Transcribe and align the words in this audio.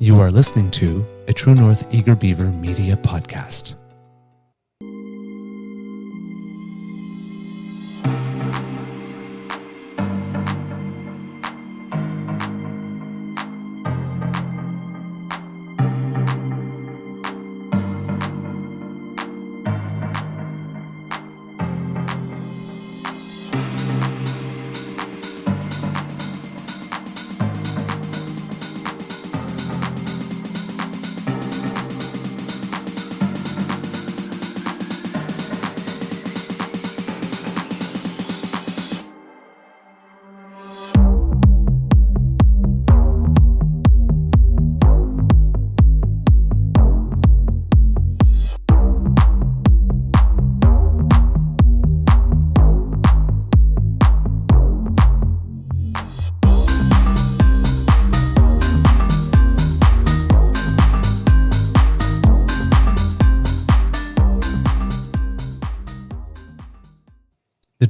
You 0.00 0.20
are 0.20 0.30
listening 0.30 0.70
to 0.72 1.04
a 1.26 1.32
True 1.32 1.56
North 1.56 1.92
Eager 1.92 2.14
Beaver 2.14 2.52
Media 2.52 2.96
Podcast. 2.96 3.74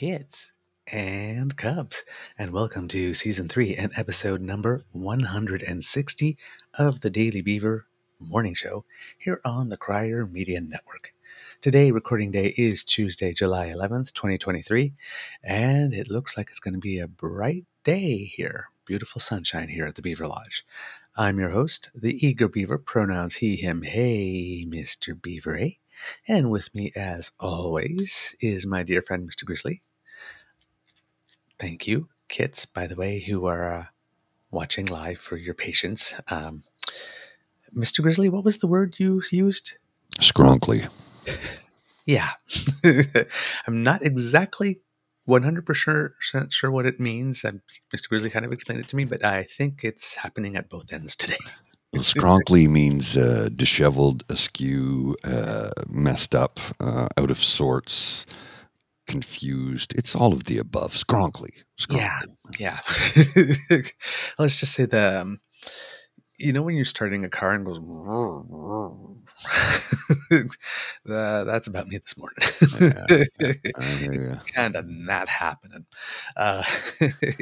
Kids 0.00 0.52
and 0.90 1.58
cubs, 1.58 2.04
and 2.38 2.54
welcome 2.54 2.88
to 2.88 3.12
season 3.12 3.50
three 3.50 3.76
and 3.76 3.92
episode 3.96 4.40
number 4.40 4.80
160 4.92 6.38
of 6.78 7.02
the 7.02 7.10
Daily 7.10 7.42
Beaver 7.42 7.84
Morning 8.18 8.54
Show 8.54 8.86
here 9.18 9.42
on 9.44 9.68
the 9.68 9.76
Crier 9.76 10.24
Media 10.24 10.58
Network. 10.62 11.12
Today, 11.60 11.90
recording 11.90 12.30
day 12.30 12.54
is 12.56 12.82
Tuesday, 12.82 13.34
July 13.34 13.66
11th, 13.66 14.14
2023, 14.14 14.94
and 15.44 15.92
it 15.92 16.08
looks 16.08 16.34
like 16.34 16.48
it's 16.48 16.60
going 16.60 16.72
to 16.72 16.80
be 16.80 16.98
a 16.98 17.06
bright 17.06 17.66
day 17.84 18.24
here. 18.24 18.68
Beautiful 18.86 19.20
sunshine 19.20 19.68
here 19.68 19.84
at 19.84 19.96
the 19.96 20.02
Beaver 20.02 20.26
Lodge. 20.26 20.64
I'm 21.14 21.38
your 21.38 21.50
host, 21.50 21.90
the 21.94 22.26
Eager 22.26 22.48
Beaver, 22.48 22.78
pronouns 22.78 23.36
he, 23.36 23.56
him, 23.56 23.82
hey, 23.82 24.64
Mr. 24.66 25.20
Beaver, 25.20 25.58
eh? 25.58 25.72
And 26.26 26.50
with 26.50 26.74
me, 26.74 26.90
as 26.96 27.32
always, 27.38 28.34
is 28.40 28.66
my 28.66 28.82
dear 28.82 29.02
friend, 29.02 29.28
Mr. 29.28 29.44
Grizzly. 29.44 29.82
Thank 31.60 31.86
you, 31.86 32.08
kits, 32.28 32.64
by 32.64 32.86
the 32.86 32.96
way, 32.96 33.20
who 33.20 33.46
are 33.46 33.72
uh, 33.72 33.84
watching 34.50 34.86
live 34.86 35.18
for 35.18 35.36
your 35.36 35.54
patience. 35.54 36.14
Um, 36.28 36.62
Mr. 37.76 38.02
Grizzly, 38.02 38.28
what 38.28 38.44
was 38.44 38.58
the 38.58 38.66
word 38.66 38.98
you 38.98 39.22
used? 39.30 39.76
Skronkly. 40.18 40.90
Yeah. 42.06 42.30
I'm 43.66 43.82
not 43.82 44.04
exactly 44.04 44.80
100% 45.28 46.52
sure 46.52 46.70
what 46.70 46.86
it 46.86 46.98
means. 46.98 47.44
Um, 47.44 47.60
Mr. 47.94 48.08
Grizzly 48.08 48.30
kind 48.30 48.44
of 48.44 48.52
explained 48.52 48.80
it 48.80 48.88
to 48.88 48.96
me, 48.96 49.04
but 49.04 49.24
I 49.24 49.44
think 49.44 49.84
it's 49.84 50.16
happening 50.16 50.56
at 50.56 50.68
both 50.68 50.92
ends 50.92 51.14
today. 51.14 51.36
Well, 51.92 52.02
skronkly 52.02 52.68
means 52.68 53.16
uh, 53.16 53.48
disheveled, 53.54 54.24
askew, 54.28 55.16
uh, 55.24 55.70
messed 55.88 56.34
up, 56.34 56.58
uh, 56.78 57.08
out 57.16 57.30
of 57.30 57.38
sorts, 57.38 58.26
confused. 59.10 59.92
It's 59.96 60.14
all 60.14 60.32
of 60.32 60.44
the 60.44 60.58
above. 60.58 60.92
Skronkly. 60.92 61.50
Yeah. 61.90 62.18
Yeah. 62.58 62.78
Let's 64.38 64.58
just 64.60 64.72
say 64.72 64.86
the, 64.86 65.20
um, 65.20 65.40
you 66.38 66.52
know, 66.52 66.62
when 66.62 66.76
you're 66.76 66.84
starting 66.86 67.24
a 67.24 67.28
car 67.28 67.52
and 67.52 67.66
goes, 67.66 67.78
the, 71.04 71.44
that's 71.46 71.66
about 71.66 71.88
me 71.88 71.98
this 71.98 72.16
morning. 72.16 72.38
Yeah, 72.80 73.06
hear 73.98 74.12
it's 74.12 74.50
kind 74.52 74.76
of 74.76 74.86
not 74.86 75.28
happening. 75.28 75.86
Uh, 76.36 76.62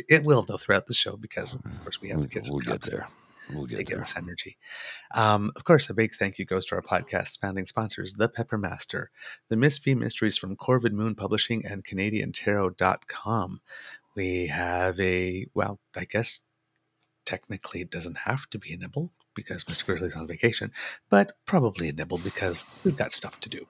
it 0.09 0.25
will 0.25 0.43
though 0.43 0.57
throughout 0.57 0.87
the 0.87 0.95
show 0.95 1.17
because 1.17 1.55
of 1.55 1.63
course 1.83 2.01
we 2.01 2.09
have 2.09 2.19
We'll, 2.19 2.23
the 2.25 2.29
kids. 2.29 2.51
we'll 2.51 2.61
get 2.61 2.83
there. 2.83 3.07
We'll 3.53 3.67
They 3.67 3.77
get 3.77 3.87
give 3.87 4.01
us 4.01 4.17
energy. 4.17 4.57
Um, 5.15 5.53
of 5.57 5.65
course, 5.65 5.89
a 5.89 5.95
big 5.95 6.15
thank 6.15 6.39
you 6.39 6.45
goes 6.45 6.67
to 6.67 6.75
our 6.75 6.83
podcast's 6.83 7.37
founding 7.37 7.67
sponsors, 7.67 8.15
The 8.15 8.29
Pepper 8.29 8.59
Master, 8.59 9.11
the 9.49 9.57
Miss 9.57 9.85
Mysteries 9.87 10.37
from 10.37 10.57
Corvid 10.57 10.93
Moon 10.93 11.15
Publishing 11.15 11.65
and 11.65 11.85
CanadianTarot.com. 11.85 13.61
We 14.15 14.49
have 14.49 14.99
a, 15.01 15.47
well, 15.55 15.81
I 15.97 16.05
guess 16.05 16.41
technically 17.25 17.81
it 17.81 17.91
doesn't 17.91 18.19
have 18.19 18.49
to 18.51 18.59
be 18.59 18.73
a 18.73 18.77
nibble 18.77 19.13
because 19.39 19.63
Mr. 19.63 19.87
Grizzly's 19.87 20.17
on 20.17 20.27
vacation, 20.27 20.73
but 21.09 21.37
probably 21.47 21.89
a 21.89 21.93
nibble 21.93 22.19
because 22.19 22.67
we've 22.85 22.97
got 22.97 23.13
stuff 23.13 23.39
to 23.39 23.49
do. 23.49 23.67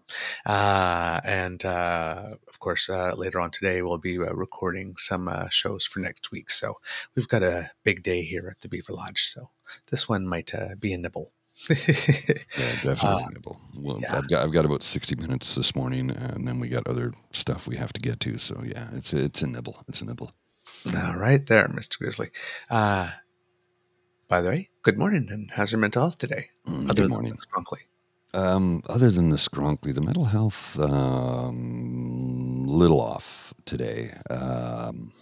Uh, 0.46 1.20
and 1.24 1.62
uh, 1.62 2.36
of 2.48 2.58
course, 2.58 2.88
uh, 2.88 3.14
later 3.14 3.38
on 3.38 3.50
today, 3.50 3.82
we'll 3.82 3.98
be 3.98 4.16
uh, 4.16 4.32
recording 4.32 4.96
some 4.96 5.28
uh, 5.28 5.50
shows 5.50 5.84
for 5.84 6.00
next 6.00 6.30
week. 6.30 6.48
So 6.48 6.76
we've 7.14 7.28
got 7.28 7.42
a 7.42 7.66
big 7.84 8.02
day 8.02 8.22
here 8.22 8.48
at 8.50 8.62
the 8.62 8.68
Beaver 8.68 8.94
Lodge. 8.94 9.24
So 9.26 9.50
this 9.90 10.08
one 10.08 10.26
might 10.26 10.54
uh, 10.54 10.74
be 10.80 10.94
a 10.94 10.98
nibble. 10.98 11.32
Yeah, 11.68 11.76
definitely. 11.76 12.96
Uh, 13.02 13.28
nibble. 13.30 13.60
Well, 13.76 13.98
yeah. 14.00 14.16
I've 14.16 14.28
got 14.28 14.44
I've 14.44 14.52
got 14.52 14.64
about 14.64 14.82
sixty 14.82 15.16
minutes 15.16 15.54
this 15.54 15.76
morning, 15.76 16.10
and 16.10 16.48
then 16.48 16.60
we 16.60 16.68
got 16.68 16.86
other 16.86 17.12
stuff 17.32 17.68
we 17.68 17.76
have 17.76 17.92
to 17.92 18.00
get 18.00 18.20
to. 18.20 18.38
So 18.38 18.62
yeah, 18.64 18.88
it's 18.94 19.12
a, 19.12 19.24
it's 19.24 19.42
a 19.42 19.46
nibble. 19.46 19.84
It's 19.86 20.00
a 20.00 20.06
nibble. 20.06 20.30
All 20.96 21.16
right, 21.16 21.44
there, 21.44 21.68
Mr. 21.68 21.98
Grizzly. 21.98 22.30
Uh, 22.70 23.10
by 24.28 24.40
the 24.40 24.48
way, 24.50 24.68
good 24.82 24.98
morning, 24.98 25.28
and 25.30 25.50
how's 25.52 25.72
your 25.72 25.80
mental 25.80 26.02
health 26.02 26.18
today? 26.18 26.46
Mm, 26.66 26.84
Other 26.84 26.94
Good 26.94 27.02
than 27.04 27.08
morning. 27.10 27.36
Scrunkly. 27.36 27.78
Um, 28.34 28.82
other 28.86 29.10
than 29.10 29.30
the 29.30 29.36
skronkly, 29.36 29.94
the 29.94 30.02
mental 30.02 30.26
health 30.26 30.78
um, 30.78 32.66
little 32.66 33.00
off 33.00 33.54
today. 33.64 34.12
Um, 34.28 35.12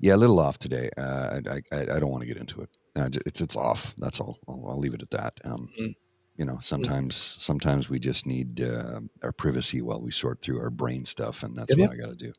yeah, 0.00 0.16
a 0.16 0.16
little 0.16 0.40
off 0.40 0.58
today. 0.58 0.90
Uh, 0.98 1.38
I, 1.48 1.60
I 1.76 1.80
I 1.82 2.00
don't 2.00 2.10
want 2.10 2.22
to 2.22 2.26
get 2.26 2.38
into 2.38 2.60
it. 2.62 2.70
Uh, 2.98 3.08
it's 3.24 3.40
it's 3.40 3.56
off. 3.56 3.94
That's 3.98 4.20
all. 4.20 4.38
I'll, 4.48 4.64
I'll 4.70 4.78
leave 4.78 4.94
it 4.94 5.02
at 5.02 5.10
that. 5.10 5.40
Um, 5.44 5.68
Mm. 5.80 5.94
You 6.38 6.46
know, 6.46 6.58
sometimes 6.62 7.14
sometimes 7.14 7.90
we 7.90 7.98
just 8.00 8.26
need 8.26 8.60
uh, 8.62 9.00
our 9.22 9.32
privacy 9.32 9.82
while 9.82 10.00
we 10.00 10.10
sort 10.10 10.40
through 10.40 10.60
our 10.60 10.70
brain 10.70 11.04
stuff, 11.04 11.42
and 11.42 11.54
that's 11.54 11.76
Yep, 11.76 11.90
what 11.90 11.94
I 11.94 12.00
got 12.00 12.08
to 12.08 12.16
do. 12.16 12.32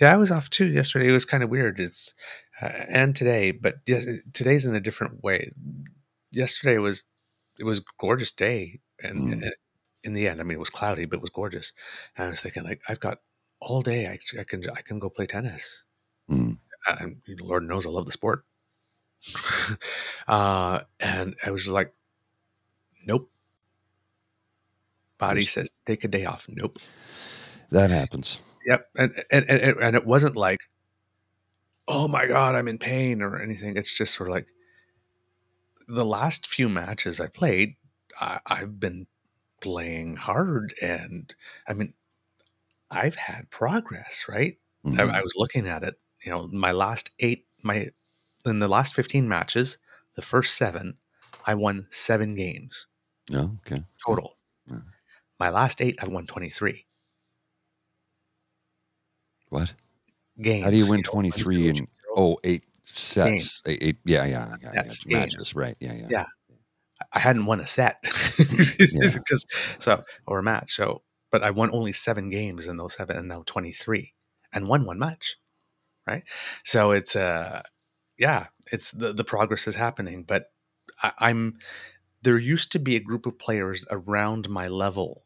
Yeah, 0.00 0.12
I 0.12 0.16
was 0.16 0.30
off 0.32 0.50
too 0.50 0.66
yesterday. 0.66 1.08
It 1.08 1.12
was 1.12 1.24
kind 1.24 1.42
of 1.44 1.48
weird. 1.50 1.78
It's 1.80 2.12
uh, 2.60 2.66
and 2.88 3.14
today, 3.16 3.50
but 3.50 3.76
yes, 3.86 4.06
today's 4.32 4.66
in 4.66 4.74
a 4.74 4.80
different 4.80 5.22
way. 5.22 5.50
Yesterday 6.30 6.78
was 6.78 7.04
it 7.58 7.64
was 7.64 7.80
a 7.80 7.84
gorgeous 7.98 8.32
day, 8.32 8.80
and, 9.02 9.28
Mm. 9.28 9.32
and 9.32 9.54
in 10.02 10.14
the 10.14 10.28
end, 10.28 10.40
I 10.40 10.44
mean, 10.44 10.56
it 10.56 10.60
was 10.60 10.70
cloudy, 10.70 11.04
but 11.04 11.16
it 11.16 11.22
was 11.22 11.30
gorgeous. 11.30 11.72
And 12.16 12.26
I 12.26 12.30
was 12.30 12.40
thinking, 12.42 12.64
like, 12.64 12.82
I've 12.88 13.00
got 13.00 13.20
all 13.60 13.80
day 13.80 14.06
I, 14.06 14.18
I 14.38 14.44
can 14.44 14.62
I 14.70 14.82
can 14.82 14.98
go 14.98 15.08
play 15.08 15.26
tennis. 15.26 15.84
Mm. 16.30 16.58
And 17.00 17.16
Lord 17.40 17.66
knows 17.66 17.86
I 17.86 17.90
love 17.90 18.06
the 18.06 18.12
sport. 18.12 18.44
uh, 20.28 20.80
and 21.00 21.34
I 21.44 21.50
was 21.50 21.62
just 21.64 21.74
like, 21.74 21.94
nope. 23.06 23.30
Body 25.16 25.44
says 25.46 25.70
take 25.86 26.04
a 26.04 26.08
day 26.08 26.26
off. 26.26 26.46
Nope. 26.48 26.78
That 27.70 27.90
happens. 27.90 28.40
Yep. 28.66 28.88
And 28.96 29.24
and, 29.30 29.44
and 29.48 29.76
and 29.80 29.96
it 29.96 30.06
wasn't 30.06 30.36
like, 30.36 30.60
oh 31.88 32.08
my 32.08 32.26
god, 32.26 32.54
I'm 32.54 32.68
in 32.68 32.78
pain 32.78 33.22
or 33.22 33.38
anything. 33.40 33.76
It's 33.76 33.96
just 33.96 34.14
sort 34.14 34.28
of 34.28 34.34
like 34.34 34.48
the 35.88 36.04
last 36.04 36.46
few 36.46 36.68
matches 36.68 37.20
I 37.20 37.26
played, 37.28 37.76
I, 38.20 38.40
I've 38.46 38.80
been 38.80 39.06
playing 39.60 40.16
hard, 40.16 40.74
and 40.82 41.34
I 41.68 41.74
mean, 41.74 41.94
I've 42.90 43.16
had 43.16 43.50
progress. 43.50 44.26
Right. 44.28 44.58
Mhm. 44.86 45.00
I, 45.00 45.18
I 45.18 45.22
was 45.22 45.34
looking 45.36 45.66
at 45.68 45.82
it. 45.82 45.96
You 46.24 46.32
know, 46.32 46.48
my 46.48 46.72
last 46.72 47.10
eight, 47.20 47.46
my 47.62 47.90
in 48.46 48.58
the 48.60 48.68
last 48.68 48.94
fifteen 48.94 49.28
matches, 49.28 49.78
the 50.16 50.22
first 50.22 50.56
seven, 50.56 50.98
I 51.46 51.54
won 51.54 51.86
seven 51.90 52.34
games 52.34 52.86
yeah, 53.30 53.48
okay. 53.66 53.84
total. 54.06 54.36
Yeah. 54.70 54.80
My 55.40 55.50
last 55.50 55.80
eight, 55.82 55.98
I 56.02 56.08
won 56.08 56.26
twenty 56.26 56.50
three 56.50 56.86
What? 59.48 59.72
Games. 60.40 60.64
How 60.64 60.70
do 60.70 60.76
you 60.76 60.88
win 60.90 61.00
know, 61.00 61.10
23 61.10 61.56
1-0, 61.64 61.68
and 61.68 61.78
2-0. 61.78 61.86
oh 62.16 62.38
eight 62.44 62.64
sets? 62.84 63.62
Eight, 63.66 63.78
eight, 63.82 63.96
yeah, 64.04 64.24
yeah, 64.24 64.48
yeah, 64.48 64.56
yeah, 64.62 64.70
That's 64.74 65.06
matches, 65.06 65.54
right? 65.54 65.76
Yeah, 65.80 65.94
yeah. 65.94 66.06
Yeah. 66.10 66.26
I 67.12 67.18
hadn't 67.18 67.46
won 67.46 67.60
a 67.60 67.66
set 67.66 67.96
Yeah. 68.78 69.10
because 69.14 69.46
so 69.78 70.04
or 70.26 70.38
a 70.38 70.42
match. 70.42 70.72
So, 70.72 71.02
but 71.30 71.42
I 71.42 71.50
won 71.50 71.70
only 71.72 71.92
seven 71.92 72.30
games 72.30 72.68
in 72.68 72.76
those 72.76 72.94
seven, 72.94 73.16
and 73.16 73.28
now 73.28 73.42
twenty 73.46 73.72
three, 73.72 74.14
and 74.52 74.68
won 74.68 74.84
one 74.84 74.98
match, 74.98 75.36
right? 76.06 76.22
So 76.64 76.92
it's 76.92 77.16
uh, 77.16 77.62
yeah, 78.18 78.46
it's 78.72 78.90
the 78.92 79.12
the 79.12 79.24
progress 79.24 79.66
is 79.66 79.74
happening. 79.74 80.22
But 80.22 80.46
I, 81.02 81.12
I'm 81.18 81.58
there 82.22 82.38
used 82.38 82.72
to 82.72 82.78
be 82.78 82.96
a 82.96 83.00
group 83.00 83.26
of 83.26 83.38
players 83.38 83.84
around 83.90 84.48
my 84.48 84.66
level 84.68 85.24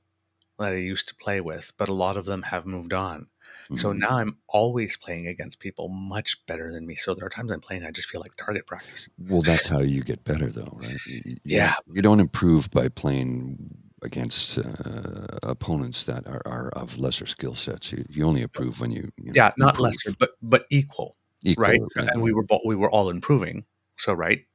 that 0.59 0.73
I 0.73 0.77
used 0.77 1.07
to 1.09 1.15
play 1.15 1.41
with, 1.41 1.73
but 1.79 1.89
a 1.89 1.95
lot 1.95 2.17
of 2.17 2.25
them 2.25 2.43
have 2.43 2.67
moved 2.67 2.93
on. 2.93 3.29
So 3.75 3.93
Mhm. 3.93 3.99
now 3.99 4.11
I'm 4.19 4.39
always 4.49 4.97
playing 4.97 5.27
against 5.27 5.61
people 5.61 5.89
much 5.89 6.45
better 6.47 6.73
than 6.73 6.87
me. 6.87 6.97
So 6.97 7.15
there 7.15 7.27
are 7.27 7.31
times 7.31 7.53
I'm 7.53 7.61
playing, 7.61 7.85
I 7.85 7.91
just 7.91 8.09
feel 8.09 8.21
like 8.21 8.33
target 8.37 8.67
practice. 8.67 9.09
Well, 9.19 9.43
that's 9.43 9.69
how 9.69 9.81
you 9.81 10.03
get 10.03 10.25
better, 10.25 10.47
though, 10.51 10.73
right? 10.73 11.01
You- 11.05 11.37
Yeah. 11.45 11.75
You 11.93 12.01
don't 12.03 12.21
improve 12.21 12.71
by 12.71 12.89
playing 12.89 13.59
against 14.03 14.59
uh, 14.59 15.27
opponents 15.43 16.05
that 16.05 16.27
are, 16.27 16.41
are 16.47 16.69
of 16.71 16.99
lesser 16.99 17.27
skill 17.27 17.55
sets. 17.55 17.93
You, 17.93 18.05
you 18.09 18.25
only 18.25 18.43
improve 18.43 18.81
when 18.81 18.91
you, 18.93 19.11
you 19.19 19.27
know, 19.27 19.33
Yeah, 19.35 19.53
not 19.59 19.71
improve. 19.75 19.85
lesser, 19.85 20.13
but 20.19 20.31
but 20.41 20.65
equal. 20.71 21.17
Equal, 21.43 21.65
right? 21.65 21.81
And 22.13 22.23
we 22.23 22.33
were 22.33 22.45
we 22.65 22.75
were 22.77 22.91
all 22.91 23.11
improving. 23.11 23.65
So 23.97 24.13
right. 24.13 24.47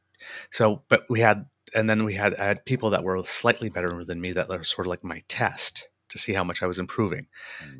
So, 0.51 0.83
but 0.89 1.03
we 1.09 1.19
had, 1.19 1.45
and 1.75 1.89
then 1.89 2.03
we 2.05 2.13
had 2.13 2.35
I 2.35 2.45
had 2.45 2.65
people 2.65 2.89
that 2.91 3.03
were 3.03 3.21
slightly 3.25 3.69
better 3.69 4.03
than 4.05 4.21
me 4.21 4.31
that 4.33 4.47
were 4.49 4.63
sort 4.63 4.87
of 4.87 4.89
like 4.89 5.03
my 5.03 5.21
test 5.27 5.89
to 6.09 6.17
see 6.17 6.33
how 6.33 6.43
much 6.43 6.63
I 6.63 6.67
was 6.67 6.79
improving. 6.79 7.27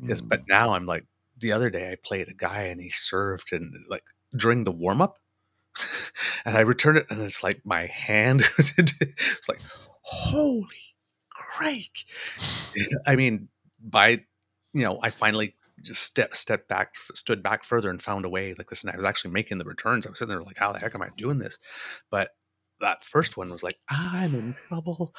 Because, 0.02 0.20
Mm. 0.22 0.28
but 0.28 0.40
now 0.48 0.74
I'm 0.74 0.86
like 0.86 1.06
the 1.44 1.52
other 1.52 1.68
day 1.68 1.92
I 1.92 1.96
played 2.02 2.28
a 2.28 2.34
guy 2.34 2.62
and 2.62 2.80
he 2.80 2.88
served 2.88 3.52
and 3.52 3.74
like 3.88 4.04
during 4.34 4.64
the 4.64 4.72
warm 4.72 5.02
up, 5.02 5.18
and 6.46 6.56
I 6.56 6.60
returned 6.60 6.98
it 6.98 7.06
and 7.10 7.20
it's 7.20 7.42
like 7.42 7.60
my 7.64 7.86
hand. 7.86 8.42
it's 8.58 9.48
like 9.48 9.60
holy 10.00 10.94
crake! 11.30 12.06
I 13.06 13.14
mean, 13.14 13.48
by 13.78 14.24
you 14.72 14.82
know, 14.82 14.98
I 15.02 15.10
finally 15.10 15.54
just 15.82 16.02
step 16.02 16.34
stepped 16.34 16.68
back, 16.68 16.94
stood 17.14 17.42
back 17.42 17.62
further, 17.62 17.90
and 17.90 18.00
found 18.00 18.24
a 18.24 18.28
way. 18.28 18.54
Like, 18.54 18.70
this. 18.70 18.82
And 18.82 18.92
I 18.92 18.96
was 18.96 19.04
actually 19.04 19.32
making 19.32 19.58
the 19.58 19.64
returns. 19.64 20.06
I 20.06 20.10
was 20.10 20.18
sitting 20.18 20.34
there 20.34 20.42
like, 20.42 20.58
how 20.58 20.72
the 20.72 20.78
heck 20.78 20.94
am 20.94 21.02
I 21.02 21.10
doing 21.16 21.38
this? 21.38 21.58
But 22.10 22.30
that 22.84 23.02
first 23.04 23.36
one 23.36 23.50
was 23.50 23.62
like, 23.62 23.78
I'm 23.90 24.34
in 24.34 24.54
trouble. 24.68 25.14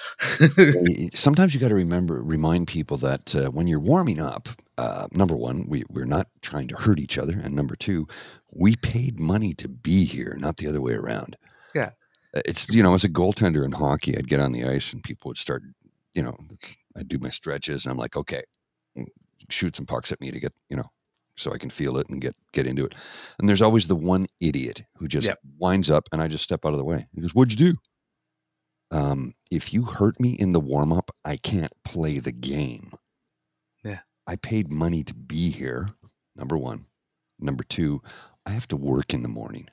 Sometimes 1.13 1.53
you 1.53 1.59
got 1.59 1.69
to 1.69 1.75
remember 1.75 2.21
remind 2.23 2.67
people 2.67 2.97
that 2.97 3.35
uh, 3.35 3.49
when 3.49 3.67
you're 3.67 3.79
warming 3.79 4.21
up 4.21 4.49
uh, 4.77 5.07
number 5.11 5.35
one 5.35 5.65
we, 5.67 5.83
we're 5.89 6.05
not 6.05 6.27
trying 6.41 6.67
to 6.67 6.75
hurt 6.75 6.99
each 6.99 7.17
other 7.17 7.33
and 7.33 7.55
number 7.55 7.75
two 7.75 8.07
we 8.53 8.75
paid 8.75 9.19
money 9.19 9.53
to 9.53 9.67
be 9.69 10.05
here 10.05 10.35
not 10.39 10.57
the 10.57 10.67
other 10.67 10.81
way 10.81 10.93
around 10.93 11.37
Yeah. 11.73 11.91
Uh, 12.35 12.41
it's 12.45 12.69
you 12.69 12.83
know 12.83 12.93
as 12.93 13.03
a 13.05 13.09
goaltender 13.09 13.63
in 13.63 13.71
hockey 13.71 14.17
i'd 14.17 14.27
get 14.27 14.39
on 14.41 14.51
the 14.51 14.65
ice 14.65 14.91
and 14.93 15.01
people 15.03 15.29
would 15.29 15.37
start 15.37 15.63
you 16.13 16.21
know 16.21 16.35
i'd 16.97 17.07
do 17.07 17.17
my 17.19 17.29
stretches 17.29 17.85
and 17.85 17.91
i'm 17.91 17.97
like 17.97 18.17
okay 18.17 18.43
mm, 18.97 19.05
shoot 19.49 19.75
some 19.75 19.85
pucks 19.85 20.11
at 20.11 20.19
me 20.19 20.31
to 20.31 20.39
get 20.39 20.53
you 20.69 20.75
know 20.75 20.89
so 21.37 21.51
i 21.53 21.57
can 21.57 21.69
feel 21.69 21.97
it 21.97 22.07
and 22.09 22.21
get 22.21 22.35
get 22.53 22.65
into 22.67 22.85
it 22.85 22.93
and 23.39 23.47
there's 23.49 23.61
always 23.61 23.87
the 23.87 23.95
one 23.95 24.25
idiot 24.39 24.83
who 24.97 25.07
just 25.07 25.27
Yep. 25.27 25.39
winds 25.57 25.89
up 25.91 26.07
and 26.11 26.21
i 26.21 26.27
just 26.27 26.43
step 26.43 26.65
out 26.65 26.71
of 26.73 26.77
the 26.77 26.83
way 26.85 27.07
he 27.13 27.21
goes 27.21 27.33
what'd 27.35 27.57
you 27.59 27.73
do 27.73 27.77
um, 28.91 29.33
if 29.51 29.73
you 29.73 29.83
hurt 29.83 30.19
me 30.19 30.29
in 30.33 30.51
the 30.53 30.59
warm 30.59 30.93
up, 30.93 31.09
I 31.25 31.37
can't 31.37 31.73
play 31.83 32.19
the 32.19 32.31
game. 32.31 32.93
Yeah. 33.83 33.99
I 34.27 34.35
paid 34.35 34.71
money 34.71 35.03
to 35.03 35.13
be 35.13 35.49
here. 35.49 35.89
Number 36.35 36.55
one. 36.55 36.85
Number 37.39 37.63
two, 37.63 38.01
I 38.45 38.51
have 38.51 38.67
to 38.69 38.77
work 38.77 39.13
in 39.13 39.23
the 39.23 39.27
morning. 39.27 39.67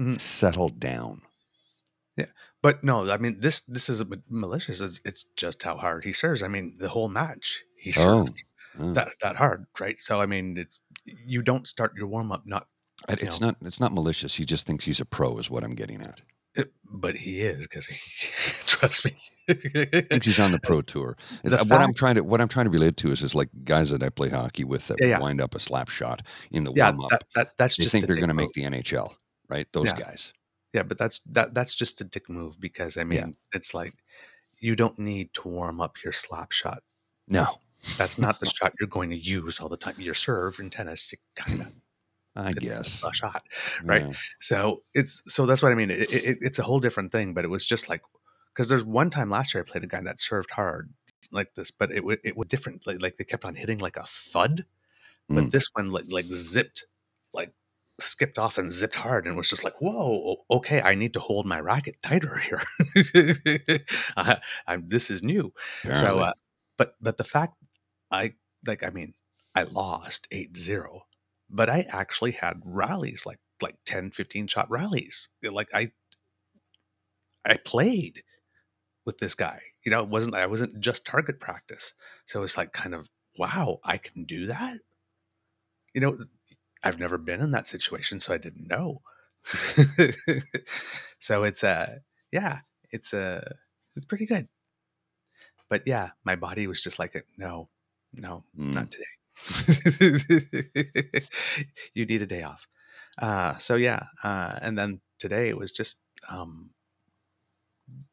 Mhm. 0.00 0.18
Settle 0.18 0.68
down. 0.68 1.22
Yeah, 2.16 2.26
but 2.62 2.84
no, 2.84 3.10
I 3.10 3.16
mean 3.16 3.40
this 3.40 3.62
this 3.62 3.88
is 3.88 4.00
a 4.00 4.06
malicious. 4.28 4.80
It's, 4.80 5.00
it's 5.04 5.24
just 5.36 5.62
how 5.64 5.76
hard 5.76 6.04
he 6.04 6.12
serves. 6.12 6.42
I 6.42 6.48
mean, 6.48 6.76
the 6.78 6.88
whole 6.88 7.08
match 7.08 7.62
he 7.76 7.90
Oh, 7.98 8.24
served 8.24 8.42
oh. 8.78 8.92
that 8.92 9.08
that 9.22 9.36
hard, 9.36 9.66
right? 9.80 9.98
So 9.98 10.20
I 10.20 10.26
mean, 10.26 10.56
it's 10.56 10.80
you 11.04 11.42
don't 11.42 11.66
start 11.66 11.94
your 11.96 12.06
warm 12.06 12.30
up 12.32 12.42
not, 12.46 12.66
It- 13.08 13.22
it's 13.22 13.40
not. 13.40 13.56
It's 13.62 13.80
not 13.80 13.92
malicious. 13.92 14.34
He 14.36 14.44
just 14.44 14.66
thinks 14.66 14.84
he's 14.84 15.00
a 15.00 15.04
pro, 15.04 15.38
is 15.38 15.50
what 15.50 15.64
I'm 15.64 15.74
getting 15.74 16.00
at. 16.02 16.22
it, 16.54 16.72
but 16.84 17.16
he 17.16 17.40
is 17.40 17.60
because 17.62 17.86
he 17.86 17.96
trust 18.66 19.04
me. 19.04 19.12
Thinks 19.48 20.24
he's 20.26 20.38
on 20.38 20.52
the 20.52 20.60
pro 20.60 20.82
tour. 20.82 21.16
Is 21.42 21.50
The 21.50 21.58
that- 21.58 21.66
what 21.68 21.80
I'm 21.80 21.92
trying 21.92 22.14
to 22.14 22.22
what 22.22 22.40
I'm 22.40 22.46
trying 22.46 22.66
to 22.66 22.70
relate 22.70 22.96
to 22.98 23.10
is 23.10 23.22
is 23.22 23.34
like 23.34 23.48
guys 23.64 23.90
that 23.90 24.02
I 24.04 24.08
play 24.08 24.28
hockey 24.28 24.62
with 24.62 24.86
that 24.86 24.98
Yeah, 25.00 25.08
yeah. 25.08 25.18
wind 25.18 25.40
up 25.40 25.56
a 25.56 25.58
slap 25.58 25.88
shot 25.88 26.22
in 26.52 26.62
the 26.62 26.72
yeah, 26.76 26.90
warm 26.90 27.04
up. 27.06 27.10
that, 27.10 27.24
that 27.34 27.48
that's 27.58 27.76
they 27.76 27.82
just 27.82 27.92
think 27.92 28.06
they're 28.06 28.14
going 28.14 28.28
to 28.28 28.34
make 28.34 28.52
the 28.52 28.62
NHL, 28.62 29.12
right? 29.48 29.66
Those 29.72 29.86
Yeah. 29.88 29.94
guys. 29.98 30.32
Yeah, 30.72 30.84
but 30.84 30.96
that's 30.96 31.18
that 31.32 31.54
that's 31.54 31.74
just 31.74 32.00
a 32.00 32.04
dick 32.04 32.30
move 32.30 32.60
because 32.60 32.96
I 32.96 33.02
mean 33.04 33.34
it's 33.52 33.74
like 33.74 33.94
you 34.60 34.76
don't 34.76 34.96
need 34.98 35.34
to 35.34 35.48
warm 35.48 35.80
up 35.80 35.96
your 36.04 36.12
slap 36.12 36.52
shot. 36.52 36.84
No, 37.28 37.46
That's 37.98 38.18
not 38.18 38.40
the 38.40 38.46
shot 38.46 38.72
you're 38.80 38.88
going 38.88 39.10
to 39.10 39.16
use 39.16 39.60
all 39.60 39.68
the 39.68 39.76
time. 39.76 39.94
Your 39.98 40.14
serve 40.14 40.58
in 40.60 40.70
tennis, 40.70 41.12
you 41.12 41.18
kind 41.34 41.62
of 41.62 41.72
I 42.36 42.50
it's 42.52 42.66
guess. 42.66 43.02
a 43.04 43.12
shot. 43.14 43.42
right? 43.84 44.06
Yeah. 44.08 44.12
So 44.40 44.82
it's 44.94 45.22
so 45.26 45.46
that's 45.46 45.62
what 45.62 45.72
I 45.72 45.74
mean. 45.74 45.90
It, 45.90 46.12
it, 46.12 46.38
it's 46.40 46.58
a 46.58 46.62
whole 46.62 46.80
different 46.80 47.12
thing, 47.12 47.34
but 47.34 47.44
it 47.44 47.48
was 47.48 47.66
just 47.66 47.88
like 47.88 48.02
because 48.54 48.68
there's 48.68 48.84
one 48.84 49.10
time 49.10 49.30
last 49.30 49.54
year 49.54 49.62
I 49.66 49.70
played 49.70 49.84
a 49.84 49.88
guy 49.88 50.00
that 50.02 50.18
served 50.18 50.50
hard 50.50 50.92
like 51.30 51.54
this, 51.54 51.70
but 51.70 51.90
it 51.92 52.02
it 52.24 52.36
was 52.36 52.48
different. 52.48 52.86
Like, 52.86 53.02
like 53.02 53.16
they 53.16 53.24
kept 53.24 53.44
on 53.44 53.54
hitting 53.54 53.78
like 53.78 53.96
a 53.96 54.04
thud, 54.04 54.64
but 55.28 55.44
Mm. 55.44 55.50
this 55.50 55.68
one 55.74 55.90
like 55.90 56.04
like 56.08 56.26
zipped, 56.32 56.84
like 57.34 57.52
skipped 58.00 58.38
off 58.38 58.58
and 58.58 58.72
zipped 58.72 58.96
hard, 58.96 59.26
and 59.26 59.36
was 59.36 59.48
just 59.48 59.64
like, 59.64 59.80
whoa, 59.80 60.36
okay, 60.50 60.80
I 60.82 60.94
need 60.94 61.12
to 61.14 61.20
hold 61.20 61.46
my 61.46 61.60
racket 61.60 61.96
tighter 62.02 62.38
here. 62.38 62.62
This 64.88 65.10
is 65.10 65.22
new. 65.22 65.52
So, 65.94 66.20
uh, 66.20 66.32
but 66.78 66.94
but 67.00 67.16
the 67.18 67.24
fact 67.24 67.56
I 68.12 68.34
like, 68.66 68.82
I 68.84 68.90
mean, 68.90 69.14
I 69.54 69.64
lost 69.64 70.28
8-0, 70.32 71.02
but 71.50 71.70
I 71.70 71.86
actually 71.90 72.32
had 72.32 72.62
rallies 72.64 73.24
like 73.26 73.40
like 73.62 73.76
10, 73.86 74.10
15 74.12 74.46
shot 74.48 74.70
rallies. 74.70 75.28
Like 75.42 75.68
I 75.74 75.92
I 77.44 77.56
played 77.56 78.24
with 79.06 79.18
this 79.18 79.34
guy. 79.34 79.62
You 79.84 79.90
know, 79.92 80.02
it 80.02 80.08
wasn't 80.08 80.34
I 80.36 80.46
wasn't 80.46 80.80
just 80.80 81.06
target 81.06 81.40
practice. 81.40 81.94
So 82.26 82.42
it's 82.44 82.56
like 82.58 82.72
kind 82.72 82.94
of 82.94 83.10
wow, 83.38 83.80
I 83.84 83.98
can 83.98 84.24
do 84.24 84.46
that. 84.46 84.80
You 85.94 86.00
know, 86.00 86.18
I've 86.82 86.98
never 86.98 87.18
been 87.18 87.40
in 87.40 87.50
that 87.52 87.66
situation, 87.66 88.20
so 88.20 88.34
I 88.34 88.38
didn't 88.38 88.68
know. 88.68 89.02
so 91.20 91.44
it's 91.44 91.64
uh 91.64 91.98
yeah, 92.32 92.60
it's 92.90 93.12
uh 93.14 93.52
it's 93.96 94.06
pretty 94.06 94.26
good. 94.26 94.48
But 95.68 95.82
yeah, 95.86 96.10
my 96.24 96.36
body 96.36 96.66
was 96.66 96.82
just 96.82 96.98
like 96.98 97.26
no, 97.36 97.68
no, 98.14 98.42
Mm. 98.58 98.74
not 98.74 98.90
today. 98.90 99.04
you 101.94 102.06
need 102.06 102.22
a 102.22 102.26
day 102.26 102.42
off. 102.42 102.66
Uh, 103.18 103.56
so 103.58 103.76
yeah, 103.76 104.04
uh, 104.22 104.58
and 104.62 104.78
then 104.78 105.00
today 105.18 105.48
it 105.48 105.56
was 105.56 105.72
just 105.72 106.00
um, 106.30 106.70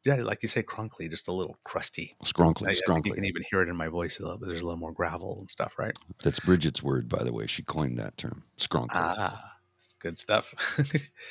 yeah, 0.04 0.16
like 0.16 0.42
you 0.42 0.48
say, 0.48 0.62
crunkly, 0.62 1.08
just 1.08 1.28
a 1.28 1.32
little 1.32 1.56
crusty. 1.64 2.16
Scrunkly, 2.24 2.68
I, 2.68 2.92
I 2.92 2.96
you 3.04 3.12
can 3.12 3.24
even 3.24 3.42
hear 3.50 3.62
it 3.62 3.68
in 3.68 3.76
my 3.76 3.88
voice 3.88 4.18
a 4.18 4.22
little 4.22 4.38
bit. 4.38 4.48
There's 4.48 4.62
a 4.62 4.66
little 4.66 4.80
more 4.80 4.92
gravel 4.92 5.38
and 5.40 5.50
stuff, 5.50 5.78
right? 5.78 5.96
That's 6.22 6.40
Bridget's 6.40 6.82
word, 6.82 7.08
by 7.08 7.22
the 7.22 7.32
way. 7.32 7.46
She 7.46 7.62
coined 7.62 7.98
that 7.98 8.16
term. 8.16 8.42
Scrunkly. 8.58 8.88
Ah, 8.94 9.54
good 9.98 10.18
stuff. 10.18 10.54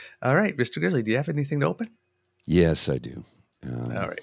All 0.21 0.35
right, 0.35 0.55
Mr. 0.55 0.79
Grizzly, 0.79 1.03
do 1.03 1.11
you 1.11 1.17
have 1.17 1.29
anything 1.29 1.59
to 1.61 1.67
open? 1.67 1.89
yes, 2.45 2.89
I 2.89 2.97
do. 2.97 3.23
Um, 3.63 3.97
All 3.97 4.07
right. 4.07 4.21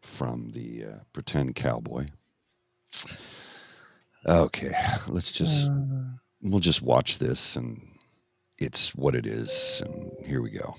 From 0.00 0.50
the 0.50 0.84
uh, 0.84 0.98
pretend 1.12 1.56
cowboy. 1.56 2.06
Okay, 4.26 4.72
let's 5.08 5.30
just 5.30 5.70
Uh, 5.70 5.74
we'll 6.42 6.60
just 6.60 6.82
watch 6.82 7.18
this 7.18 7.56
and 7.56 7.80
it's 8.58 8.94
what 8.94 9.14
it 9.14 9.26
is 9.26 9.82
and 9.84 10.10
here 10.24 10.42
we 10.42 10.50
go. 10.50 10.74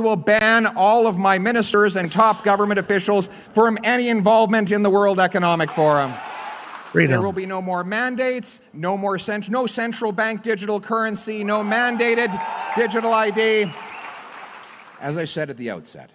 will 0.00 0.16
ban 0.16 0.66
all 0.66 1.06
of 1.06 1.16
my 1.16 1.38
ministers 1.38 1.96
and 1.96 2.12
top 2.12 2.44
government 2.44 2.78
officials 2.78 3.28
from 3.52 3.78
any 3.84 4.08
involvement 4.08 4.70
in 4.70 4.82
the 4.82 4.90
World 4.90 5.18
Economic 5.18 5.70
Forum. 5.70 6.12
There 6.92 7.22
will 7.22 7.32
be 7.32 7.46
no 7.46 7.62
more 7.62 7.84
mandates, 7.84 8.60
no 8.74 8.96
more 8.98 9.18
cent- 9.18 9.48
no 9.50 9.66
central 9.66 10.12
bank 10.12 10.42
digital 10.42 10.80
currency, 10.80 11.42
no 11.42 11.62
mandated 11.62 12.30
digital 12.76 13.12
ID. 13.14 13.72
As 15.00 15.16
I 15.16 15.24
said 15.24 15.48
at 15.48 15.56
the 15.56 15.70
outset, 15.70 16.10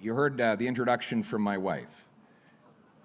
you 0.00 0.14
heard 0.14 0.40
uh, 0.40 0.56
the 0.56 0.66
introduction 0.66 1.22
from 1.22 1.42
my 1.42 1.56
wife. 1.56 2.01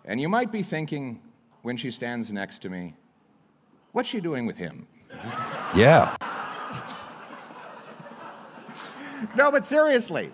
And 0.08 0.22
you 0.22 0.30
might 0.30 0.54
be 0.54 0.64
thinking 0.64 1.22
when 1.64 1.76
she 1.76 1.92
stands 1.92 2.32
next 2.32 2.60
to 2.60 2.70
me, 2.70 2.96
what's 3.92 4.08
she 4.08 4.22
doing 4.22 4.46
with 4.46 4.56
him? 4.56 4.88
Yeah. 5.76 6.16
No, 9.36 9.52
but 9.52 9.66
seriously. 9.66 10.32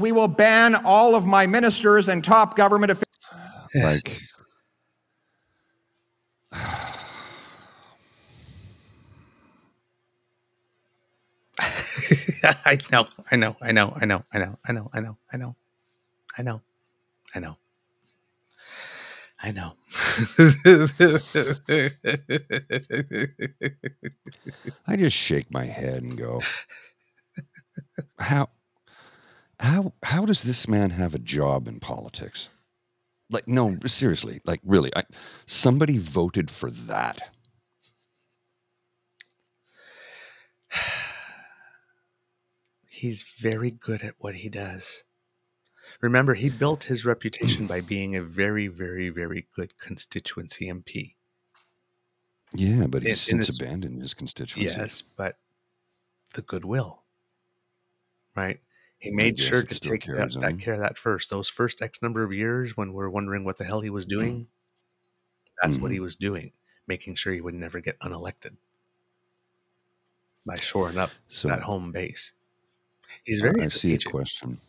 We 0.00 0.12
will 0.12 0.28
ban 0.28 0.74
all 0.76 1.14
of 1.14 1.26
my 1.26 1.46
ministers 1.46 2.08
and 2.08 2.24
top 2.24 2.56
government 2.56 2.90
officials. 2.90 3.08
Like 3.74 4.18
I 12.64 12.78
know, 12.90 13.06
I 13.30 13.36
know, 13.36 13.56
I 13.60 13.72
know, 13.72 13.94
I 14.00 14.04
know, 14.06 14.24
I 14.32 14.38
know, 14.38 14.58
I 14.64 14.72
know, 14.72 14.90
I 14.94 15.00
know, 15.00 15.16
I 15.32 15.36
know, 15.36 15.56
I 16.38 16.42
know, 16.42 16.62
I 17.34 17.40
know. 17.40 17.56
I 19.40 19.52
know. 19.52 19.74
I 24.86 24.96
just 24.96 25.16
shake 25.16 25.52
my 25.52 25.64
head 25.64 26.02
and 26.02 26.18
go, 26.18 26.40
how, 28.18 28.48
how, 29.60 29.92
how 30.02 30.26
does 30.26 30.42
this 30.42 30.66
man 30.66 30.90
have 30.90 31.14
a 31.14 31.20
job 31.20 31.68
in 31.68 31.78
politics? 31.78 32.48
Like, 33.30 33.46
no, 33.46 33.76
seriously, 33.86 34.40
like, 34.44 34.60
really, 34.64 34.90
I, 34.96 35.04
somebody 35.46 35.98
voted 35.98 36.50
for 36.50 36.70
that. 36.70 37.20
He's 42.90 43.22
very 43.22 43.70
good 43.70 44.02
at 44.02 44.14
what 44.18 44.34
he 44.34 44.48
does. 44.48 45.04
Remember, 46.00 46.34
he 46.34 46.48
built 46.48 46.84
his 46.84 47.04
reputation 47.04 47.66
by 47.66 47.80
being 47.80 48.14
a 48.14 48.22
very, 48.22 48.68
very, 48.68 49.08
very 49.08 49.46
good 49.54 49.76
constituency 49.78 50.66
MP. 50.68 51.14
Yeah, 52.54 52.86
but 52.86 53.02
he's 53.02 53.26
in 53.28 53.38
since 53.42 53.46
his- 53.48 53.60
abandoned 53.60 54.00
his 54.00 54.14
constituency. 54.14 54.74
Yes, 54.74 55.02
but 55.02 55.38
the 56.34 56.42
goodwill, 56.42 57.02
right? 58.36 58.60
He 59.00 59.10
made 59.10 59.38
sure 59.38 59.62
to 59.62 59.78
take 59.80 60.04
that, 60.06 60.32
that 60.40 60.58
care 60.58 60.74
of 60.74 60.80
that 60.80 60.96
first. 60.98 61.30
Those 61.30 61.48
first 61.48 61.82
X 61.82 62.00
number 62.02 62.22
of 62.24 62.32
years 62.32 62.76
when 62.76 62.92
we're 62.92 63.08
wondering 63.10 63.44
what 63.44 63.58
the 63.58 63.64
hell 63.64 63.80
he 63.80 63.90
was 63.90 64.06
doing, 64.06 64.48
that's 65.62 65.78
what 65.78 65.90
Mhm. 65.90 65.94
he 65.94 66.00
was 66.00 66.16
doing, 66.16 66.52
making 66.86 67.14
sure 67.16 67.32
he 67.32 67.40
would 67.40 67.54
never 67.54 67.80
get 67.80 67.98
unelected 68.00 68.56
by 70.46 70.56
shoring 70.56 70.96
up 70.98 71.10
So 71.28 71.48
that 71.48 71.62
home 71.62 71.92
base. 71.92 72.32
He's 73.24 73.40
very 73.40 73.60
I 73.60 73.64
see 73.68 73.94
a 73.94 73.98
question. 73.98 74.60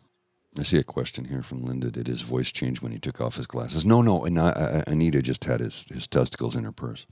I 0.58 0.64
see 0.64 0.78
a 0.78 0.84
question 0.84 1.24
here 1.24 1.42
from 1.42 1.64
Linda. 1.64 1.90
Did 1.90 2.08
his 2.08 2.22
voice 2.22 2.50
change 2.50 2.82
when 2.82 2.90
he 2.90 2.98
took 2.98 3.20
off 3.20 3.36
his 3.36 3.46
glasses? 3.46 3.84
No, 3.84 4.02
no. 4.02 4.24
And 4.24 4.38
I, 4.38 4.82
I, 4.86 4.90
Anaida 4.90 5.22
just 5.22 5.44
had 5.44 5.60
his, 5.60 5.84
his 5.84 6.08
testicles 6.08 6.56
in 6.56 6.64
her 6.64 6.72
purse. 6.72 7.06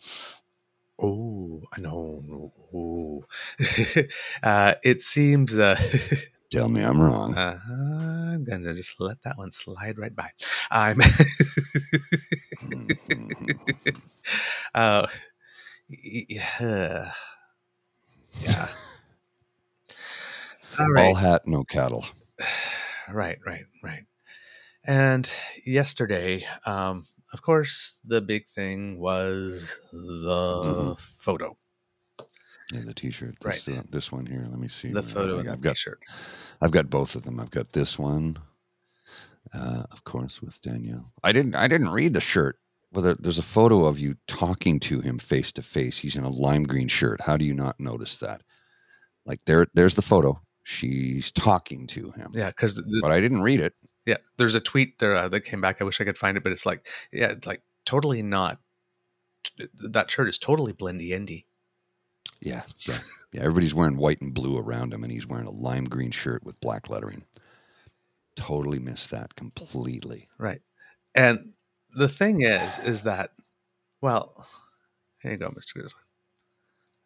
Oh, 1.00 1.62
I 1.72 1.80
know. 1.80 2.52
Oh. 2.74 3.24
uh, 4.42 4.74
it 4.82 5.02
seems. 5.02 5.56
Uh, 5.56 5.76
Tell 6.50 6.68
me 6.68 6.82
I'm 6.82 7.00
wrong. 7.00 7.36
uh, 7.36 7.58
I'm 7.70 8.44
gonna 8.44 8.74
just 8.74 8.98
let 9.00 9.22
that 9.22 9.36
one 9.36 9.50
slide 9.50 9.98
right 9.98 10.14
by. 10.14 10.30
I'm. 10.70 10.98
Uh, 14.74 15.06
yeah. 15.88 17.10
Yeah. 18.40 18.68
All 20.78 20.84
All 20.84 20.92
right. 20.92 21.16
hat, 21.16 21.46
no 21.46 21.64
cattle. 21.64 22.04
Right, 23.12 23.38
right, 23.46 23.64
right. 23.82 24.04
And 24.84 25.30
yesterday, 25.66 26.46
um, 26.66 27.02
of 27.32 27.42
course, 27.42 28.00
the 28.04 28.20
big 28.20 28.48
thing 28.48 28.98
was 28.98 29.76
the 29.92 30.62
Mhm. 30.64 30.98
photo, 30.98 31.56
Yeah, 32.72 32.82
the 32.84 32.92
T-shirt. 32.94 33.36
Right. 33.42 33.54
This, 33.54 33.68
uh, 33.68 33.82
this 33.90 34.12
one 34.12 34.26
here. 34.26 34.46
Let 34.48 34.58
me 34.58 34.68
see. 34.68 34.92
the 34.92 35.02
photo 35.02 35.36
I- 35.36 35.38
and 35.40 35.48
the 35.48 35.52
I've 35.52 35.60
got 35.62 35.70
t-shirt. 35.76 36.00
I've 36.60 36.70
got 36.70 36.90
both 36.90 37.14
of 37.16 37.22
them. 37.22 37.40
I've 37.40 37.50
got 37.50 37.72
this 37.72 37.98
one, 37.98 38.38
uh, 39.54 39.84
of 39.90 40.04
course, 40.04 40.42
with 40.42 40.60
Danielle. 40.60 41.12
I 41.24 41.32
didn't 41.32 41.54
I 41.54 41.66
didn't 41.66 41.88
read 41.90 42.12
the 42.12 42.20
shirt. 42.20 42.58
Well, 42.92 43.02
there, 43.02 43.14
there's 43.14 43.38
a 43.38 43.42
photo 43.42 43.86
of 43.86 43.98
you 43.98 44.16
talking 44.26 44.80
to 44.80 45.00
him 45.00 45.18
face 45.18 45.50
to 45.52 45.62
face. 45.62 45.96
He's 45.98 46.16
in 46.16 46.24
a 46.24 46.28
lime 46.30 46.62
green 46.64 46.88
shirt. 46.88 47.20
How 47.22 47.36
do 47.38 47.44
you 47.46 47.54
not 47.54 47.78
notice 47.80 48.18
that? 48.18 48.42
Like 49.24 49.40
there, 49.46 49.66
there's 49.74 49.94
the 49.94 50.02
photo. 50.02 50.38
She's 50.70 51.30
talking 51.32 51.86
to 51.86 52.10
him, 52.10 52.30
Yeah, 52.34 52.48
because 52.48 52.78
but 53.00 53.10
I 53.10 53.20
didn't 53.20 53.40
read 53.40 53.58
it. 53.60 53.74
yeah, 54.04 54.18
there's 54.36 54.54
a 54.54 54.60
tweet 54.60 54.98
there 54.98 55.16
uh, 55.16 55.26
that 55.30 55.40
came 55.40 55.62
back. 55.62 55.80
I 55.80 55.84
wish 55.84 55.98
I 55.98 56.04
could 56.04 56.18
find 56.18 56.36
it, 56.36 56.42
but 56.42 56.52
it's 56.52 56.66
like, 56.66 56.86
yeah, 57.10 57.36
like 57.46 57.62
totally 57.86 58.22
not. 58.22 58.60
That 59.74 60.10
shirt 60.10 60.28
is 60.28 60.36
totally 60.36 60.74
blendy 60.74 61.12
endy. 61.14 61.46
Yeah, 62.42 62.64
yeah, 62.86 62.98
yeah. 63.32 63.40
Everybody's 63.40 63.72
wearing 63.72 63.96
white 63.96 64.20
and 64.20 64.34
blue 64.34 64.58
around 64.58 64.92
him, 64.92 65.04
and 65.04 65.10
he's 65.10 65.26
wearing 65.26 65.46
a 65.46 65.50
lime 65.50 65.86
green 65.86 66.10
shirt 66.10 66.44
with 66.44 66.60
black 66.60 66.90
lettering. 66.90 67.22
Totally 68.36 68.78
missed 68.78 69.10
that 69.10 69.36
completely. 69.36 70.28
Right. 70.36 70.60
And 71.14 71.54
the 71.96 72.08
thing 72.08 72.42
is, 72.42 72.78
is 72.80 73.04
that, 73.04 73.30
well, 74.02 74.46
here 75.22 75.32
you 75.32 75.38
go, 75.38 75.48
Mr. 75.48 75.72
Grizzly. 75.72 76.02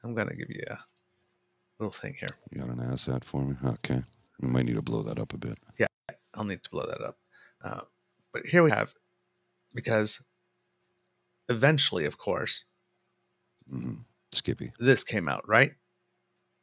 I'm 0.03 0.17
going 0.17 0.27
to 0.29 0.35
give 0.35 0.51
you 0.51 0.65
a 0.69 0.79
little 1.83 1.93
thing 1.93 2.15
here. 2.19 2.29
You 2.53 2.61
got 2.61 2.71
an 2.71 2.81
asset 2.93 3.25
for 3.25 3.43
me? 3.43 3.57
Okay, 3.65 4.03
we 4.41 4.49
might 4.49 4.65
need 4.67 4.77
to 4.77 4.83
blow 4.83 5.03
that 5.03 5.19
up 5.19 5.35
a 5.35 5.39
bit. 5.39 5.59
Yeah, 5.79 5.87
I'll 6.35 6.45
need 6.45 6.63
to 6.63 6.71
blow 6.71 6.87
that 6.87 7.01
up. 7.03 7.19
Uh, 7.63 7.81
but 8.33 8.47
here 8.47 8.63
we 8.63 8.71
have, 8.71 8.95
because 9.75 10.23
eventually, 11.49 12.05
of 12.05 12.19
course, 12.19 12.65
hmm 13.69 13.95
Skippy. 14.33 14.73
this 14.79 15.05
came 15.05 15.29
out, 15.29 15.47
right? 15.49 15.73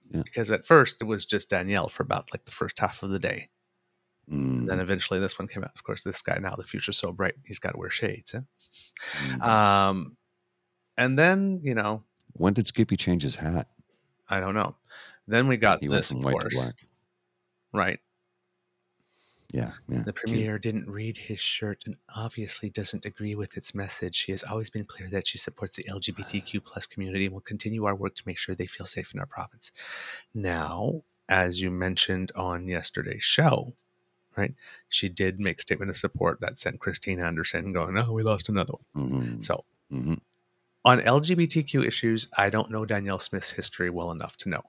Yeah. 0.10 0.24
Because 0.24 0.50
at 0.50 0.66
first 0.66 1.02
it 1.02 1.06
was 1.06 1.26
just 1.26 1.50
Danielle 1.52 1.88
for 1.90 2.02
about 2.04 2.30
like 2.34 2.46
the 2.46 2.52
first 2.52 2.80
half 2.80 3.04
of 3.04 3.10
the 3.12 3.20
day. 3.20 3.50
Mm, 4.32 4.60
And 4.62 4.70
then 4.70 4.80
eventually 4.80 5.20
this 5.20 5.38
one 5.38 5.48
came 5.48 5.64
out. 5.64 5.72
Of 5.76 5.84
course, 5.84 6.04
this 6.04 6.22
guy 6.24 6.40
now, 6.40 6.56
the 6.56 6.64
future's 6.64 6.98
so 6.98 7.12
bright, 7.12 7.36
he's 7.46 7.60
got 7.60 7.74
to 7.74 7.78
wear 7.78 7.92
shades. 7.92 8.32
Huh? 8.32 8.42
mhm. 9.38 9.42
Um, 9.44 10.18
and 10.98 11.18
then, 11.20 11.62
you 11.64 11.76
know, 11.76 12.04
when 12.34 12.54
did 12.54 12.66
Skippy 12.68 12.98
change 12.98 13.22
his 13.24 13.36
hat? 13.36 13.68
I 14.28 14.40
don't 14.40 14.56
know. 14.56 14.76
Then 15.30 15.48
we 15.48 15.58
got 15.58 15.80
He 15.82 15.88
went 15.90 16.02
this, 16.02 16.10
from 16.12 16.20
of 16.20 16.26
white 16.26 16.32
course, 16.34 16.54
to 16.56 16.60
black. 16.60 16.76
right? 17.74 18.00
Yeah, 19.52 19.72
yeah. 19.88 20.00
The 20.04 20.14
cute. 20.14 20.16
premier 20.16 20.60
didn't 20.60 20.88
read 20.90 21.18
his 21.18 21.40
shirt 21.40 21.84
and 21.88 21.96
obviously 22.16 22.70
doesn't 22.70 23.04
agree 23.06 23.34
with 23.34 23.58
its 23.58 23.74
message. 23.74 24.16
She 24.16 24.32
has 24.32 24.44
always 24.44 24.70
been 24.70 24.86
clear 24.86 25.10
that 25.10 25.26
she 25.26 25.38
supports 25.40 25.76
the 25.76 25.84
LGBTQ 25.90 26.64
plus 26.64 26.86
community 26.86 27.26
and 27.26 27.34
will 27.34 27.42
continue 27.42 27.86
our 27.86 27.96
work 27.96 28.16
to 28.16 28.24
make 28.28 28.38
sure 28.38 28.54
they 28.54 28.68
feel 28.68 28.86
safe 28.86 29.12
in 29.14 29.20
our 29.20 29.26
province. 29.26 29.72
Now, 30.36 31.02
as 31.28 31.62
you 31.62 31.72
mentioned 31.72 32.32
on 32.36 32.68
yesterday's 32.68 33.24
show, 33.24 33.74
right? 34.38 34.54
She 34.88 35.10
did 35.10 35.40
make 35.40 35.58
a 35.58 35.62
statement 35.64 35.90
of 35.90 35.98
support 35.98 36.42
that 36.42 36.60
sent 36.60 36.80
Christine 36.80 37.20
Anderson 37.20 37.74
going, 37.74 37.98
"Oh, 37.98 38.14
we 38.14 38.22
lost 38.22 38.50
another 38.50 38.74
one." 38.94 39.10
Mhm, 39.12 39.44
So, 39.44 39.66
mhm. 39.92 40.22
on 40.86 41.02
LGBTQ 41.02 41.84
issues, 41.84 42.28
I 42.38 42.52
don't 42.52 42.70
know 42.70 42.86
Danielle 42.86 43.20
Smith's 43.20 43.52
history 43.52 43.90
well 43.90 44.12
enough 44.12 44.38
to 44.38 44.50
know 44.50 44.64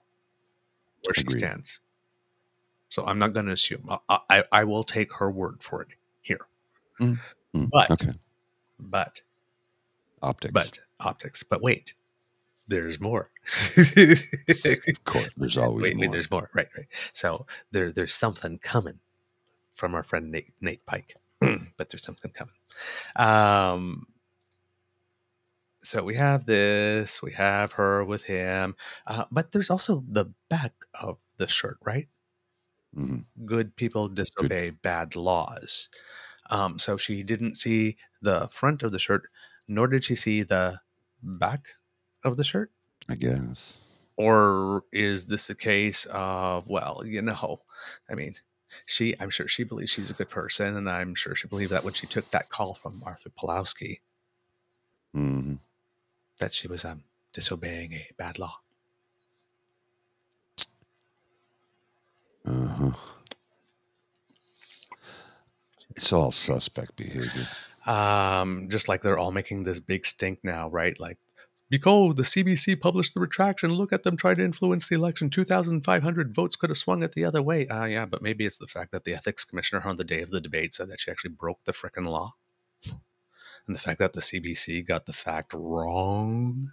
where 1.04 1.14
she 1.14 1.23
Agreed. 1.23 1.38
stands. 1.38 1.80
So 2.88 3.04
I'm 3.07 3.19
not 3.19 3.33
going 3.33 3.47
to 3.47 3.52
assume. 3.52 3.88
I, 4.09 4.19
I, 4.28 4.45
I 4.52 4.64
will 4.64 4.85
take 4.85 5.12
her 5.14 5.30
word 5.30 5.62
for 5.62 5.83
it 5.83 5.88
here. 6.23 6.47
Mm, 7.00 7.19
But- 7.54 7.90
okay, 7.90 8.12
But 8.78 9.23
optics. 10.23 10.52
but 10.52 10.80
optics. 10.99 11.42
But 11.42 11.62
wait, 11.62 11.95
there's 12.69 13.00
more. 13.00 13.30
of 13.76 15.04
course, 15.04 15.30
there's 15.37 15.57
always 15.59 15.83
wait, 15.83 15.97
more. 15.97 16.00
wait, 16.02 16.11
there's 16.11 16.30
more. 16.30 16.50
Right, 16.54 16.69
right. 16.76 16.87
So 17.12 17.47
there, 17.71 17.92
there's 17.92 18.14
something 18.14 18.59
coming 18.59 18.99
from 19.73 19.95
our 19.95 20.02
friend 20.02 20.30
Nate, 20.30 20.52
Nate 20.61 20.85
Pike. 20.87 21.16
but 21.40 21.88
there's 21.90 22.04
something 22.04 22.30
coming. 22.33 22.54
Um. 23.16 24.07
So 25.82 26.02
we 26.04 26.14
have 26.14 26.44
this. 26.46 27.22
We 27.22 27.32
have 27.32 27.72
her 27.72 28.04
with 28.04 28.25
him. 28.25 28.76
Uh, 29.06 29.25
but 29.30 29.52
there's 29.52 29.70
also 29.70 30.04
the 30.06 30.26
back 30.49 30.75
of 31.00 31.18
the 31.38 31.49
shirt, 31.49 31.78
right? 31.84 32.08
Mhm. 32.96 33.25
Good 33.44 33.76
people 33.76 34.08
disobey 34.08 34.70
bad 34.70 35.16
laws. 35.16 35.88
Um, 36.50 36.78
so 36.78 36.96
she 36.96 37.22
didn't 37.22 37.56
see 37.56 37.96
the 38.22 38.49
front 38.49 38.82
of 38.82 38.92
the 38.92 38.99
shirt, 38.99 39.28
nor 39.68 39.87
did 39.88 40.04
she 40.04 40.14
see 40.16 40.42
the 40.42 40.80
back 41.22 41.75
of 42.25 42.37
the 42.37 42.44
shirt. 42.44 42.72
I 43.08 43.14
guess. 43.16 43.78
Or 44.16 44.84
is 44.92 45.26
this 45.26 45.49
a 45.50 45.54
case 45.54 46.06
of, 46.10 46.68
well, 46.68 47.02
you 47.06 47.22
know, 47.22 47.62
I 48.08 48.14
mean, 48.14 48.37
she, 48.87 49.14
I'm 49.20 49.30
sure 49.30 49.49
she 49.49 49.64
believes 49.64 49.90
she's 49.92 50.10
a 50.10 50.14
good 50.14 50.30
person, 50.30 50.76
and 50.76 50.88
I'm 50.90 51.14
sure 51.14 51.34
she 51.34 51.49
believed 51.49 51.72
that 51.72 51.84
when 51.84 51.94
she 51.94 52.06
took 52.06 52.30
that 52.30 52.50
call 52.50 52.75
from 52.75 53.02
Arthur 53.04 53.30
Pawlowski 53.30 54.00
hmm 55.14 55.56
that 56.40 56.52
she 56.52 56.68
was 56.68 56.85
um, 56.85 57.04
disobeying 57.32 57.92
a 57.92 58.11
bad 58.18 58.38
law. 58.38 58.59
Uh 62.47 62.66
huh. 62.66 62.92
It's 65.97 66.12
all 66.12 66.30
suspect 66.30 66.97
behavior. 66.97 67.49
Um, 67.87 68.68
just 68.68 68.88
like 68.88 69.02
they're 69.02 69.18
all 69.18 69.32
making 69.32 69.64
this 69.64 69.80
big 69.80 70.06
stink 70.06 70.40
now, 70.42 70.68
right? 70.70 70.99
Like, 71.00 71.18
because 71.68 72.16
the 72.16 72.23
CBC 72.25 72.80
published 72.80 73.14
the 73.14 73.20
retraction, 73.20 73.73
look 73.73 73.92
at 73.92 74.02
them 74.02 74.16
try 74.16 74.35
to 74.35 74.42
influence 74.44 74.88
the 74.88 74.97
election. 74.97 75.30
2,500 75.30 76.35
votes 76.35 76.56
could 76.56 76.70
have 76.70 76.78
swung 76.78 77.02
it 77.02 77.12
the 77.12 77.25
other 77.25 77.42
way. 77.42 77.66
Ah, 77.70 77.85
yeah, 77.85 78.06
but 78.06 78.23
maybe 78.23 78.44
it's 78.44 78.59
the 78.59 78.66
fact 78.66 78.92
that 78.92 79.04
the 79.04 79.14
ethics 79.14 79.44
commissioner 79.44 79.82
on 79.85 79.97
the 79.97 80.04
day 80.04 80.20
of 80.20 80.30
the 80.30 80.40
debate 80.40 80.75
said 80.75 80.88
that 80.88 81.00
she 81.00 81.11
actually 81.11 81.30
broke 81.30 81.64
the 81.64 81.73
frickin' 81.73 82.06
law. 82.06 82.35
And 83.67 83.75
the 83.76 83.81
fact 83.81 83.99
that 83.99 84.12
the 84.12 84.21
CBC 84.21 84.87
got 84.87 85.07
the 85.07 85.12
fact 85.12 85.52
wrong. 85.55 86.73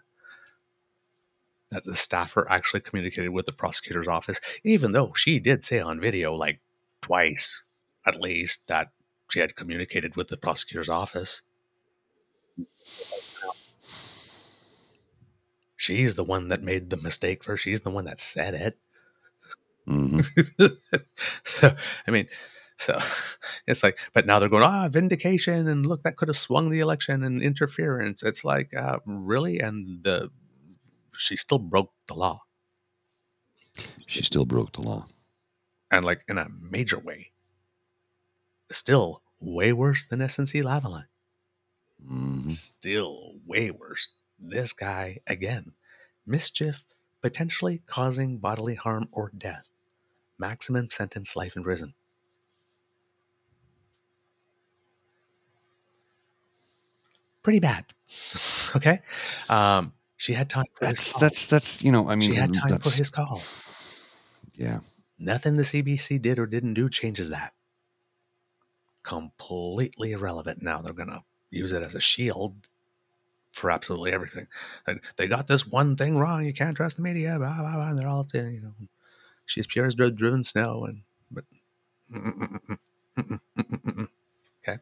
That 1.69 1.83
the 1.83 1.95
staffer 1.95 2.49
actually 2.49 2.79
communicated 2.79 3.29
with 3.29 3.45
the 3.45 3.51
prosecutor's 3.51 4.07
office, 4.07 4.39
even 4.63 4.93
though 4.93 5.11
she 5.13 5.39
did 5.39 5.65
say 5.65 5.79
on 5.79 5.99
video, 5.99 6.33
like 6.33 6.61
twice 7.01 7.61
at 8.05 8.21
least, 8.21 8.67
that 8.69 8.91
she 9.29 9.39
had 9.39 9.55
communicated 9.55 10.15
with 10.15 10.29
the 10.29 10.37
prosecutor's 10.37 10.87
office. 10.89 11.41
She's 15.75 16.15
the 16.15 16.23
one 16.23 16.47
that 16.49 16.63
made 16.63 16.89
the 16.89 16.97
mistake 16.97 17.43
first. 17.43 17.63
She's 17.63 17.81
the 17.81 17.91
one 17.91 18.05
that 18.05 18.19
said 18.19 18.53
it. 18.53 18.77
hmm 19.85 20.19
so, 21.43 21.75
I 22.07 22.11
mean, 22.11 22.27
so 22.77 22.99
it's 23.67 23.83
like, 23.83 23.99
but 24.13 24.25
now 24.25 24.39
they're 24.39 24.49
going, 24.49 24.63
ah, 24.63 24.87
vindication, 24.89 25.67
and 25.67 25.85
look, 25.85 26.03
that 26.03 26.17
could 26.17 26.27
have 26.29 26.37
swung 26.37 26.69
the 26.69 26.79
election 26.79 27.23
and 27.23 27.41
interference. 27.41 28.23
It's 28.23 28.43
like, 28.45 28.73
uh, 28.75 28.99
really, 29.05 29.59
and 29.59 30.03
the 30.03 30.31
she 31.17 31.35
still 31.35 31.59
broke 31.59 31.93
the 32.07 32.13
law, 32.13 32.41
She 34.07 34.23
still 34.23 34.45
broke 34.45 34.73
the 34.73 34.81
law. 34.81 35.05
and 35.91 36.05
like 36.05 36.23
in 36.27 36.37
a 36.37 36.47
major 36.49 36.99
way. 36.99 37.31
Still 38.71 39.23
way 39.41 39.73
worse 39.73 40.05
than 40.05 40.21
SNC 40.21 40.61
Lavalin. 40.63 41.07
hmm 42.05 42.49
Still 42.49 43.39
way 43.45 43.71
worse. 43.71 44.09
This 44.39 44.73
guy 44.73 45.19
again, 45.27 45.73
mischief, 46.25 46.83
potentially 47.21 47.83
causing 47.85 48.37
bodily 48.39 48.75
harm 48.75 49.07
or 49.11 49.31
death. 49.37 49.69
Maximum 50.39 50.89
sentence, 50.91 51.35
life 51.35 51.55
in 51.57 51.63
prison. 51.63 51.95
Pretty 57.47 57.59
bad. 57.61 57.85
Okay. 58.75 58.99
Um, 59.47 59.93
she 60.17 60.33
had 60.33 60.49
time 60.49 60.65
for 60.73 60.85
his 60.85 60.99
That's 60.99 61.13
call. 61.13 61.21
that's 61.21 61.47
that's 61.47 61.81
you 61.81 61.93
know 61.93 62.09
I 62.09 62.15
mean 62.15 62.29
she 62.29 62.35
had 62.35 62.53
time 62.53 62.77
for 62.77 62.91
his 62.91 63.09
call. 63.09 63.41
yeah 64.57 64.81
Nothing 65.17 65.55
the 65.55 65.63
CBC 65.63 66.21
did 66.21 66.39
or 66.39 66.45
didn't 66.45 66.73
do 66.73 66.89
changes 66.89 67.29
that. 67.29 67.53
Completely 69.03 70.11
irrelevant. 70.11 70.61
Now 70.61 70.81
they're 70.81 70.93
going 70.93 71.07
to 71.07 71.23
use 71.51 71.71
it 71.71 71.81
as 71.83 71.95
a 71.95 72.01
shield 72.01 72.67
for 73.53 73.71
absolutely 73.71 74.11
everything. 74.11 74.47
And 74.85 74.99
they 75.15 75.29
got 75.29 75.47
this 75.47 75.65
one 75.65 75.95
thing 75.95 76.17
wrong. 76.17 76.43
You 76.45 76.53
can't 76.53 76.75
trust 76.75 76.97
the 76.97 77.03
media. 77.03 77.37
Blah, 77.39 77.59
blah, 77.61 77.75
blah. 77.75 77.93
They're 77.93 78.09
all, 78.09 78.27
you 78.33 78.59
know, 78.59 78.73
she's 79.45 79.67
pure 79.67 79.85
as 79.85 79.95
dri- 79.95 80.11
driven 80.11 80.43
snow. 80.43 80.83
And, 80.83 81.03
but, 81.31 81.45
okay. 84.67 84.79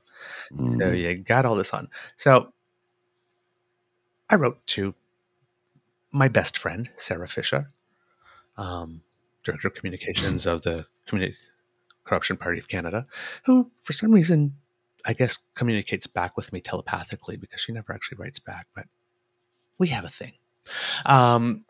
So 0.56 0.91
Mhm. 0.91 0.99
you 1.01 1.15
got 1.17 1.45
all 1.45 1.56
this 1.56 1.73
on. 1.73 1.89
So 2.17 2.51
I 4.30 4.36
wrote 4.36 4.66
to 4.68 4.96
my 6.12 6.28
best 6.28 6.58
friend, 6.58 6.90
Sarah 6.98 7.28
Fisher, 7.28 7.72
um, 8.58 9.02
Director 9.44 9.68
of 9.68 9.76
Communications 9.76 10.46
of 10.46 10.62
the 10.62 10.88
Communi- 11.08 11.36
Corruption 12.04 12.38
Party 12.38 12.60
of 12.60 12.68
Canada, 12.68 13.06
who, 13.46 13.72
for 13.82 13.94
some 13.94 14.12
reason, 14.12 14.56
I 15.06 15.14
guess 15.14 15.38
communicates 15.54 16.08
back 16.08 16.38
with 16.38 16.54
me 16.54 16.62
telepathically 16.62 17.38
because 17.38 17.62
she 17.62 17.72
never 17.72 17.94
actually 17.94 18.18
writes 18.18 18.40
back, 18.40 18.68
but 18.76 18.86
we 19.80 19.90
have 19.90 20.06
a 20.06 20.10
thing. 20.10 20.34
Um, 21.06 21.66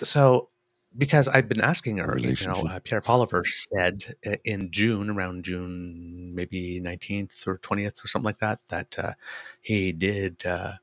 so, 0.00 0.48
because 0.96 1.28
I've 1.28 1.48
been 1.48 1.60
asking 1.60 1.98
her, 1.98 2.16
you 2.18 2.34
know, 2.46 2.68
uh, 2.68 2.78
Pierre 2.82 3.00
Poilievre 3.00 3.44
said 3.46 4.16
uh, 4.26 4.36
in 4.44 4.70
June, 4.70 5.10
around 5.10 5.44
June, 5.44 6.32
maybe 6.34 6.80
19th 6.80 7.46
or 7.46 7.58
20th 7.58 8.04
or 8.04 8.08
something 8.08 8.26
like 8.26 8.38
that, 8.38 8.60
that 8.68 8.96
uh, 8.98 9.12
he 9.60 9.92
did 9.92 10.46
uh, 10.46 10.74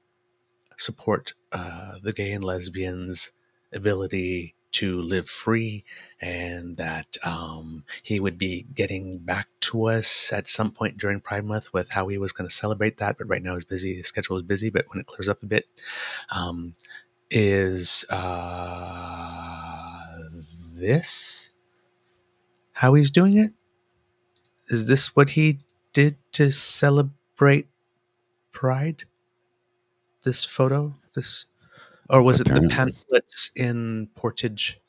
support 0.81 1.33
uh, 1.51 1.93
the 2.03 2.13
gay 2.13 2.31
and 2.31 2.43
lesbians' 2.43 3.31
ability 3.73 4.55
to 4.71 5.01
live 5.01 5.27
free 5.27 5.83
and 6.21 6.77
that 6.77 7.17
um, 7.25 7.83
he 8.03 8.19
would 8.19 8.37
be 8.37 8.65
getting 8.73 9.17
back 9.17 9.47
to 9.59 9.85
us 9.85 10.31
at 10.31 10.47
some 10.47 10.71
point 10.71 10.97
during 10.97 11.19
Pride 11.19 11.45
Month 11.45 11.73
with 11.73 11.91
how 11.91 12.07
he 12.07 12.17
was 12.17 12.31
going 12.31 12.47
to 12.47 12.53
celebrate 12.53 12.97
that. 12.97 13.17
But 13.17 13.27
right 13.27 13.43
now 13.43 13.53
he's 13.55 13.65
busy, 13.65 13.95
his 13.95 14.07
schedule 14.07 14.37
is 14.37 14.43
busy. 14.43 14.69
But 14.69 14.85
when 14.89 14.99
it 14.99 15.07
clears 15.07 15.29
up 15.29 15.43
a 15.43 15.45
bit, 15.45 15.67
um, 16.35 16.75
is 17.29 18.05
uh, 18.09 18.81
this 20.73 21.51
how 22.73 22.93
he's 22.93 23.11
doing 23.11 23.37
it? 23.37 23.51
Is 24.69 24.87
this 24.87 25.15
what 25.15 25.31
he 25.31 25.59
did 25.93 26.17
to 26.33 26.51
celebrate 26.51 27.67
Pride? 28.51 29.03
This 30.23 30.45
photo, 30.45 30.95
this, 31.15 31.45
or 32.09 32.21
was 32.21 32.41
it 32.41 32.47
the 32.47 32.67
pamphlets 32.69 33.51
in 33.55 34.09
Portage? 34.15 34.79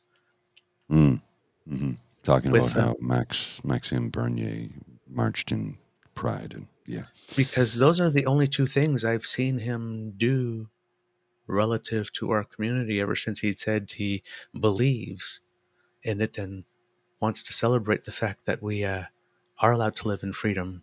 Mm. 0.90 1.20
hmm 1.68 1.92
Talking 2.22 2.52
With, 2.52 2.72
about 2.72 2.76
uh, 2.76 2.86
how 2.88 2.96
Max 3.00 3.64
Maxime 3.64 4.10
Bernier 4.10 4.68
marched 5.08 5.50
in 5.50 5.78
Pride 6.14 6.54
and 6.54 6.66
yeah. 6.86 7.04
because 7.36 7.76
those 7.76 8.00
are 8.00 8.10
the 8.10 8.26
only 8.26 8.46
two 8.46 8.66
things 8.66 9.04
I've 9.04 9.26
seen 9.26 9.58
him 9.58 10.12
do 10.16 10.68
relative 11.46 12.12
to 12.14 12.30
our 12.30 12.44
community 12.44 13.00
ever 13.00 13.16
since 13.16 13.40
he 13.40 13.52
said 13.52 13.92
he 13.92 14.22
believes 14.58 15.40
in 16.02 16.20
it 16.20 16.38
and 16.38 16.64
wants 17.20 17.42
to 17.44 17.52
celebrate 17.52 18.04
the 18.04 18.12
fact 18.12 18.46
that 18.46 18.62
we 18.62 18.84
uh, 18.84 19.04
are 19.60 19.72
allowed 19.72 19.96
to 19.96 20.08
live 20.08 20.22
in 20.22 20.32
freedom 20.32 20.82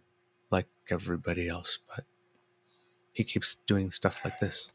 like 0.49 0.67
everybody 0.89 1.47
else. 1.47 1.79
But 1.95 2.05
he 3.19 3.23
keeps 3.25 3.55
doing 3.67 3.91
stuff 3.91 4.21
like 4.23 4.37
this. 4.37 4.71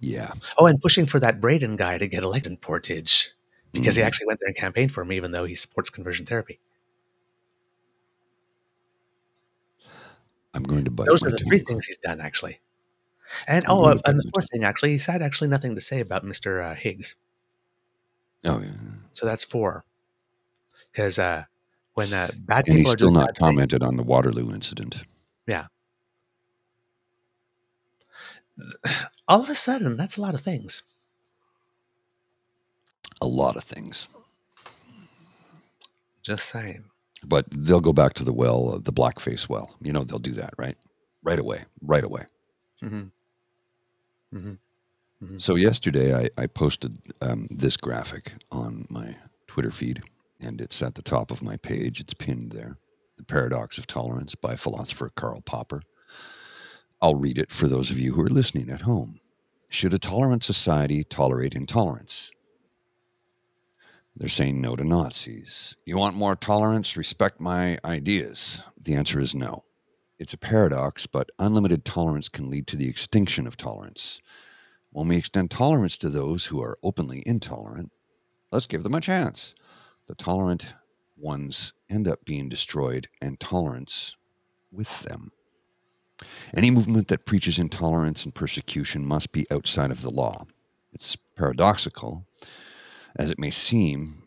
Yeah. 0.00 0.32
Oh, 0.58 0.64
and 0.66 0.80
pushing 0.80 1.04
for 1.04 1.20
that 1.20 1.38
Branden 1.38 1.76
guy 1.76 1.98
to 1.98 2.06
get 2.08 2.22
elected 2.22 2.52
in 2.52 2.56
Portage 2.56 3.32
because 3.72 3.96
he 3.96 4.02
Mhm. 4.02 4.06
actually 4.06 4.26
went 4.28 4.40
there 4.40 4.46
and 4.48 4.56
campaigned 4.56 4.90
for 4.90 5.02
him, 5.02 5.12
even 5.12 5.32
though 5.32 5.44
he 5.44 5.54
supports 5.54 5.90
conversion 5.90 6.24
therapy. 6.24 6.58
I'm 10.54 10.62
going 10.62 10.84
to 10.84 10.90
bite 10.90 11.06
Those 11.06 11.22
are 11.22 11.30
the 11.30 11.36
three 11.36 11.58
things 11.58 11.84
he's 11.84 11.98
done, 11.98 12.20
actually. 12.20 12.60
And 13.46 13.64
I'm 13.66 13.70
oh, 13.70 13.84
uh, 13.86 13.98
and 14.06 14.18
the 14.18 14.30
fourth 14.32 14.46
thing, 14.50 14.64
actually, 14.64 14.92
he's 14.92 15.04
had 15.06 15.20
actually 15.20 15.48
nothing 15.48 15.74
to 15.74 15.80
say 15.82 16.00
about 16.00 16.24
Mr. 16.24 16.64
Uh, 16.64 16.74
Higgs. 16.74 17.14
Oh 18.46 18.60
yeah. 18.60 18.70
So 19.12 19.26
that's 19.26 19.44
four. 19.44 19.84
Because 20.92 21.18
uh, 21.18 21.44
when 21.94 22.12
uh, 22.14 22.30
bad 22.38 22.66
And 22.68 22.76
people 22.76 22.78
he's 22.78 22.86
are 22.86 22.90
still 22.98 23.08
doing 23.08 23.14
not 23.14 23.26
bad 23.28 23.36
things- 23.36 23.38
commented 23.38 23.82
on 23.82 23.96
the 23.96 24.02
Waterloo 24.02 24.54
incident. 24.54 25.02
All 29.28 29.42
of 29.42 29.48
a 29.48 29.54
sudden, 29.54 29.96
that's 29.96 30.16
a 30.16 30.20
lot 30.20 30.34
of 30.34 30.40
things. 30.40 30.82
A 33.20 33.26
lot 33.26 33.56
of 33.56 33.64
things. 33.64 34.08
Just 36.22 36.46
saying. 36.46 36.84
But 37.24 37.46
they'll 37.50 37.80
go 37.80 37.92
back 37.92 38.14
to 38.14 38.24
the 38.24 38.32
well, 38.32 38.74
uh, 38.74 38.78
the 38.78 38.92
blackface 38.92 39.48
well. 39.48 39.76
You 39.80 39.92
know, 39.92 40.04
they'll 40.04 40.18
do 40.18 40.32
that, 40.32 40.54
right? 40.58 40.76
Right 41.22 41.38
away. 41.38 41.64
Right 41.80 42.04
away. 42.04 42.26
Mm-hmm. 42.82 44.36
mm-hmm 44.36 45.38
So 45.38 45.54
yesterday 45.54 46.14
I, 46.14 46.28
I 46.36 46.46
posted 46.46 46.98
um, 47.22 47.46
this 47.50 47.76
graphic 47.76 48.32
on 48.50 48.86
my 48.90 49.16
Twitter 49.46 49.70
feed, 49.70 50.02
and 50.40 50.60
it's 50.60 50.82
at 50.82 50.94
the 50.94 51.02
top 51.02 51.30
of 51.30 51.42
my 51.42 51.56
page. 51.56 52.00
It's 52.00 52.14
pinned 52.14 52.52
there. 52.52 52.76
The 53.16 53.24
Paradox 53.24 53.78
of 53.78 53.86
Tolerance 53.86 54.34
by 54.34 54.56
philosopher 54.56 55.10
Karl 55.14 55.40
Popper. 55.40 55.82
I'll 57.04 57.16
read 57.16 57.36
it 57.36 57.52
for 57.52 57.68
those 57.68 57.90
of 57.90 58.00
you 58.00 58.14
who 58.14 58.22
are 58.22 58.30
listening 58.30 58.70
at 58.70 58.80
home. 58.80 59.20
Should 59.68 59.92
a 59.92 59.98
tolerant 59.98 60.42
society 60.42 61.04
tolerate 61.04 61.54
intolerance? 61.54 62.30
They're 64.16 64.30
saying 64.30 64.58
no 64.58 64.74
to 64.74 64.84
Nazis. 64.84 65.76
You 65.84 65.98
want 65.98 66.16
more 66.16 66.34
tolerance? 66.34 66.96
Respect 66.96 67.38
my 67.42 67.76
ideas. 67.84 68.62
The 68.82 68.94
answer 68.94 69.20
is 69.20 69.34
no. 69.34 69.64
It's 70.18 70.32
a 70.32 70.38
paradox, 70.38 71.06
but 71.06 71.28
unlimited 71.38 71.84
tolerance 71.84 72.30
can 72.30 72.48
lead 72.48 72.66
to 72.68 72.76
the 72.78 72.88
extinction 72.88 73.46
of 73.46 73.58
tolerance. 73.58 74.22
When 74.90 75.06
we 75.08 75.18
extend 75.18 75.50
tolerance 75.50 75.98
to 75.98 76.08
those 76.08 76.46
who 76.46 76.62
are 76.62 76.78
openly 76.82 77.22
intolerant, 77.26 77.92
let's 78.50 78.66
give 78.66 78.82
them 78.82 78.94
a 78.94 79.00
chance. 79.02 79.54
The 80.06 80.14
tolerant 80.14 80.72
ones 81.18 81.74
end 81.90 82.08
up 82.08 82.24
being 82.24 82.48
destroyed, 82.48 83.08
and 83.20 83.38
tolerance 83.38 84.16
with 84.72 85.02
them. 85.02 85.32
Any 86.56 86.70
movement 86.70 87.08
that 87.08 87.26
preaches 87.26 87.58
intolerance 87.58 88.24
and 88.24 88.34
persecution 88.34 89.04
must 89.04 89.32
be 89.32 89.46
outside 89.50 89.90
of 89.90 90.02
the 90.02 90.10
law. 90.10 90.46
It's 90.92 91.16
paradoxical, 91.36 92.24
as 93.16 93.30
it 93.30 93.38
may 93.38 93.50
seem, 93.50 94.22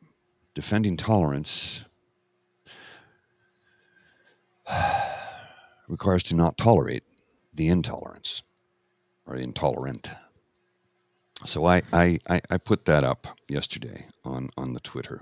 defending 0.54 0.98
tolerance 0.98 1.86
requires 5.88 6.24
to 6.24 6.36
not 6.36 6.58
tolerate 6.58 7.04
the 7.54 7.70
intolerance 7.70 8.42
or 9.26 9.36
intolerant. 9.36 10.12
So 11.46 11.66
I, 11.66 11.84
I, 11.94 12.20
I, 12.28 12.58
put 12.58 12.86
that 12.86 13.04
up 13.04 13.28
yesterday 13.48 14.08
on, 14.26 14.50
on 14.58 14.74
the 14.74 14.80
Twitter 14.80 15.22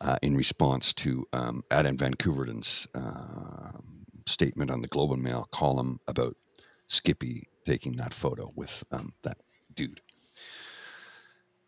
uh, 0.00 0.16
in 0.22 0.36
response 0.36 0.94
to 0.94 1.26
um, 1.32 1.62
Adam 1.70 1.98
van 1.98 2.14
Koeverden's 2.14 2.88
uh, 2.94 3.72
statement 4.30 4.70
on 4.70 4.80
the 4.80 4.88
Globe 4.88 5.12
and 5.12 5.22
Mail 5.22 5.48
column 5.52 6.00
about 6.06 6.36
Skippy 6.86 7.48
taking 7.66 7.96
that 7.96 8.14
photo 8.14 8.52
with 8.56 8.84
um, 8.90 9.12
that 9.22 9.38
dude. 9.74 10.00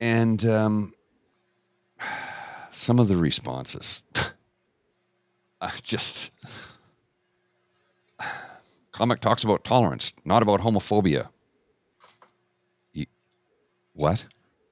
And 0.00 0.44
um, 0.46 0.94
some 2.70 2.98
of 2.98 3.08
the 3.08 3.16
responses, 3.16 4.02
I 5.60 5.70
just. 5.82 6.32
Comic 8.92 9.20
talks 9.20 9.42
about 9.42 9.64
tolerance, 9.64 10.12
not 10.24 10.42
about 10.42 10.60
homophobia. 10.60 11.28
What? 13.94 14.24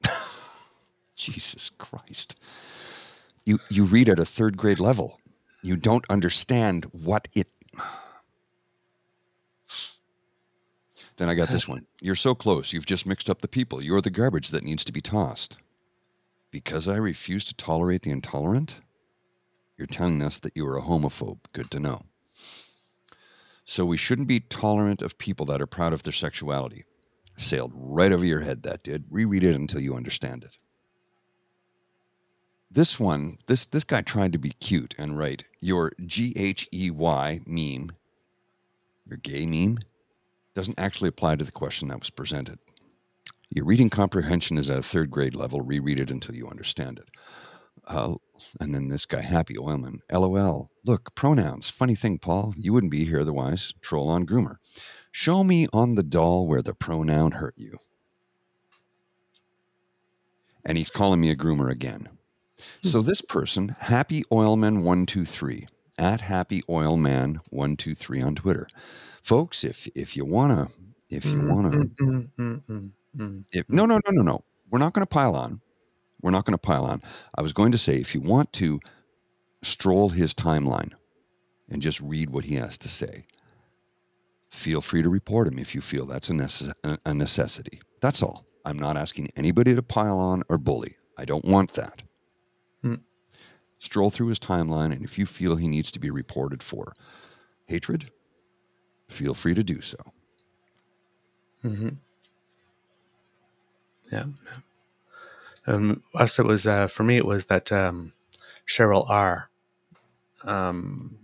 Jesus 1.17 1.71
Christ. 1.79 2.37
You 3.45 3.59
you 3.69 3.85
read 3.85 4.09
at 4.09 4.19
a 4.19 4.25
third 4.25 4.57
grade 4.57 4.81
level. 4.81 5.19
You 5.63 5.77
don't 5.77 6.05
understand 6.09 6.87
what 6.93 7.29
it 7.35 7.49
Then 11.17 11.29
I 11.29 11.35
got 11.35 11.51
this 11.51 11.69
one. 11.69 11.87
You're 12.01 12.15
so 12.15 12.35
close. 12.35 12.73
You've 12.73 12.87
just 12.87 13.05
mixed 13.05 13.29
up 13.29 13.43
the 13.43 13.49
people. 13.49 13.83
You're 13.83 14.01
the 14.01 14.09
garbage 14.09 14.49
that 14.51 14.65
needs 14.65 14.85
to 14.85 14.93
be 14.93 15.03
tossed. 15.03 15.59
Because 16.51 16.89
I 16.89 16.97
refuse 16.97 17.45
to 17.45 17.55
tolerate 17.55 18.03
the 18.03 18.11
intolerant? 18.11 18.81
You're 19.77 19.87
telling 19.87 20.23
us 20.23 20.39
that 20.39 20.57
you 20.57 20.67
are 20.67 20.79
a 20.79 20.83
homophobe. 20.83 21.41
Good 21.53 21.71
to 21.73 21.81
know. 21.81 22.03
So 23.67 23.85
we 23.85 23.97
shouldn't 23.97 24.29
be 24.29 24.41
tolerant 24.41 25.03
of 25.03 25.19
people 25.19 25.47
that 25.47 25.61
are 25.61 25.67
proud 25.67 25.93
of 25.93 26.03
their 26.03 26.13
sexuality. 26.13 26.85
Sailed 27.37 27.73
right 27.75 28.13
over 28.13 28.25
your 28.25 28.41
head, 28.41 28.63
that 28.63 28.83
did. 28.83 29.05
Reread 29.11 29.45
it 29.45 29.55
until 29.55 29.81
you 29.81 29.95
understand 29.95 30.45
it. 30.45 30.59
This 32.71 33.01
one, 33.01 33.39
this 33.47 33.67
this 33.67 33.83
guy 33.83 34.01
tried 34.03 34.33
to 34.33 34.39
be 34.39 34.51
cute 34.51 34.95
and 34.97 35.19
write 35.19 35.45
your 35.61 35.93
G 36.07 36.33
H 36.37 36.69
E 36.73 36.91
Y 36.91 37.41
meme, 37.45 37.91
your 39.07 39.19
gay 39.19 39.45
meme, 39.45 39.79
doesn't 40.55 40.79
actually 40.79 41.09
apply 41.09 41.37
to 41.37 41.45
the 41.45 41.51
question 41.51 41.89
that 41.89 41.99
was 41.99 42.11
presented. 42.11 42.61
Your 43.49 43.65
reading 43.65 43.91
comprehension 43.91 44.57
is 44.57 44.71
at 44.71 44.79
a 44.79 44.83
third 44.83 45.11
grade 45.11 45.35
level. 45.35 45.61
Reread 45.61 45.99
it 45.99 46.13
until 46.13 46.37
you 46.37 46.47
understand 46.47 47.01
it. 47.01 47.09
Uh, 47.89 48.15
and 48.61 48.73
then 48.73 48.87
this 48.87 49.05
guy, 49.05 49.23
Happy 49.23 49.55
Oilman, 49.55 49.99
LOL. 50.13 50.71
Look, 50.85 51.13
pronouns. 51.17 51.69
Funny 51.69 51.97
thing, 51.97 52.19
Paul. 52.19 52.55
You 52.57 52.73
wouldn't 52.73 52.93
be 52.93 53.05
here 53.05 53.21
otherwise. 53.21 53.75
Troll 53.81 54.09
on 54.09 54.25
groomer. 54.27 54.57
Show 55.11 55.43
me 55.43 55.67
on 55.73 55.97
the 55.97 56.05
doll 56.05 56.47
where 56.47 56.63
the 56.63 56.75
pronoun 56.75 57.33
hurt 57.33 57.55
you. 57.57 57.79
And 60.65 60.79
he's 60.79 60.91
calling 60.91 61.21
me 61.21 61.31
a 61.31 61.37
groomer 61.37 61.69
again. 61.69 62.09
So 62.83 63.03
this 63.03 63.21
person, 63.21 63.77
Happy 63.79 64.25
Oilman 64.33 64.77
123, 64.83 65.67
at 65.99 66.21
Happy 66.21 66.63
Oilman 66.69 67.41
123 67.51 68.23
on 68.23 68.35
Twitter. 68.35 68.67
Folks 69.23 69.65
if 69.65 69.87
if 69.95 70.17
you 70.17 70.25
want 70.25 70.53
to 70.53 70.75
if 71.11 71.25
you 71.25 71.41
want 71.41 71.73
to 71.73 71.79
Mm, 71.79 72.31
mm, 72.39 72.63
mm, 72.69 72.91
mm, 73.17 73.45
if 73.53 73.69
no 73.69 73.87
no 73.87 74.01
no 74.07 74.13
no 74.13 74.23
no. 74.23 74.45
We're 74.71 74.79
not 74.79 74.93
going 74.93 75.03
to 75.03 75.07
pile 75.07 75.35
on. 75.35 75.61
We're 76.23 76.31
not 76.31 76.45
going 76.45 76.55
to 76.55 76.59
pile 76.59 76.85
on. 76.85 77.03
I 77.35 77.43
was 77.43 77.53
going 77.53 77.73
to 77.73 77.79
say 77.79 77.97
if 77.97 78.15
you 78.15 78.21
want 78.21 78.53
to 78.55 78.81
stroll 79.63 80.11
his 80.11 80.33
timeline 80.35 80.93
and 81.69 81.83
just 81.83 82.01
read 82.01 82.31
what 82.31 82.45
he 82.45 82.55
has 82.55 82.79
to 82.79 82.89
say 82.89 83.25
feel 84.51 84.81
free 84.81 85.03
to 85.03 85.09
report 85.09 85.47
him 85.49 85.59
if 85.59 85.75
you 85.75 85.81
feel 85.81 86.07
that's 86.07 86.29
a, 86.31 86.33
necess- 86.33 86.73
a 87.05 87.15
necessity. 87.15 87.81
That's 88.01 88.23
all. 88.23 88.45
I'm 88.65 88.79
not 88.79 88.97
asking 88.97 89.31
anybody 89.37 89.75
to 89.75 89.83
pile 89.83 90.19
on 90.19 90.43
or 90.49 90.59
bully. 90.59 90.97
I 91.17 91.25
don't 91.25 91.45
want 91.45 91.75
that. 91.75 92.03
Stroll 93.81 94.11
through 94.11 94.29
his 94.29 94.39
timeline 94.39 94.93
and 94.93 95.05
if 95.05 95.19
you 95.19 95.27
feel 95.27 95.57
he 95.57 95.69
needs 95.69 95.91
to 95.91 95.99
be 95.99 96.11
reported 96.11 96.63
for 96.63 96.95
hatred 97.67 98.11
feel 99.09 99.35
free 99.35 99.55
to 99.55 99.65
do 99.65 99.81
so 99.81 99.99
mhm. 101.65 101.97
Yeah. 104.11 104.25
yeah. 104.45 105.73
Um, 105.75 106.03
us, 106.15 106.39
it 106.39 106.47
was 106.47 106.67
uh, 106.67 106.87
for 106.89 107.05
me. 107.05 107.17
It 107.17 107.27
was 107.27 107.47
that 107.47 107.71
um, 107.71 108.13
Cheryl 108.67 109.09
R. 109.09 109.51
Um, 110.45 111.17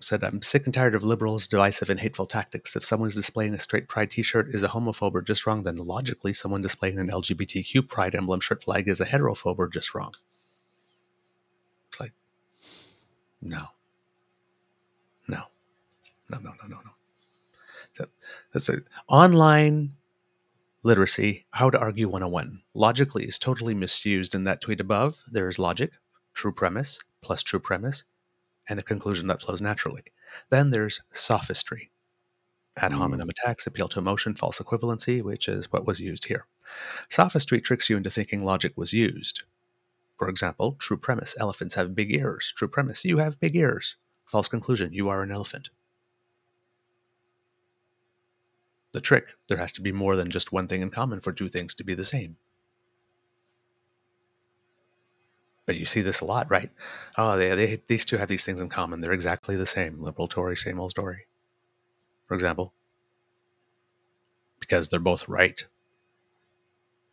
said, 0.00 0.24
"I'm 0.24 0.42
sick 0.42 0.64
and 0.64 0.74
tired 0.74 0.94
of 0.94 1.04
liberals' 1.04 1.46
divisive 1.46 1.90
and 1.90 2.00
hateful 2.00 2.26
tactics. 2.26 2.74
If 2.74 2.84
someone's 2.84 3.14
displaying 3.14 3.54
a 3.54 3.60
straight 3.60 3.88
pride 3.88 4.10
T-shirt 4.10 4.52
is 4.54 4.62
a 4.62 4.68
homophobe 4.68 5.14
or 5.14 5.22
just 5.22 5.46
wrong, 5.46 5.62
then 5.62 5.76
logically, 5.76 6.32
someone 6.32 6.62
displaying 6.62 6.98
an 6.98 7.10
LGBTQ 7.10 7.88
pride 7.88 8.14
emblem 8.14 8.40
shirt 8.40 8.64
flag 8.64 8.88
is 8.88 9.00
a 9.00 9.06
heterophobe 9.06 9.58
or 9.58 9.68
just 9.68 9.94
wrong." 9.94 10.12
It's 11.90 12.00
like, 12.00 12.12
no, 13.42 13.68
no, 15.28 15.42
no, 16.30 16.38
no, 16.38 16.50
no, 16.62 16.66
no, 16.68 16.76
no. 16.76 16.90
So 17.94 18.06
that's 18.52 18.68
it. 18.68 18.84
Online 19.08 19.94
literacy, 20.82 21.46
how 21.52 21.70
to 21.70 21.78
argue 21.78 22.08
101. 22.08 22.62
Logically 22.74 23.24
is 23.24 23.38
totally 23.38 23.74
misused 23.74 24.34
in 24.34 24.44
that 24.44 24.60
tweet 24.60 24.80
above. 24.80 25.22
There 25.30 25.48
is 25.48 25.58
logic, 25.58 25.92
true 26.34 26.52
premise, 26.52 27.00
plus 27.22 27.42
true 27.42 27.60
premise, 27.60 28.04
and 28.68 28.78
a 28.78 28.82
conclusion 28.82 29.28
that 29.28 29.42
flows 29.42 29.62
naturally. 29.62 30.04
Then 30.50 30.70
there's 30.70 31.02
sophistry. 31.12 31.90
Ad 32.76 32.92
Mm. 32.92 32.98
hominem 32.98 33.30
attacks 33.30 33.66
appeal 33.66 33.88
to 33.90 33.98
emotion, 34.00 34.34
false 34.34 34.60
equivalency, 34.60 35.22
which 35.22 35.48
is 35.48 35.72
what 35.72 35.86
was 35.86 36.00
used 36.00 36.26
here. 36.26 36.46
Sophistry 37.10 37.60
tricks 37.60 37.90
you 37.90 37.96
into 37.96 38.10
thinking 38.10 38.44
logic 38.44 38.74
was 38.76 38.92
used. 38.92 39.42
For 40.16 40.28
example, 40.28 40.76
true 40.78 40.96
premise 40.96 41.34
elephants 41.38 41.74
have 41.74 41.94
big 41.94 42.12
ears. 42.12 42.52
True 42.56 42.68
premise 42.68 43.04
you 43.04 43.18
have 43.18 43.40
big 43.40 43.56
ears. 43.56 43.96
False 44.24 44.48
conclusion 44.48 44.92
you 44.92 45.08
are 45.08 45.22
an 45.22 45.32
elephant. 45.32 45.70
The 48.92 49.00
trick 49.00 49.34
there 49.48 49.58
has 49.58 49.72
to 49.72 49.80
be 49.80 49.92
more 49.92 50.16
than 50.16 50.30
just 50.30 50.52
one 50.52 50.68
thing 50.68 50.82
in 50.82 50.90
common 50.90 51.20
for 51.20 51.32
two 51.32 51.48
things 51.48 51.74
to 51.76 51.84
be 51.84 51.94
the 51.94 52.04
same. 52.04 52.36
But 55.64 55.76
you 55.76 55.86
see 55.86 56.00
this 56.00 56.20
a 56.20 56.24
lot, 56.24 56.50
right? 56.50 56.70
Oh, 57.16 57.36
they, 57.36 57.54
they, 57.54 57.82
these 57.86 58.04
two 58.04 58.16
have 58.16 58.28
these 58.28 58.44
things 58.44 58.60
in 58.60 58.68
common. 58.68 59.00
They're 59.00 59.12
exactly 59.12 59.56
the 59.56 59.66
same. 59.66 60.02
Liberal 60.02 60.28
Tory, 60.28 60.56
same 60.56 60.80
old 60.80 60.90
story. 60.90 61.26
For 62.26 62.34
example, 62.34 62.72
because 64.58 64.88
they're 64.88 65.00
both 65.00 65.28
right. 65.28 65.64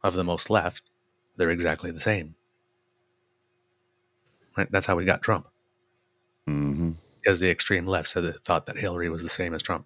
Of 0.01 0.13
the 0.13 0.23
most 0.23 0.49
left, 0.49 0.83
they're 1.35 1.49
exactly 1.49 1.91
the 1.91 1.99
same. 1.99 2.35
Right? 4.59 4.71
That's 4.71 4.85
how 4.85 4.97
we 4.97 5.05
got 5.05 5.21
Trump. 5.21 5.47
hmm 6.45 6.91
Because 7.15 7.39
the 7.39 7.49
extreme 7.49 7.87
left 7.87 8.09
said 8.09 8.23
that 8.23 8.43
thought 8.43 8.65
that 8.65 8.77
Hillary 8.77 9.09
was 9.09 9.23
the 9.23 9.29
same 9.29 9.53
as 9.53 9.61
Trump. 9.61 9.85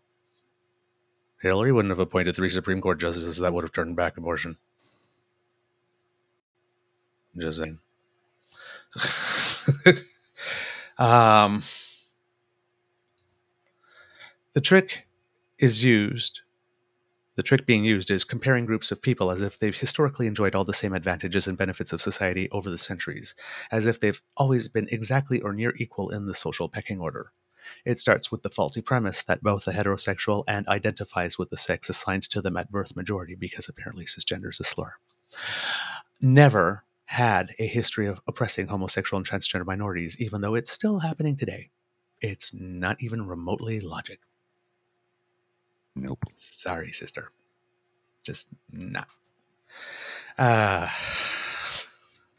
Hillary 1.41 1.71
wouldn't 1.71 1.91
have 1.91 1.99
appointed 1.99 2.35
three 2.35 2.49
Supreme 2.49 2.81
Court 2.81 2.99
justices 2.99 3.37
that 3.37 3.53
would 3.53 3.63
have 3.63 3.71
turned 3.71 3.95
back 3.95 4.17
abortion. 4.17 4.57
Just 7.37 7.59
saying. 7.59 7.79
um, 10.97 11.61
the 14.53 14.61
trick 14.61 15.07
is 15.59 15.83
used. 15.83 16.41
The 17.35 17.43
trick 17.43 17.65
being 17.65 17.83
used 17.83 18.11
is 18.11 18.23
comparing 18.23 18.65
groups 18.65 18.91
of 18.91 19.01
people 19.01 19.31
as 19.31 19.41
if 19.41 19.57
they've 19.57 19.75
historically 19.75 20.27
enjoyed 20.27 20.53
all 20.53 20.63
the 20.63 20.73
same 20.73 20.93
advantages 20.93 21.47
and 21.47 21.57
benefits 21.57 21.91
of 21.91 22.01
society 22.01 22.47
over 22.51 22.69
the 22.69 22.77
centuries, 22.77 23.33
as 23.71 23.87
if 23.87 23.99
they've 23.99 24.21
always 24.37 24.67
been 24.67 24.87
exactly 24.91 25.41
or 25.41 25.51
near 25.51 25.73
equal 25.77 26.11
in 26.11 26.27
the 26.27 26.35
social 26.35 26.69
pecking 26.69 26.99
order. 26.99 27.31
It 27.85 27.97
starts 27.97 28.31
with 28.31 28.43
the 28.43 28.49
faulty 28.49 28.81
premise 28.81 29.23
that 29.23 29.41
both 29.41 29.65
the 29.65 29.71
heterosexual 29.71 30.43
and 30.47 30.67
identifies 30.67 31.39
with 31.39 31.49
the 31.49 31.57
sex 31.57 31.89
assigned 31.89 32.23
to 32.29 32.41
them 32.41 32.57
at 32.57 32.71
birth 32.71 32.95
majority, 32.95 33.35
because 33.35 33.67
apparently 33.67 34.05
cisgender 34.05 34.51
is 34.51 34.59
a 34.59 34.63
slur. 34.63 34.93
Never 36.21 36.83
had 37.05 37.53
a 37.57 37.65
history 37.65 38.05
of 38.07 38.21
oppressing 38.27 38.67
homosexual 38.67 39.17
and 39.17 39.27
transgender 39.27 39.65
minorities, 39.65 40.21
even 40.21 40.41
though 40.41 40.55
it's 40.55 40.71
still 40.71 40.99
happening 40.99 41.35
today. 41.35 41.69
It's 42.21 42.53
not 42.53 42.97
even 42.99 43.27
remotely 43.27 43.79
logic. 43.79 44.19
Nope. 45.95 46.25
Sorry, 46.35 46.91
sister. 46.91 47.29
Just 48.23 48.49
not. 48.71 49.07
Uh, 50.37 50.87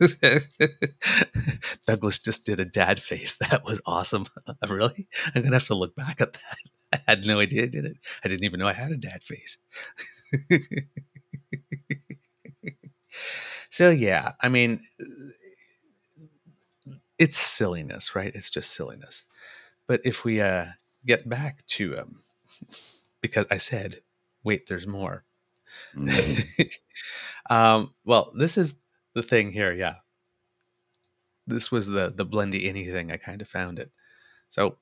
Douglas 1.86 2.18
just 2.18 2.44
did 2.46 2.60
a 2.60 2.64
dad 2.64 3.00
face. 3.00 3.36
That 3.50 3.64
was 3.64 3.80
awesome. 3.86 4.26
really? 4.68 5.06
I'm 5.34 5.42
going 5.42 5.52
to 5.52 5.56
have 5.58 5.66
to 5.66 5.74
look 5.74 5.94
back 5.94 6.20
at 6.20 6.32
that. 6.32 6.56
I 6.92 6.98
had 7.06 7.26
no 7.26 7.40
idea 7.40 7.64
I 7.64 7.66
did 7.66 7.84
it. 7.84 7.96
I 8.24 8.28
didn't 8.28 8.44
even 8.44 8.60
know 8.60 8.66
I 8.68 8.72
had 8.72 8.92
a 8.92 8.96
dad 8.96 9.22
face. 9.22 9.58
so, 13.70 13.90
yeah, 13.90 14.32
I 14.40 14.48
mean, 14.48 14.80
it's 17.18 17.36
silliness, 17.36 18.14
right? 18.14 18.32
It's 18.34 18.50
just 18.50 18.72
silliness. 18.72 19.24
But 19.86 20.00
if 20.04 20.24
we 20.24 20.40
uh, 20.40 20.66
get 21.06 21.28
back 21.28 21.64
to, 21.68 21.98
um, 21.98 22.22
because 23.24 23.46
I 23.50 23.56
said, 23.56 24.02
wait, 24.44 24.66
there's 24.66 24.86
more. 24.86 25.24
Mhm. 25.96 26.76
um, 27.50 27.94
well, 28.04 28.32
this 28.36 28.58
is 28.58 28.78
the 29.14 29.22
thing 29.22 29.52
here. 29.52 29.72
Yeah, 29.72 29.96
this 31.46 31.70
was 31.70 31.88
the 31.88 32.12
the 32.14 32.26
blendy 32.26 32.66
anything. 32.68 33.10
I 33.12 33.16
kind 33.16 33.42
of 33.42 33.48
found 33.48 33.78
it. 33.78 33.90
So 34.48 34.78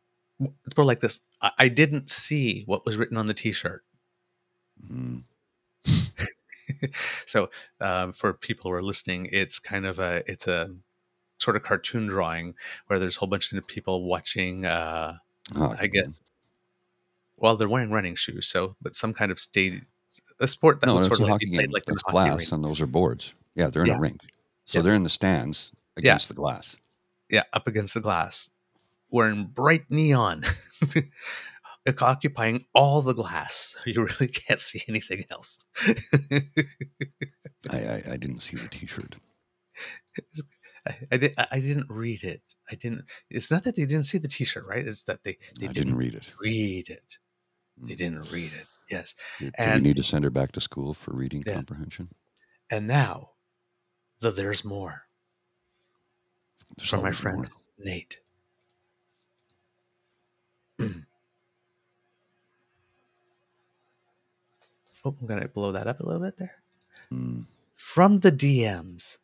it's 0.67 0.77
more 0.77 0.87
like 0.87 1.01
this. 1.01 1.21
I, 1.43 1.53
I 1.59 1.69
didn't 1.69 2.11
see 2.11 2.65
what 2.67 2.87
was 2.87 2.97
written 2.97 3.17
on 3.17 3.27
the 3.27 3.35
T-shirt. 3.35 3.85
Mm. 4.91 5.23
so 7.27 7.51
um, 7.81 8.13
for 8.13 8.33
people 8.33 8.71
who 8.71 8.77
are 8.77 8.83
listening, 8.83 9.29
it's 9.33 9.59
kind 9.59 9.87
of 9.87 9.99
a 9.99 10.23
it's 10.27 10.47
a 10.49 10.75
sort 11.39 11.57
of 11.57 11.63
cartoon 11.63 12.09
drawing 12.09 12.55
where 12.89 12.99
there's 12.99 13.17
a 13.17 13.21
whole 13.21 13.29
bunch 13.29 13.53
of 13.53 13.67
people 13.67 14.05
watching. 14.05 14.67
Uh, 14.67 15.17
Oh, 15.57 15.77
I 15.81 15.89
guess. 15.89 16.21
Well, 17.43 17.57
they're 17.57 17.69
wearing 17.69 17.91
running 17.91 18.15
shoes, 18.15 18.47
so 18.47 18.77
but 18.81 18.95
some 18.95 19.13
kind 19.13 19.31
of 19.31 19.39
state 19.39 19.83
a 20.41 20.47
sport 20.49 20.81
that 20.81 20.87
No, 20.87 20.95
was 20.95 21.07
sort 21.07 21.21
of 21.21 21.29
like 21.29 21.41
played 21.41 21.73
like 21.73 21.83
it's 21.89 22.03
glass, 22.05 22.53
and 22.53 22.63
those 22.65 22.81
are 22.81 22.87
boards. 22.87 23.35
Yeah, 23.55 23.67
they're 23.67 23.83
in 23.83 23.89
Yeah. 23.89 23.97
a 23.97 24.01
rink. 24.01 24.21
So 24.65 24.79
Yeah. 24.79 24.83
they're 24.85 24.95
in 24.95 25.03
the 25.03 25.09
stands 25.11 25.73
against 25.97 26.29
the 26.29 26.35
glass. 26.35 26.77
yeah, 27.29 27.43
up 27.53 27.67
against 27.67 27.95
the 27.95 28.01
glass, 28.01 28.51
wearing 29.11 29.47
bright 29.47 29.85
neon, 29.91 30.45
occupying 32.01 32.65
all 32.75 33.03
the 33.03 33.15
glass. 33.15 33.75
You 33.87 34.05
really 34.05 34.29
can't 34.29 34.61
see 34.61 34.83
anything 34.89 35.25
else. 35.31 35.65
I, 37.71 37.79
I, 37.79 38.03
I 38.13 38.17
didn't 38.17 38.41
see 38.41 38.57
the 38.57 38.69
T-shirt. 38.69 39.17
I, 40.87 40.95
I, 41.13 41.17
did, 41.17 41.35
I 41.39 41.61
didn't 41.61 41.87
read 41.89 42.23
it. 42.25 42.43
I 42.71 42.75
didn't. 42.75 43.05
It's 43.31 43.51
not 43.51 43.63
that 43.65 43.77
they 43.77 43.87
didn't 43.87 44.05
see 44.07 44.19
the 44.19 44.29
T-shirt, 44.29 44.67
right? 44.67 44.87
It's 44.87 45.05
that 45.05 45.23
they 45.25 45.39
they 45.59 45.69
didn't, 45.69 45.75
didn't 45.75 45.97
read 45.97 46.15
it. 46.15 46.33
read 46.41 46.89
it. 46.89 47.19
They 47.83 47.95
didn't 47.95 48.31
read 48.33 48.53
it. 48.53 48.67
Yes. 48.91 49.15
Do, 49.39 49.47
do 49.47 49.53
and- 49.59 49.83
we 49.83 49.89
need 49.89 49.97
to 49.97 50.03
send 50.03 50.25
her 50.25 50.31
back 50.31 50.53
to 50.53 50.61
school 50.61 50.95
for 50.95 51.13
reading 51.13 51.43
Yes. 51.47 51.57
comprehension? 51.57 52.09
And 52.71 52.87
now, 52.87 53.31
the 54.21 54.31
there's 54.31 54.65
more 54.65 55.03
There's 56.77 56.89
from 56.89 57.03
my 57.03 57.11
friend 57.13 57.39
more. 57.39 57.47
Nate. 57.79 58.21
oh, 60.81 60.87
I'm 65.05 65.27
gonna 65.27 65.49
blow 65.49 65.73
that 65.73 65.87
up 65.87 66.01
a 66.01 66.07
little 66.07 66.23
bit 66.23 66.39
there. 66.39 66.55
Mm. 67.13 67.45
From 67.77 68.19
the 68.19 68.33
DMs, 68.33 69.19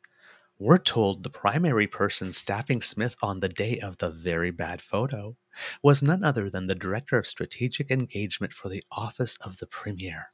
we're 0.59 0.79
told 0.79 1.23
the 1.23 1.31
primary 1.31 1.87
person 1.87 2.33
staffing 2.33 2.83
Smith 2.83 3.17
on 3.23 3.41
the 3.41 3.49
day 3.49 3.79
of 3.81 3.99
the 3.99 4.11
very 4.11 4.51
bad 4.51 4.83
photo 4.83 5.37
was 5.83 6.03
none 6.03 6.25
other 6.25 6.51
than 6.51 6.67
the 6.67 6.75
Director 6.75 7.19
of 7.19 7.27
Strategic 7.27 7.91
Engagement 7.91 8.53
for 8.53 8.69
the 8.69 8.85
Office 8.93 9.37
of 9.37 9.59
the 9.59 9.67
Premier. 9.67 10.33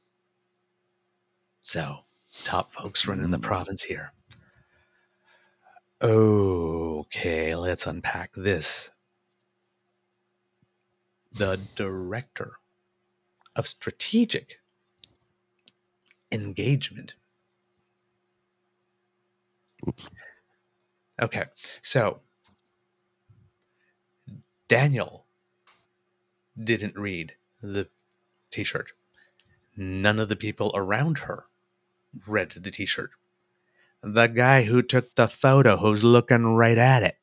So, 1.60 2.00
top 2.44 2.72
folks 2.72 3.06
running 3.06 3.30
the 3.30 3.38
Mm. 3.38 3.42
province 3.42 3.82
here. 3.84 4.12
Okay, 6.02 7.54
let's 7.56 7.86
unpack 7.86 8.32
this. 8.34 8.90
The 11.32 11.56
Director 11.76 12.58
of 13.56 13.66
Strategic 13.68 14.60
Engagement 16.32 17.14
Oops. 19.88 20.10
Okay, 21.22 21.44
so 21.82 22.20
Danielle 24.68 25.26
didn't 26.62 26.96
read 26.96 27.34
the 27.62 27.88
t 28.50 28.64
shirt. 28.64 28.92
None 29.76 30.20
of 30.20 30.28
the 30.28 30.36
people 30.36 30.72
around 30.74 31.18
her 31.20 31.46
read 32.26 32.50
the 32.52 32.70
t 32.70 32.86
shirt. 32.86 33.10
The 34.02 34.26
guy 34.28 34.64
who 34.64 34.82
took 34.82 35.14
the 35.14 35.28
photo, 35.28 35.76
who's 35.78 36.04
looking 36.04 36.44
right 36.54 36.78
at 36.78 37.02
it, 37.02 37.18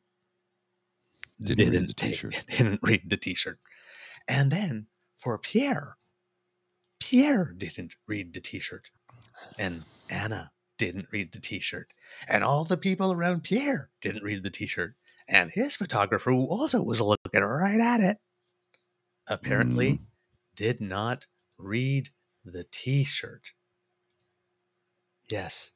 Didn't 1.41 1.71
read 1.71 1.87
the 1.87 1.93
t-shirt. 1.93 2.45
Didn't 2.49 2.79
read 2.83 3.09
the 3.09 3.17
t 3.17 3.35
shirt. 3.35 3.59
And 4.27 4.51
then 4.51 4.87
for 5.15 5.37
Pierre, 5.37 5.97
Pierre 6.99 7.53
didn't 7.57 7.95
read 8.07 8.33
the 8.33 8.41
t 8.41 8.59
shirt. 8.59 8.91
And 9.57 9.83
Anna 10.09 10.51
didn't 10.77 11.07
read 11.11 11.31
the 11.33 11.39
t 11.39 11.59
shirt. 11.59 11.89
And 12.27 12.43
all 12.43 12.63
the 12.63 12.77
people 12.77 13.11
around 13.11 13.43
Pierre 13.43 13.89
didn't 14.01 14.23
read 14.23 14.43
the 14.43 14.49
t 14.51 14.65
shirt. 14.67 14.95
And 15.31 15.49
his 15.51 15.77
photographer, 15.77 16.29
who 16.29 16.45
also 16.45 16.83
was 16.83 16.99
looking 16.99 17.41
right 17.41 17.79
at 17.79 18.01
it, 18.01 18.17
apparently 19.27 19.93
Mm. 19.93 20.05
did 20.55 20.81
not 20.81 21.25
read 21.57 22.09
the 22.43 22.65
t 22.65 23.05
shirt. 23.05 23.53
Yes, 25.29 25.71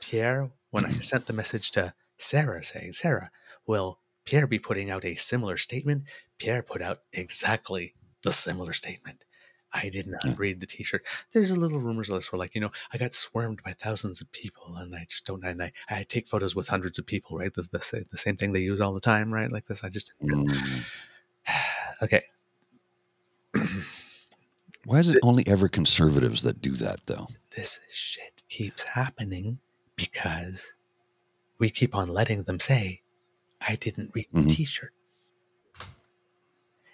Pierre, 0.00 0.50
when 0.70 0.84
I 0.84 0.90
sent 0.90 1.26
the 1.26 1.32
message 1.32 1.70
to 1.70 1.94
Sarah 2.18 2.62
saying, 2.62 2.92
Sarah, 2.92 3.30
will 3.66 4.02
Pierre 4.26 4.46
be 4.46 4.58
putting 4.58 4.90
out 4.90 5.06
a 5.06 5.14
similar 5.14 5.56
statement? 5.56 6.04
Pierre 6.36 6.62
put 6.62 6.82
out 6.82 6.98
exactly 7.10 7.94
the 8.20 8.32
similar 8.32 8.74
statement. 8.74 9.24
I 9.72 9.88
did 9.90 10.06
not 10.06 10.24
Yeah. 10.24 10.34
read 10.38 10.60
the 10.60 10.66
T-shirt. 10.66 11.04
There's 11.32 11.50
a 11.50 11.58
little 11.58 11.78
rumors 11.78 12.08
list 12.08 12.32
where, 12.32 12.38
like, 12.38 12.54
you 12.54 12.60
know, 12.60 12.72
I 12.92 12.96
got 12.98 13.12
swarmed 13.12 13.62
by 13.62 13.74
thousands 13.74 14.20
of 14.22 14.32
people, 14.32 14.76
and 14.76 14.94
I 14.96 15.04
just 15.08 15.26
don't. 15.26 15.44
And 15.44 15.62
I, 15.62 15.72
I 15.90 16.04
take 16.04 16.26
photos 16.26 16.56
with 16.56 16.68
hundreds 16.68 16.98
of 16.98 17.04
people, 17.06 17.36
right? 17.38 17.52
The, 17.52 17.62
the, 17.62 18.06
the 18.10 18.18
same 18.18 18.36
thing 18.36 18.52
they 18.52 18.60
use 18.60 18.80
all 18.80 18.94
the 18.94 19.00
time, 19.00 19.32
right? 19.32 19.52
Like 19.52 19.66
this. 19.66 19.84
I 19.84 19.88
just 19.90 20.12
Mm. 20.22 20.84
okay. 22.02 22.22
Why 24.84 24.98
is 25.00 25.08
it 25.10 25.18
only 25.22 25.46
ever 25.46 25.68
conservatives 25.68 26.42
that 26.44 26.62
do 26.62 26.72
that, 26.76 27.00
though? 27.06 27.26
This 27.54 27.78
shit 27.90 28.42
keeps 28.48 28.82
happening 28.84 29.58
because 29.96 30.72
we 31.58 31.68
keep 31.68 31.94
on 31.94 32.08
letting 32.08 32.44
them 32.44 32.58
say, 32.60 33.02
"I 33.60 33.76
didn't 33.76 34.12
read 34.14 34.28
the 34.32 34.40
Mhm. 34.42 34.50
T-shirt," 34.50 34.92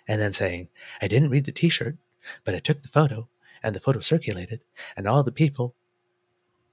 and 0.09 0.21
then 0.21 0.33
saying, 0.33 0.69
"I 1.01 1.07
didn't 1.09 1.31
read 1.31 1.45
the 1.45 1.53
T-shirt, 1.53 1.97
but 2.45 2.55
I 2.55 2.59
took 2.59 2.83
the 2.83 2.89
photo, 2.89 3.29
and 3.63 3.75
the 3.75 3.81
photo 3.81 4.01
circulated, 4.01 4.63
and 4.97 5.07
all 5.09 5.23
the 5.23 5.33
people 5.33 5.75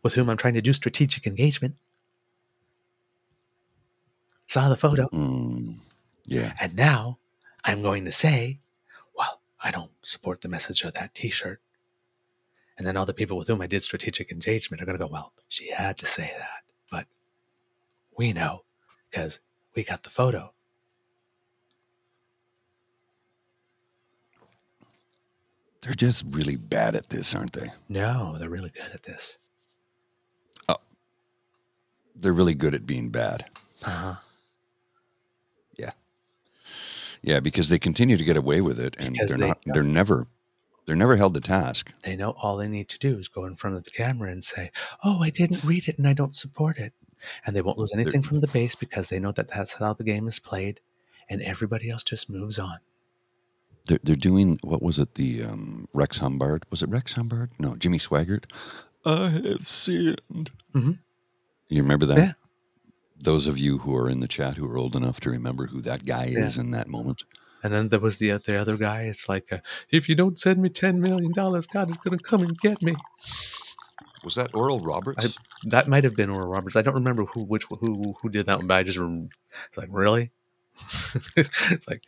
with 0.03 0.13
whom 0.13 0.29
I'm 0.29 0.37
trying 0.37 0.55
to 0.55 0.61
do 0.61 0.73
strategic 0.73 1.27
engagement 1.27 1.75
saw 4.47 4.67
the 4.69 4.75
photo, 4.77 5.07
Mm. 5.09 5.77
Yeah. 6.25 6.53
and 6.59 6.75
now 6.75 7.19
I'm 7.63 7.81
going 7.81 8.05
to 8.05 8.11
say, 8.11 8.59
well, 9.15 9.39
I 9.63 9.71
don't 9.71 9.91
support 10.01 10.41
the 10.41 10.49
message 10.49 10.83
of 10.83 10.93
that 10.93 11.13
T-shirt." 11.15 11.61
And 12.77 12.87
then 12.87 12.97
all 12.97 13.05
the 13.05 13.13
people 13.13 13.37
with 13.37 13.47
whom 13.47 13.61
I 13.61 13.67
did 13.67 13.83
strategic 13.83 14.31
engagement 14.31 14.81
are 14.81 14.85
going 14.85 14.97
to 14.97 15.05
go, 15.05 15.11
well, 15.11 15.33
she 15.47 15.71
had 15.71 15.97
to 15.99 16.05
say 16.05 16.33
that. 16.37 16.63
But 16.89 17.05
we 18.17 18.33
know 18.33 18.63
because 19.09 19.39
we 19.75 19.83
got 19.83 20.03
the 20.03 20.09
photo. 20.09 20.53
They're 25.81 25.93
just 25.93 26.25
really 26.29 26.55
bad 26.57 26.95
at 26.95 27.09
this, 27.09 27.33
aren't 27.33 27.53
they? 27.53 27.69
No, 27.89 28.37
they're 28.37 28.49
really 28.49 28.69
good 28.69 28.91
at 28.93 29.03
this. 29.03 29.39
Oh, 30.69 30.77
they're 32.15 32.33
really 32.33 32.53
good 32.53 32.75
at 32.75 32.85
being 32.85 33.09
bad. 33.09 33.45
Uh-huh. 33.83 34.15
Yeah, 35.77 35.89
Yeah, 37.23 37.39
because 37.39 37.69
they 37.69 37.79
continue 37.79 38.15
to 38.17 38.23
get 38.23 38.37
away 38.37 38.61
with 38.61 38.79
it, 38.79 38.95
and 38.99 39.13
Because 39.13 39.29
they're 39.31 39.39
they 39.39 39.47
not. 39.47 39.61
don't. 39.65 39.73
They're 39.73 39.83
never. 39.83 40.27
They're 40.85 40.95
never 40.95 41.15
held 41.15 41.35
to 41.35 41.39
task. 41.41 41.93
They 42.03 42.15
know 42.15 42.31
all 42.41 42.57
they 42.57 42.67
need 42.67 42.89
to 42.89 42.99
do 42.99 43.17
is 43.17 43.27
go 43.27 43.45
in 43.45 43.55
front 43.55 43.75
of 43.75 43.83
the 43.83 43.91
camera 43.91 44.31
and 44.31 44.43
say, 44.43 44.71
oh, 45.03 45.21
I 45.21 45.29
didn't 45.29 45.63
read 45.63 45.87
it 45.87 45.97
and 45.99 46.07
I 46.07 46.13
don't 46.13 46.35
support 46.35 46.77
it. 46.77 46.93
And 47.45 47.55
they 47.55 47.61
won't 47.61 47.77
lose 47.77 47.93
anything 47.93 48.23
from 48.23 48.39
the 48.41 48.47
base 48.47 48.73
because 48.73 49.07
they 49.09 49.19
know 49.19 49.31
that 49.33 49.47
that's 49.47 49.75
how 49.75 49.93
the 49.93 50.03
game 50.03 50.27
is 50.27 50.39
played. 50.39 50.81
And 51.29 51.39
everybody 51.43 51.89
else 51.91 52.01
just 52.03 52.31
moves 52.31 52.57
on. 52.57 52.79
They're, 53.85 53.99
they're 54.03 54.15
doing 54.15 54.59
what 54.63 54.81
was 54.81 54.99
it? 54.99 55.15
The 55.15 55.43
um, 55.43 55.87
Rex 55.93 56.19
Humbard 56.19 56.65
was 56.69 56.83
it 56.83 56.89
Rex 56.89 57.13
Humbard? 57.13 57.51
No, 57.59 57.75
Jimmy 57.75 57.97
Swaggart. 57.97 58.45
I 59.05 59.29
have 59.29 59.67
sinned. 59.67 60.51
Mhm. 60.75 60.99
You 61.69 61.81
remember 61.81 62.05
that? 62.05 62.17
Yeah. 62.17 62.33
those 63.19 63.45
of 63.47 63.57
you 63.57 63.77
who 63.79 63.95
are 63.95 64.09
in 64.09 64.19
the 64.19 64.27
chat 64.27 64.57
who 64.57 64.65
are 64.67 64.77
old 64.77 64.95
enough 64.95 65.19
to 65.21 65.29
remember 65.29 65.67
who 65.67 65.79
that 65.81 66.05
guy 66.05 66.25
is 66.25 66.57
in 66.57 66.71
that 66.71 66.87
moment. 66.87 67.23
And 67.63 67.71
then 67.73 67.89
there 67.89 67.99
was 67.99 68.17
the 68.17 68.31
the 68.37 68.55
other 68.55 68.77
guy. 68.77 69.03
It's 69.03 69.29
like, 69.29 69.51
uh, 69.53 69.59
if 69.91 70.09
you 70.09 70.15
don't 70.15 70.39
send 70.39 70.59
me 70.61 70.69
ten 70.69 70.99
million 70.99 71.31
dollars, 71.31 71.67
God 71.67 71.89
is 71.91 71.97
going 71.97 72.17
to 72.17 72.23
come 72.23 72.41
and 72.41 72.57
get 72.57 72.81
me. 72.81 72.95
Was 74.23 74.35
that 74.35 74.53
Oral 74.55 74.79
Roberts? 74.79 75.37
That 75.65 75.87
might 75.87 76.03
have 76.03 76.15
been 76.15 76.29
Oral 76.31 76.47
Roberts. 76.47 76.75
I 76.75 76.81
don't 76.81 76.95
remember 76.95 77.25
who 77.25 77.43
which 77.43 77.65
who 77.65 78.15
who 78.21 78.29
did 78.29 78.45
that 78.47 78.57
one, 78.57 78.67
but 78.67 78.75
I 78.75 78.83
just 78.83 78.97
like 79.77 79.89
really. 79.91 80.31
it's 81.35 81.87
like, 81.87 82.03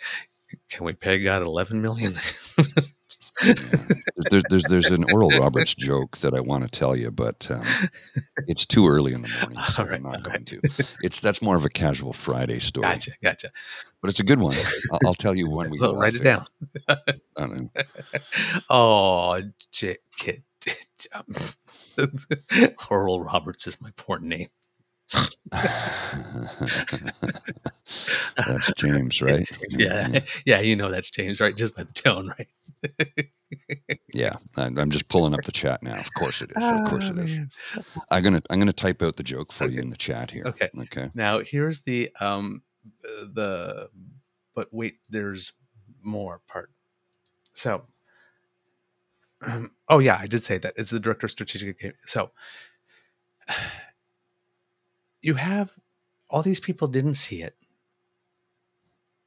can 0.69 0.85
we 0.85 0.93
pay 0.93 1.21
God 1.23 1.41
eleven 1.41 1.81
million? 1.81 2.15
Yeah. 3.43 3.53
There's, 4.29 4.43
there's 4.45 4.65
there's 4.65 4.91
an 4.91 5.03
Oral 5.05 5.29
Roberts 5.31 5.73
joke 5.75 6.17
that 6.19 6.33
I 6.33 6.39
want 6.39 6.63
to 6.63 6.69
tell 6.69 6.95
you, 6.95 7.11
but 7.11 7.49
um, 7.51 7.63
it's 8.47 8.65
too 8.65 8.87
early 8.87 9.11
in 9.13 9.21
the 9.21 9.27
morning, 9.39 9.57
so 9.59 9.83
All 9.83 9.89
right, 9.89 9.95
I'm 9.97 10.03
not 10.03 10.23
going 10.23 10.37
right. 10.37 10.45
to. 10.47 10.61
It's 11.01 11.19
that's 11.19 11.41
more 11.41 11.55
of 11.55 11.65
a 11.65 11.69
casual 11.69 12.13
Friday 12.13 12.59
story, 12.59 12.87
gotcha, 12.87 13.11
gotcha. 13.21 13.49
but 14.01 14.09
it's 14.09 14.19
a 14.19 14.23
good 14.23 14.39
one. 14.39 14.55
I'll, 14.91 14.99
I'll 15.07 15.13
tell 15.13 15.35
you 15.35 15.49
when 15.49 15.69
we 15.69 15.79
Well, 15.79 15.95
write 15.95 16.15
it 16.15 16.23
down. 16.23 16.45
I 16.87 16.95
don't 17.37 17.55
know. 17.57 17.69
Oh, 18.69 19.41
J- 19.71 19.97
kid. 20.17 20.43
Oral 22.89 23.21
Roberts 23.21 23.67
is 23.67 23.81
my 23.81 23.91
porn 23.97 24.29
name. 24.29 24.47
That's 28.35 28.73
James, 28.73 29.21
right? 29.21 29.49
Yeah, 29.71 30.19
yeah, 30.45 30.59
you 30.59 30.75
know 30.75 30.89
that's 30.89 31.11
James, 31.11 31.39
right? 31.39 31.55
Just 31.55 31.75
by 31.75 31.83
the 31.83 31.93
tone, 31.93 32.33
right? 32.37 32.47
Yeah, 34.13 34.35
I'm, 34.55 34.89
just 34.89 35.07
pulling 35.09 35.33
up 35.33 35.43
the 35.43 35.51
chat 35.51 35.81
now. 35.83 35.97
Of 35.99 36.13
course 36.13 36.41
it 36.41 36.51
is. 36.55 36.71
Of 36.71 36.83
course 36.85 37.11
Oh, 37.11 37.19
it 37.19 37.23
is. 37.23 37.39
I'm 38.09 38.23
gonna 38.23 38.41
I'm 38.49 38.59
gonna 38.59 38.73
type 38.73 39.01
out 39.01 39.15
the 39.15 39.23
joke 39.23 39.51
for 39.51 39.67
you 39.67 39.79
in 39.79 39.89
the 39.89 39.97
chat 39.97 40.31
here. 40.31 40.43
Okay. 40.45 40.69
Okay. 40.77 41.09
Now 41.13 41.39
here's 41.39 41.81
the 41.81 42.11
um 42.19 42.63
the 43.01 43.89
but 44.55 44.69
wait, 44.71 44.97
there's 45.09 45.53
more 46.01 46.41
part. 46.47 46.71
So 47.51 47.85
oh 49.89 49.99
yeah, 49.99 50.17
I 50.19 50.27
did 50.27 50.41
say 50.43 50.57
that. 50.59 50.73
It's 50.77 50.91
the 50.91 50.99
director 50.99 51.25
of 51.25 51.31
strategic. 51.31 51.95
So 52.05 52.31
you 55.23 55.35
have 55.35 55.73
all 56.29 56.43
these 56.43 56.59
people 56.59 56.87
didn't 56.87 57.15
see 57.15 57.41
it. 57.41 57.55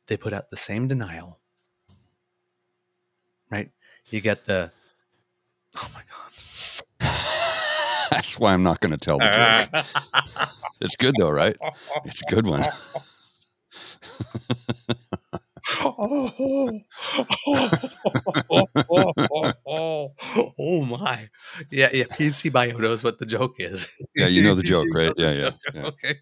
They 0.07 0.17
put 0.17 0.33
out 0.33 0.51
the 0.51 0.57
same 0.57 0.87
denial. 0.87 1.41
Right? 3.51 3.71
You 4.11 4.21
get 4.21 4.45
the 4.45 4.71
Oh 5.77 5.91
my 5.95 6.03
god. 7.01 7.01
That's 8.11 8.39
why 8.39 8.53
I'm 8.53 8.63
not 8.63 8.81
gonna 8.81 8.97
tell 8.97 9.19
the 9.19 9.29
joke. 9.29 9.85
It's 10.79 10.95
good 10.95 11.15
though, 11.19 11.31
right? 11.31 11.57
It's 12.05 12.21
a 12.21 12.27
good 12.27 12.47
one. 12.47 12.63
oh, 15.83 16.81
oh 18.91 19.13
oh, 19.67 20.13
oh, 20.59 20.85
my. 20.85 21.29
Yeah, 21.71 21.89
yeah. 21.93 22.05
PC 22.05 22.53
Bio 22.53 22.77
knows 22.79 23.03
what 23.03 23.19
the 23.19 23.27
joke 23.27 23.57
is. 23.59 23.89
Yeah, 24.15 24.29
you 24.29 24.43
know 24.43 24.55
the 24.55 24.63
joke, 24.63 24.87
right? 24.95 25.13
Yeah, 25.17 25.51
yeah. 25.75 25.83
Okay. 25.87 26.15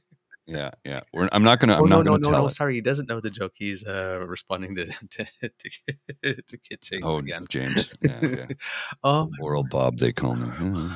Yeah, 0.47 0.73
yeah. 0.85 1.01
We're, 1.13 1.29
I'm 1.33 1.43
not 1.43 1.59
gonna. 1.59 1.73
I'm 1.75 1.85
oh, 1.85 1.87
no, 1.87 1.97
not 1.97 2.05
no, 2.05 2.11
gonna 2.13 2.23
no, 2.23 2.31
tell 2.31 2.41
no. 2.43 2.47
it. 2.49 2.51
Sorry, 2.51 2.75
he 2.75 2.81
doesn't 2.83 3.09
know 3.09 3.19
the 3.19 3.31
joke. 3.31 3.53
He's 3.55 3.87
uh, 3.87 4.23
responding 4.27 4.75
to 4.77 4.85
to, 5.11 5.27
to, 6.23 6.43
to 6.43 6.59
Kit 6.59 6.83
James 6.83 7.03
Oh, 7.07 7.19
again. 7.19 7.47
James. 7.49 7.89
Yeah, 8.03 8.21
yeah. 8.23 8.47
Um, 9.05 9.31
Oral 9.41 9.65
Bob, 9.65 9.97
they 9.99 10.13
call 10.13 10.37
me. 10.37 10.49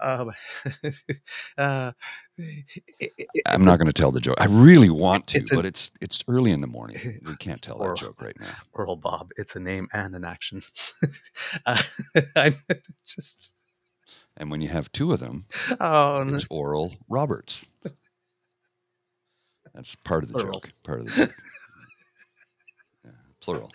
Um, 0.00 0.32
uh, 1.56 1.92
it- 2.36 2.64
it- 3.18 3.28
I'm 3.46 3.64
not 3.64 3.78
going 3.78 3.86
to 3.86 3.92
tell 3.92 4.10
the 4.12 4.20
joke. 4.20 4.36
I 4.38 4.46
really 4.46 4.90
want 4.90 5.26
to, 5.28 5.38
It's 5.38 5.50
an- 5.52 5.56
but 5.58 5.64
it's 5.66 5.90
it's 6.00 6.22
early 6.28 6.50
in 6.50 6.60
the 6.60 6.66
morning. 6.66 6.96
We 7.24 7.36
can't 7.36 7.62
tell 7.62 7.76
Oral. 7.78 7.94
that 7.94 8.00
joke 8.00 8.20
right 8.20 8.38
now. 8.40 8.54
Earl 8.74 8.96
Bob. 8.96 9.30
It's 9.36 9.56
a 9.56 9.60
name 9.60 9.88
and 9.94 10.14
an 10.14 10.24
action. 10.24 10.60
uh, 11.66 11.80
I 12.36 12.54
just 13.06 13.54
And 14.36 14.50
when 14.50 14.60
you 14.60 14.68
have 14.68 14.90
two 14.92 15.12
of 15.12 15.20
them, 15.20 15.46
oh 15.80 16.22
no. 16.26 16.34
it's 16.34 16.46
Oral 16.50 16.94
Roberts. 17.08 17.68
That's 19.74 19.94
part 19.96 20.22
of 20.24 20.28
the 20.32 20.38
Plural. 20.38 20.54
joke. 20.60 20.70
Part 20.84 21.00
of 21.00 21.06
the 21.06 21.12
joke. 21.26 21.32
Yeah, 23.04 23.10
plural. 23.40 23.70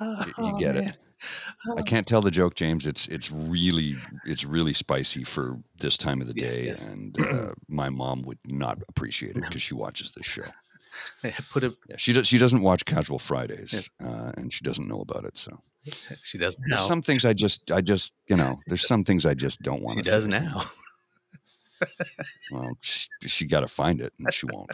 Oh, 0.00 0.24
you 0.38 0.58
get 0.58 0.76
it. 0.76 0.96
I 1.76 1.82
can't 1.82 2.06
tell 2.06 2.20
the 2.22 2.30
joke, 2.30 2.54
James. 2.54 2.86
It's 2.86 3.06
it's 3.08 3.30
really 3.32 3.96
it's 4.24 4.44
really 4.44 4.72
spicy 4.72 5.24
for 5.24 5.58
this 5.78 5.96
time 5.98 6.20
of 6.20 6.28
the 6.28 6.34
Yes, 6.36 6.56
day, 6.58 6.64
yes. 6.66 6.86
and 6.86 7.16
uh, 7.20 7.48
my 7.68 7.88
mom 7.90 8.22
would 8.22 8.38
not 8.46 8.78
appreciate 8.88 9.30
it 9.36 9.40
No. 9.40 9.48
because 9.48 9.62
she 9.62 9.74
watches 9.74 10.12
this 10.12 10.24
show. 10.26 10.44
Put 11.52 11.64
a. 11.64 11.74
Yeah, 11.88 11.96
she 11.98 12.12
does. 12.12 12.26
She 12.28 12.38
doesn't 12.38 12.62
watch 12.62 12.84
Casual 12.84 13.18
Fridays, 13.18 13.72
Yes. 13.72 13.90
uh, 14.02 14.32
and 14.36 14.52
she 14.52 14.62
doesn't 14.62 14.86
know 14.88 15.00
about 15.00 15.24
it. 15.24 15.36
So 15.36 15.58
She 16.22 16.38
does 16.38 16.56
there's 16.68 16.80
now. 16.80 16.86
some 16.86 17.02
things 17.02 17.24
I 17.24 17.32
just 17.32 17.70
I 17.72 17.80
just 17.80 18.14
you 18.28 18.36
know 18.36 18.56
there's 18.68 18.86
some 18.86 19.02
things 19.04 19.26
I 19.26 19.34
just 19.34 19.60
don't 19.62 19.82
want 19.82 19.98
She 19.98 20.02
to. 20.04 20.10
does 20.10 20.28
now. 20.28 20.62
Well, 22.52 22.76
she, 22.80 23.08
she 23.26 23.46
got 23.46 23.60
to 23.60 23.68
find 23.68 24.00
it, 24.00 24.12
and 24.18 24.32
she 24.32 24.46
won't. 24.46 24.70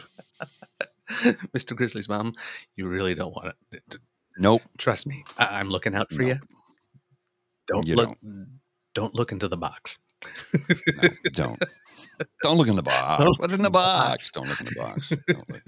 Mr. 1.55 1.75
Grizzly's 1.75 2.07
mom, 2.09 2.33
you 2.75 2.87
really 2.87 3.13
don't 3.13 3.33
want 3.35 3.53
it. 3.71 3.97
Nope. 4.37 4.61
Trust 4.77 5.05
me, 5.07 5.23
I- 5.37 5.59
I'm 5.59 5.69
looking 5.69 5.95
out 5.95 6.11
for 6.11 6.21
No. 6.23 6.27
you. 6.29 6.35
Don't 7.67 7.87
You 7.87 7.95
look. 7.95 8.17
Don't. 8.93 9.13
look 9.15 9.31
into 9.31 9.47
the 9.47 9.57
box. 9.57 9.99
No, 11.01 11.09
don't. 11.33 11.63
Don't 12.43 12.57
look 12.57 12.67
in 12.67 12.75
the 12.75 12.83
box. 12.93 13.23
Don't 13.23 13.39
What's 13.39 13.53
in 13.53 13.59
the 13.61 13.67
the 13.67 13.71
box. 13.71 14.31
box? 14.31 14.31
Don't 14.31 14.47
look 14.47 14.59
in 14.59 14.65
the 14.65 14.75
box. 14.79 15.09
Don't. 15.27 15.61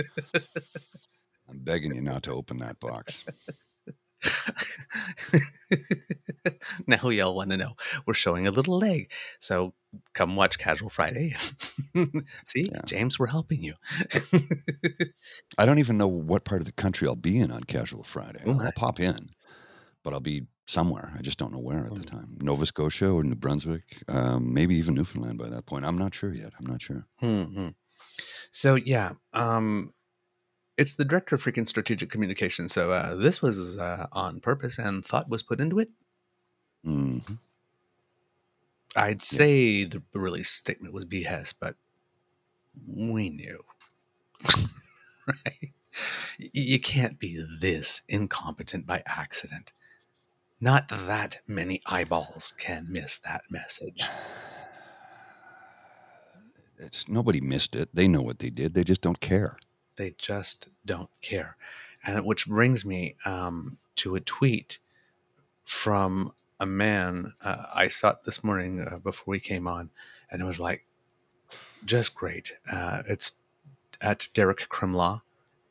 I'm 1.49 1.59
begging 1.59 1.95
you 1.95 2.01
not 2.01 2.23
to 2.23 2.31
open 2.31 2.57
that 2.59 2.79
box. 2.79 3.25
now 6.87 6.99
we 7.03 7.21
all 7.21 7.35
want 7.35 7.49
to 7.51 7.57
know. 7.57 7.73
We're 8.05 8.13
showing 8.13 8.47
a 8.47 8.51
little 8.51 8.77
leg, 8.77 9.11
so 9.39 9.73
come 10.13 10.35
watch 10.35 10.57
Casual 10.57 10.89
Friday. 10.89 11.33
See, 12.45 12.69
Yeah. 12.71 12.81
James, 12.85 13.19
we're 13.19 13.27
helping 13.27 13.63
you. 13.63 13.73
I 15.57 15.65
don't 15.65 15.79
even 15.79 15.97
know 15.97 16.07
what 16.07 16.45
part 16.45 16.61
of 16.61 16.65
the 16.65 16.71
country 16.73 17.07
I'll 17.07 17.15
be 17.15 17.39
in 17.39 17.51
on 17.51 17.63
Casual 17.63 18.03
Friday. 18.03 18.41
Oh, 18.45 18.59
I'll. 18.61 18.71
Pop 18.75 18.99
in, 18.99 19.29
but 20.03 20.13
I'll 20.13 20.19
be 20.19 20.47
somewhere. 20.67 21.13
I 21.17 21.21
just 21.21 21.37
don't 21.37 21.53
know 21.53 21.59
where 21.59 21.85
at 21.85 21.95
the 21.95 22.03
time. 22.03 22.37
Nova 22.41 22.65
Scotia 22.65 23.09
or 23.11 23.23
New 23.23 23.35
Brunswick, 23.35 23.83
um, 24.07 24.53
maybe 24.53 24.75
even 24.75 24.95
Newfoundland 24.95 25.37
by 25.37 25.49
that 25.49 25.65
point. 25.65 25.85
I'm 25.85 25.97
not 25.97 26.13
sure 26.13 26.33
yet. 26.33 26.53
I'm 26.59 26.65
not 26.65 26.81
sure. 26.81 27.05
hmm 27.19 27.69
So 28.51 28.75
yeah, 28.75 29.13
um, 29.33 29.91
it's 30.77 30.95
the 30.95 31.05
director 31.05 31.35
of 31.35 31.43
freaking 31.43 31.67
strategic 31.67 32.09
communication. 32.09 32.67
So 32.67 32.91
uh, 32.91 33.15
this 33.15 33.41
was 33.41 33.77
uh, 33.77 34.07
on 34.13 34.39
purpose 34.39 34.77
and 34.77 35.03
thought 35.03 35.29
was 35.29 35.43
put 35.43 35.59
into 35.59 35.79
it. 35.79 35.89
hmm 36.83 37.19
I'd 38.97 39.21
say 39.21 39.83
the 39.83 40.01
release 40.13 40.49
statement 40.49 40.93
was 40.93 41.03
BS, 41.05 41.53
but 41.59 41.75
we 42.87 43.29
knew, 43.29 43.61
right? 45.27 45.73
You 46.53 46.79
can't 46.79 47.19
be 47.19 47.43
this 47.59 48.03
incompetent 48.07 48.87
by 48.87 49.03
accident. 49.05 49.73
Not 50.61 50.87
that 50.87 51.41
many 51.45 51.81
eyeballs 51.85 52.53
can 52.57 52.87
miss 52.89 53.17
that 53.19 53.41
message. 53.49 54.03
It's 56.77 57.07
nobody 57.07 57.39
missed 57.39 57.75
it. 57.77 57.87
They 57.93 58.07
know 58.07 58.21
what 58.21 58.39
they 58.39 58.49
did. 58.49 58.73
They 58.73 58.83
just 58.83 59.01
don't 59.01 59.21
care. 59.21 59.57
They 59.95 60.15
just 60.17 60.69
don't 60.85 61.09
care. 61.21 61.57
And 62.03 62.25
which 62.25 62.47
brings 62.47 62.85
me 62.85 63.15
um, 63.25 63.77
to 63.97 64.15
a 64.15 64.19
tweet 64.19 64.79
from 65.63 66.31
a 66.59 66.65
man 66.65 67.33
uh, 67.41 67.65
I 67.73 67.87
saw 67.87 68.11
it 68.11 68.23
this 68.23 68.43
morning 68.43 68.79
uh, 68.79 68.99
before 68.99 69.31
we 69.31 69.39
came 69.39 69.67
on, 69.67 69.89
and 70.31 70.41
it 70.41 70.45
was 70.45 70.59
like, 70.59 70.85
just 71.83 72.15
great. 72.15 72.53
Uh, 72.71 73.03
it's 73.07 73.37
at 74.01 74.29
Derek 74.33 74.69
Crimlaw, 74.69 75.21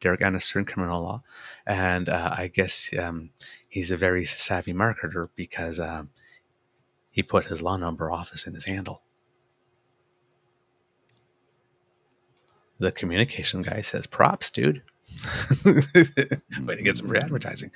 Derek 0.01 0.22
Anderson 0.22 0.64
Criminal 0.64 1.03
Law, 1.03 1.22
and 1.66 2.09
uh, 2.09 2.34
I 2.36 2.49
guess 2.49 2.92
um, 2.99 3.30
he's 3.68 3.90
a 3.90 3.96
very 3.96 4.24
savvy 4.24 4.72
marketer 4.72 5.28
because 5.34 5.80
um, 5.80 6.11
he 7.11 7.22
put 7.22 7.46
his 7.46 7.62
law 7.62 7.76
number 7.76 8.11
office 8.11 8.46
in 8.46 8.55
his 8.55 8.66
handle. 8.66 9.03
The 12.79 12.93
communication 12.93 13.62
guy 13.62 13.81
says, 13.81 14.07
"Props, 14.07 14.51
dude." 14.51 14.83
Way 15.64 16.77
to 16.77 16.83
get 16.83 16.97
some 16.97 17.09
free 17.09 17.18
advertising. 17.18 17.70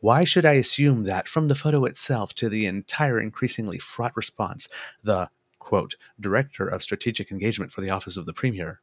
Why 0.00 0.24
should 0.24 0.46
I 0.46 0.52
assume 0.52 1.04
that 1.04 1.28
from 1.28 1.48
the 1.48 1.54
photo 1.54 1.84
itself 1.84 2.32
to 2.34 2.48
the 2.48 2.66
entire 2.66 3.20
increasingly 3.20 3.78
fraught 3.78 4.16
response, 4.16 4.68
the 5.02 5.30
quote, 5.58 5.96
director 6.18 6.66
of 6.66 6.82
strategic 6.82 7.30
engagement 7.30 7.72
for 7.72 7.80
the 7.80 7.90
office 7.90 8.16
of 8.16 8.24
the 8.24 8.32
premier 8.32 8.80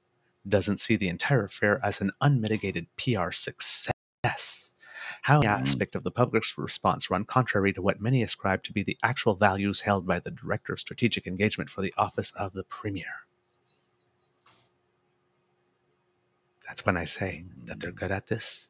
doesn't 0.47 0.79
see 0.79 0.95
the 0.95 1.07
entire 1.07 1.43
affair 1.43 1.79
as 1.83 2.01
an 2.01 2.11
unmitigated 2.21 2.87
PR 2.97 3.31
success? 3.31 4.73
How 5.23 5.41
the 5.41 5.47
Mhm. 5.47 5.61
aspect 5.61 5.95
of 5.95 6.03
the 6.03 6.11
public's 6.11 6.55
response 6.57 7.09
run 7.09 7.25
contrary 7.25 7.73
to 7.73 7.81
what 7.81 7.99
many 7.99 8.21
ascribe 8.21 8.63
to 8.63 8.73
be 8.73 8.83
the 8.83 8.97
actual 9.01 9.35
values 9.35 9.81
held 9.81 10.05
by 10.05 10.19
the 10.19 10.31
director 10.31 10.73
of 10.73 10.79
strategic 10.79 11.25
engagement 11.25 11.69
for 11.69 11.81
the 11.81 11.93
office 11.97 12.31
of 12.31 12.53
the 12.53 12.63
premier? 12.63 13.24
That's 16.67 16.85
when 16.85 16.97
I 16.97 17.05
say 17.05 17.45
that 17.65 17.79
they're 17.79 17.91
good 17.91 18.11
at 18.11 18.27
this. 18.27 18.69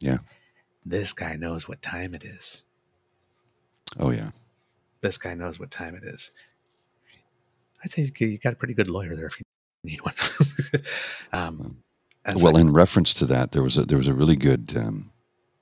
Yeah. 0.00 0.18
This 0.84 1.12
guy 1.12 1.36
knows 1.36 1.68
what 1.68 1.82
time 1.82 2.14
it 2.14 2.24
is. 2.24 2.64
Oh 3.98 4.10
yeah. 4.10 4.30
This 5.00 5.18
guy 5.18 5.34
knows 5.34 5.58
what 5.58 5.70
time 5.70 5.94
it 5.94 6.04
is. 6.04 6.32
I'd 7.82 7.90
say 7.90 8.10
you 8.18 8.38
got 8.38 8.52
a 8.52 8.56
pretty 8.56 8.74
good 8.74 8.88
lawyer 8.88 9.14
there 9.14 9.26
if 9.26 9.38
you 9.38 9.44
need 9.84 10.00
one. 10.02 10.14
um, 11.32 11.82
Well, 12.26 12.54
like, 12.54 12.60
in 12.60 12.72
reference 12.72 13.14
to 13.14 13.26
that, 13.26 13.52
there 13.52 13.62
was 13.62 13.76
a 13.78 13.84
there 13.84 13.98
was 13.98 14.08
a 14.08 14.14
really 14.14 14.36
good 14.36 14.74
um, 14.76 15.10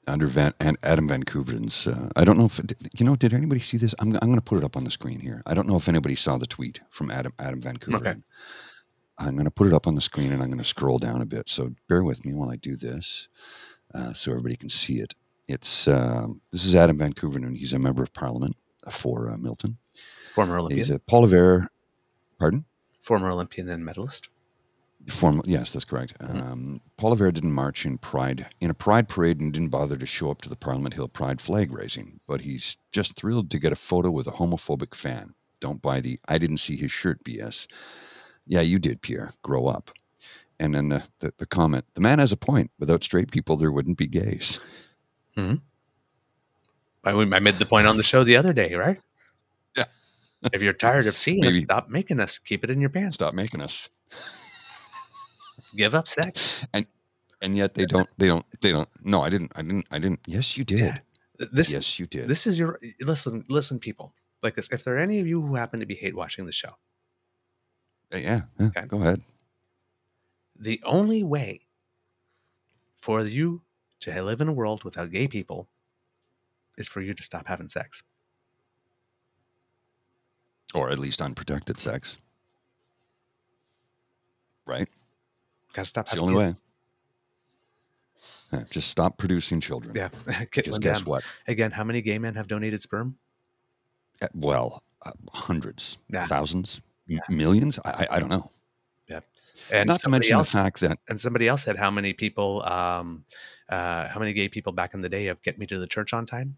under 0.07 0.27
Van 0.27 0.55
Adam 0.83 1.09
Van 1.09 1.23
Koeverden's. 1.23 1.87
Uh, 1.87 2.09
I 2.17 2.25
don't 2.25 2.39
know 2.39 2.47
if 2.47 2.61
you 2.99 3.05
know. 3.05 3.17
Did 3.17 3.35
anybody 3.35 3.61
see 3.61 3.77
this? 3.77 3.95
I'm 3.99 4.15
I'm 4.15 4.29
going 4.29 4.37
to 4.37 4.43
put 4.43 4.59
it 4.59 4.65
up 4.65 4.77
on 4.77 4.85
the 4.85 4.91
screen 4.91 5.21
here. 5.21 5.43
I 5.47 5.55
don't 5.55 5.69
know 5.69 5.77
if 5.77 5.89
anybody 5.89 6.15
saw 6.15 6.39
the 6.39 6.47
tweet 6.47 6.81
from 6.91 7.11
Adam 7.11 7.33
Adam 7.39 7.61
Van 7.61 7.77
Koeverden. 7.77 8.23
I'm 9.19 9.35
going 9.35 9.45
to 9.47 9.51
put 9.51 9.67
it 9.67 9.73
up 9.73 9.87
on 9.87 9.95
the 9.95 10.01
screen 10.01 10.33
and 10.33 10.43
I'm 10.43 10.49
going 10.51 10.59
to 10.59 10.65
scroll 10.65 10.99
down 10.99 11.23
a 11.23 11.27
bit. 11.27 11.49
So 11.49 11.73
bear 11.89 12.05
with 12.05 12.25
me 12.25 12.35
while 12.35 12.51
I 12.51 12.57
do 12.57 12.77
this, 12.77 13.29
uh, 13.95 14.13
so 14.13 14.31
everybody 14.33 14.57
can 14.57 14.69
see 14.69 15.01
it. 15.01 15.15
It's 15.49 15.89
um, 15.89 16.41
this 16.53 16.65
is 16.65 16.75
Adam 16.75 16.99
Van 16.99 17.13
Koeverden. 17.13 17.57
He's 17.57 17.73
a 17.73 17.79
member 17.79 18.03
of 18.03 18.13
Parliament 18.13 18.57
for 18.91 19.31
uh, 19.31 19.37
Milton. 19.37 19.79
former 20.31 20.59
Olympian, 20.59 20.77
He's 20.79 20.91
a 20.91 20.99
Paul 20.99 21.23
Revere. 21.23 21.69
Pardon. 22.39 22.65
former 23.01 23.31
Olympian 23.31 23.69
and 23.71 23.85
medalist. 23.85 24.29
Formal, 25.09 25.45
yes, 25.47 25.73
that's 25.73 25.85
correct. 25.85 26.19
Mhm. 26.19 26.43
Um, 26.43 26.81
Poilievre 26.99 27.33
didn't 27.33 27.53
march 27.53 27.87
in 27.87 27.97
Pride 27.99 28.47
in 28.61 28.71
a 28.71 28.75
Pride 28.75 29.09
parade 29.09 29.41
and 29.41 29.53
didn't 29.53 29.69
bother 29.69 29.97
to 29.97 30.05
show 30.07 30.31
up 30.33 30.43
to 30.43 30.49
the 30.49 30.57
Parliament 30.57 30.95
Hill 30.95 31.07
Pride 31.09 31.41
flag 31.41 31.73
raising. 31.73 32.19
But 32.27 32.41
he's 32.41 32.77
just 32.91 33.15
thrilled 33.15 33.49
to 33.53 33.59
get 33.61 33.73
a 33.73 33.77
photo 33.77 34.11
with 34.11 34.27
a 34.27 34.33
homophobic 34.33 34.95
fan. 34.97 35.35
Don't 35.61 35.81
buy 35.81 36.01
the 36.01 36.19
"I 36.27 36.39
didn't 36.39 36.59
see 36.59 36.77
his 36.77 36.91
shirt" 36.91 37.23
BS. 37.25 37.69
Yeah, 38.47 38.61
you 38.61 38.79
did, 38.79 39.03
Pierre. 39.03 39.31
Grow 39.43 39.67
up. 39.67 39.91
And 40.59 40.75
then 40.75 40.89
the, 40.89 41.03
the, 41.19 41.33
the 41.39 41.47
comment: 41.47 41.85
the 41.95 42.01
man 42.01 42.19
has 42.19 42.33
a 42.33 42.37
point. 42.37 42.71
Without 42.79 43.05
straight 43.05 43.31
people, 43.31 43.57
there 43.57 43.73
wouldn't 43.73 43.99
be 43.99 44.07
gays. 44.07 44.59
Hmm. 45.35 45.57
I, 47.05 47.11
I 47.11 47.39
made 47.41 47.55
the 47.55 47.67
point 47.67 47.87
on 47.87 47.97
the 47.97 48.03
show 48.03 48.25
the 48.25 48.37
other 48.37 48.53
day, 48.53 48.75
right? 48.75 48.99
Yeah. 49.77 49.85
if 50.53 50.63
you're 50.63 50.73
tired 50.73 51.07
of 51.07 51.17
seeing 51.17 51.47
us, 51.47 51.57
stop 51.59 51.89
making 51.89 52.21
us. 52.21 52.39
Keep 52.39 52.65
it 52.65 52.71
in 52.71 52.81
your 52.81 52.91
pants. 52.91 53.19
Stop 53.19 53.35
making 53.35 53.61
us. 53.61 53.89
Give 55.77 55.95
up 55.95 56.09
sex. 56.09 56.65
And 56.73 56.87
and 57.43 57.57
yet 57.57 57.75
they 57.75 57.85
don't. 57.85 58.09
They 58.17 58.29
don't. 58.29 58.47
They 58.61 58.73
don't. 58.73 58.89
No, 59.03 59.23
I 59.23 59.31
didn't. 59.31 59.53
I 59.55 59.63
didn't. 59.63 59.87
I 59.91 59.99
didn't. 59.99 60.21
Yes, 60.27 60.57
you 60.57 60.65
did. 60.65 60.81
Yeah. 60.81 60.99
This 61.53 61.73
yes, 61.73 61.99
you 61.99 62.07
did. 62.07 62.29
this 62.29 62.47
is 62.47 62.59
your 62.59 62.79
listen. 63.01 63.45
Listen, 63.51 63.79
people 63.79 64.15
like 64.43 64.55
this. 64.55 64.71
If 64.73 64.85
there 64.85 64.97
are 64.97 64.99
any 64.99 65.21
of 65.21 65.27
you 65.27 65.43
who 65.43 65.55
happen 65.55 65.81
to 65.81 65.87
be 65.87 65.95
hate 65.95 66.17
watching 66.17 66.47
the 66.47 66.53
show, 66.53 66.71
yeah. 68.13 68.43
yeah, 68.59 68.67
Okay. 68.67 68.87
Go 68.87 68.99
ahead. 69.01 69.23
the 70.59 70.81
only 70.85 71.23
way 71.23 71.61
for 72.97 73.21
you 73.23 73.63
to 74.01 74.23
live 74.23 74.41
in 74.41 74.49
a 74.49 74.53
world 74.53 74.85
without 74.85 75.11
gay 75.11 75.29
people 75.29 75.69
is 76.79 76.89
for 76.89 77.01
you 77.01 77.15
to 77.15 77.23
stop 77.23 77.47
having 77.47 77.69
sex. 77.69 78.03
Or 80.75 80.91
at 80.91 80.99
least 80.99 81.23
unprotected 81.23 81.79
sex. 81.81 82.17
Right. 84.67 84.89
Got 85.73 85.83
to 85.83 85.89
stop. 85.89 86.07
It's 86.07 86.15
the 86.15 86.21
only 86.21 86.35
way. 86.35 86.55
Yeah, 88.53 88.65
just 88.71 88.89
stop 88.91 89.19
producing 89.19 89.61
children. 89.61 89.95
Yeah. 89.97 90.09
Caitlin 90.27 90.81
guess 90.81 90.99
Dam. 91.01 91.07
what? 91.07 91.25
Again, 91.47 91.71
how 91.71 91.85
many 91.85 92.01
gay 92.03 92.19
men 92.19 92.35
have 92.35 92.47
donated 92.49 92.81
sperm? 92.81 93.17
Uh, 94.21 94.29
Well, 94.35 94.83
uh, 95.03 95.13
hundreds, 95.33 95.99
Yeah. 96.11 96.27
thousands, 96.27 96.81
m- 97.11 97.21
millions. 97.29 97.79
I, 97.85 98.07
I, 98.11 98.21
don't 98.21 98.29
know. 98.29 98.51
Yeah, 99.09 99.21
and 99.71 99.89
Not 99.89 100.01
to 100.01 100.09
mention 100.09 100.35
else, 100.35 100.53
the 100.53 100.59
fact 100.59 100.81
that 100.81 100.99
and 101.09 101.19
somebody 101.19 101.49
else 101.49 101.63
said 101.65 101.77
how 101.77 101.91
many 101.91 102.13
people, 102.13 102.63
um, 102.65 103.25
uh, 103.69 104.09
how 104.09 104.19
many 104.19 104.33
gay 104.33 104.49
people 104.49 104.73
back 104.73 104.95
in 104.95 105.01
the 105.01 105.09
day 105.09 105.27
have 105.27 105.43
get 105.43 105.59
me 105.59 105.67
to 105.67 105.79
the 105.79 105.87
church 105.87 106.13
on 106.13 106.27
time? 106.27 106.57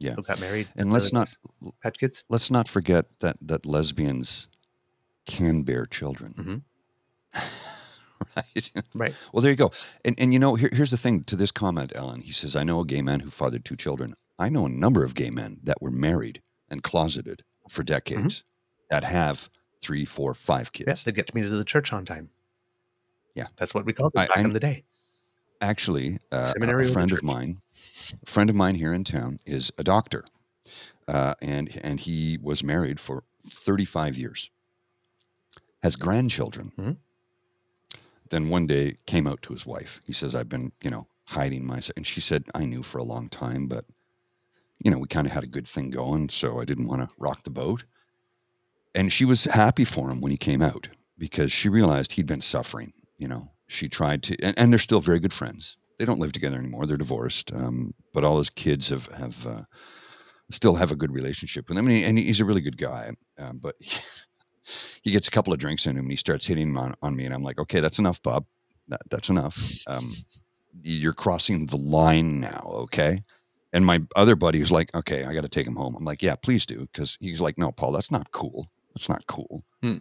Yeah. 0.00 0.14
who 0.14 0.22
got 0.22 0.40
married, 0.40 0.68
And 0.76 0.92
let's 0.92 1.12
not 1.12 1.36
had 1.80 1.98
kids. 1.98 2.22
let's 2.28 2.50
not 2.52 2.68
forget 2.68 3.06
that 3.18 3.36
that 3.42 3.66
lesbians 3.66 4.48
can 5.26 5.64
bear 5.64 5.86
children. 5.86 6.62
right. 8.36 8.70
Right. 8.94 9.14
Well, 9.32 9.42
there 9.42 9.50
you 9.50 9.56
go. 9.56 9.72
And 10.04 10.18
and 10.18 10.32
you 10.32 10.38
know, 10.38 10.54
here, 10.54 10.70
here's 10.72 10.90
the 10.92 10.96
thing 10.96 11.24
to 11.24 11.36
this 11.36 11.50
comment, 11.50 11.92
Ellen. 11.94 12.20
He 12.20 12.32
says, 12.32 12.54
"I 12.56 12.62
know 12.62 12.80
a 12.80 12.84
gay 12.84 13.02
man 13.02 13.20
who 13.20 13.30
fathered 13.30 13.64
two 13.64 13.76
children. 13.76 14.14
I 14.38 14.48
know 14.48 14.66
a 14.66 14.68
number 14.68 15.04
of 15.04 15.14
gay 15.14 15.30
men 15.30 15.58
that 15.64 15.82
were 15.82 15.90
married 15.90 16.42
and 16.70 16.82
closeted 16.82 17.42
for 17.68 17.82
decades 17.82 18.44
that 18.90 19.04
have 19.04 19.48
three, 19.80 20.04
four, 20.04 20.34
five 20.34 20.70
Yeah, 20.74 20.84
kids. 20.86 21.04
they 21.04 21.12
get 21.12 21.26
to 21.28 21.34
me 21.34 21.42
to 21.42 21.48
the 21.48 21.64
church 21.64 21.92
on 21.92 22.04
time. 22.04 22.30
Yeah. 23.34 23.46
that's 23.56 23.72
what 23.74 23.84
we 23.84 23.92
called 23.92 24.12
it 24.16 24.18
I- 24.18 24.26
back 24.26 24.36
I- 24.38 24.40
in 24.40 24.52
the 24.52 24.60
day. 24.60 24.84
Actually, 25.60 26.18
uh, 26.32 26.44
Seminary 26.44 26.88
a 26.88 26.92
friend 26.92 27.10
of 27.12 27.22
mine, 27.22 27.60
a 28.22 28.26
friend 28.26 28.48
of 28.50 28.54
mine 28.56 28.74
here 28.76 28.92
in 28.92 29.02
town 29.04 29.40
is 29.44 29.72
a 29.76 29.82
doctor, 29.84 30.24
uh, 31.08 31.34
and 31.42 31.68
and 31.82 31.98
he 31.98 32.38
was 32.40 32.62
married 32.62 33.00
for 33.00 33.24
35 33.48 34.16
years, 34.16 34.50
has 35.82 35.96
grandchildren. 35.96 36.72
Mhm. 36.78 36.96
Then 38.30 38.48
one 38.48 38.66
day 38.68 38.96
came 39.06 39.26
out 39.26 39.42
to 39.42 39.52
his 39.52 39.66
wife. 39.66 40.00
He 40.04 40.12
says, 40.12 40.34
"I've 40.34 40.48
been, 40.48 40.70
you 40.82 40.90
know, 40.90 41.08
hiding 41.24 41.64
myself," 41.66 41.96
and 41.96 42.06
she 42.06 42.20
said, 42.20 42.44
"I 42.54 42.64
knew 42.64 42.82
for 42.84 42.98
a 42.98 43.04
long 43.04 43.28
time, 43.28 43.66
but 43.66 43.84
you 44.84 44.92
know, 44.92 44.98
we 44.98 45.08
kind 45.08 45.26
of 45.26 45.32
had 45.32 45.42
a 45.42 45.48
good 45.48 45.66
thing 45.66 45.90
going, 45.90 46.28
so 46.28 46.60
I 46.60 46.64
didn't 46.64 46.86
want 46.86 47.02
to 47.08 47.12
rock 47.18 47.42
the 47.42 47.50
boat." 47.50 47.84
And 48.94 49.12
she 49.12 49.24
was 49.24 49.44
happy 49.44 49.84
for 49.84 50.10
him 50.10 50.20
when 50.20 50.30
he 50.30 50.38
came 50.38 50.62
out 50.62 50.88
because 51.18 51.52
she 51.52 51.68
realized 51.68 52.12
he'd 52.12 52.26
been 52.26 52.40
suffering. 52.40 52.92
You 53.18 53.28
know, 53.28 53.50
she 53.66 53.88
tried 53.88 54.22
to, 54.24 54.36
and, 54.42 54.58
and 54.58 54.72
they're 54.72 54.78
still 54.78 55.00
very 55.00 55.20
good 55.20 55.32
friends. 55.32 55.76
They 55.98 56.04
don't 56.04 56.20
live 56.20 56.32
together 56.32 56.56
anymore; 56.56 56.86
they're 56.86 56.96
divorced. 56.96 57.52
Um, 57.52 57.92
but 58.14 58.24
all 58.24 58.38
his 58.38 58.50
kids 58.50 58.88
have 58.88 59.06
have 59.08 59.46
uh, 59.46 59.62
still 60.50 60.76
have 60.76 60.90
a 60.90 60.96
good 60.96 61.12
relationship 61.12 61.68
with 61.68 61.76
him, 61.76 61.86
and, 61.86 61.96
he, 61.96 62.04
and 62.04 62.18
he's 62.18 62.40
a 62.40 62.44
really 62.44 62.60
good 62.60 62.78
guy. 62.78 63.12
Um, 63.38 63.58
but 63.58 63.74
he, 63.80 64.00
he 65.02 65.10
gets 65.10 65.28
a 65.28 65.30
couple 65.30 65.52
of 65.52 65.58
drinks 65.58 65.86
in 65.86 65.96
him, 65.96 66.04
and 66.04 66.10
he 66.12 66.16
starts 66.16 66.46
hitting 66.46 66.76
on, 66.76 66.94
on 67.02 67.16
me, 67.16 67.24
and 67.24 67.34
I'm 67.34 67.42
like, 67.42 67.58
"Okay, 67.58 67.80
that's 67.80 67.98
enough, 67.98 68.22
Bob. 68.22 68.46
That, 68.88 69.00
that's 69.10 69.28
enough. 69.28 69.82
Um, 69.86 70.14
you're 70.82 71.12
crossing 71.12 71.66
the 71.66 71.76
line 71.76 72.40
now, 72.40 72.62
okay?" 72.66 73.22
And 73.72 73.84
my 73.84 74.00
other 74.16 74.36
buddy 74.36 74.60
was 74.60 74.70
like, 74.70 74.94
"Okay, 74.94 75.24
I 75.24 75.34
got 75.34 75.42
to 75.42 75.48
take 75.48 75.66
him 75.66 75.76
home." 75.76 75.96
I'm 75.96 76.04
like, 76.04 76.22
"Yeah, 76.22 76.36
please 76.36 76.64
do," 76.64 76.88
because 76.92 77.18
he's 77.20 77.40
like, 77.40 77.58
"No, 77.58 77.72
Paul, 77.72 77.92
that's 77.92 78.10
not 78.10 78.30
cool. 78.30 78.70
That's 78.98 79.08
not 79.08 79.26
cool." 79.26 79.64
Hmm. 79.82 79.98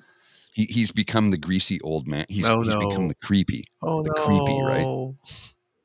He, 0.54 0.66
he's 0.66 0.92
become 0.92 1.30
the 1.30 1.38
greasy 1.38 1.80
old 1.82 2.08
man. 2.08 2.26
He's, 2.30 2.50
Oh, 2.50 2.64
he's 2.64 2.74
no. 2.74 2.90
become 2.90 3.08
the 3.10 3.16
creepy. 3.16 3.66
Oh 3.84 4.02
The 4.02 4.10
creepy, 4.10 4.60
right? 4.60 5.14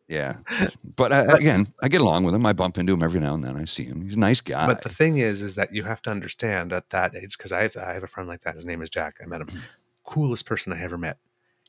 Yeah, 0.09 0.37
but 0.97 1.13
uh, 1.13 1.27
I, 1.29 1.37
again, 1.37 1.67
I 1.83 1.89
get 1.89 2.01
along 2.01 2.25
with 2.25 2.35
him. 2.35 2.45
I 2.45 2.53
bump 2.53 2.79
into 2.79 2.93
him 2.93 3.03
every 3.03 3.21
now 3.21 3.35
and 3.35 3.45
then. 3.45 3.57
I 3.57 3.67
see 3.67 3.85
him. 3.85 4.03
He's 4.03 4.17
a 4.17 4.19
nice 4.19 4.41
guy. 4.41 4.67
But 4.67 4.83
the 4.83 4.89
thing 4.89 5.19
is, 5.19 5.43
is 5.43 5.55
that 5.57 5.75
you 5.75 5.85
have 5.85 6.03
to 6.03 6.11
understand 6.11 6.73
at 6.73 6.91
that 6.91 7.15
age, 7.15 7.37
because 7.37 7.53
I 7.53 7.63
have, 7.63 7.77
I 7.77 7.95
have 7.95 8.03
a 8.03 8.07
friend 8.07 8.29
like 8.29 8.41
that. 8.41 8.55
His 8.55 8.67
name 8.67 8.83
is 8.83 8.91
Jack. 8.91 9.17
I 9.23 9.27
met 9.27 9.43
him. 9.43 9.49
Mm-hmm. 9.49 9.61
Coolest 10.05 10.47
person 10.47 10.73
I 10.73 10.83
ever 10.83 10.99
met. 10.99 11.19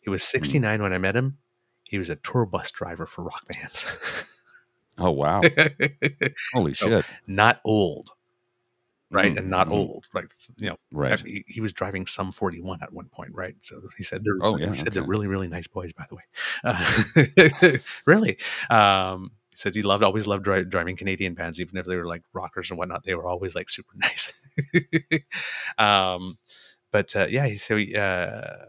He 0.01 0.09
was 0.09 0.21
mm. 0.21 0.31
69 0.31 0.81
when 0.81 0.93
I 0.93 0.97
met 0.97 1.15
him. 1.15 1.37
He 1.83 1.97
was 1.97 2.09
a 2.09 2.15
tour 2.15 2.45
bus 2.45 2.71
driver 2.71 3.05
for 3.05 3.23
rock 3.23 3.45
bands. 3.47 4.29
oh 4.97 5.11
wow, 5.11 5.41
holy 6.53 6.73
So, 6.73 6.87
shit! 6.87 7.05
not 7.27 7.61
old, 7.63 8.09
right? 9.13 9.33
Mm, 9.33 9.37
and 9.39 9.49
not 9.49 9.67
mhm. 9.67 9.71
old. 9.71 10.05
Like, 10.13 10.31
you 10.59 10.69
know, 10.69 10.77
Right. 10.91 11.19
he, 11.19 11.43
he 11.47 11.61
was 11.61 11.73
driving 11.73 12.05
some 12.05 12.31
41 12.31 12.81
at 12.81 12.93
one 12.93 13.07
point, 13.09 13.31
right? 13.33 13.55
So 13.59 13.81
he 13.97 14.03
said, 14.03 14.21
they're, 14.25 14.37
Oh, 14.41 14.57
yeah, 14.57 14.69
he 14.69 14.75
said 14.75 14.93
they're 14.93 15.03
really, 15.03 15.27
really 15.27 15.47
nice 15.47 15.67
boys, 15.67 15.93
by 15.93 16.05
the 16.09 16.15
way. 16.15 16.23
Uh, 16.63 17.77
really. 18.05 18.37
Um, 18.69 19.31
he 19.51 19.57
said 19.57 19.75
he 19.75 19.83
loved, 19.83 20.03
always 20.03 20.25
loved 20.27 20.43
dri- 20.43 20.65
driving 20.65 20.95
Canadian 20.95 21.35
bands, 21.35 21.61
even 21.61 21.77
if 21.77 21.85
they 21.85 21.95
were 21.95 22.07
like 22.07 22.23
rockers 22.33 22.69
and 22.71 22.77
whatnot. 22.79 23.03
They 23.03 23.13
were 23.15 23.27
always 23.27 23.55
like 23.55 23.69
super 23.69 23.93
nice. 23.97 24.41
um, 25.77 26.37
but 26.91 27.15
uh, 27.15 27.27
yeah, 27.29 27.47
he- 27.47 27.57
so 27.57 27.77
he, 27.77 27.95
uh, 27.95 28.65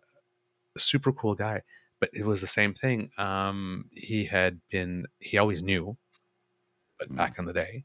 super 0.77 1.13
cool 1.13 1.35
guy. 1.35 1.63
But 2.01 2.11
it 2.13 2.27
was 2.27 2.41
the 2.41 2.47
same 2.47 2.75
thing. 2.75 3.11
Um, 3.19 3.87
he 3.93 4.27
had 4.27 4.61
been, 4.71 5.07
he 5.21 5.39
always 5.39 5.63
knew, 5.63 5.97
but 6.99 7.09
Mm. 7.09 7.17
back 7.17 7.39
in 7.39 7.45
the 7.45 7.53
day, 7.53 7.85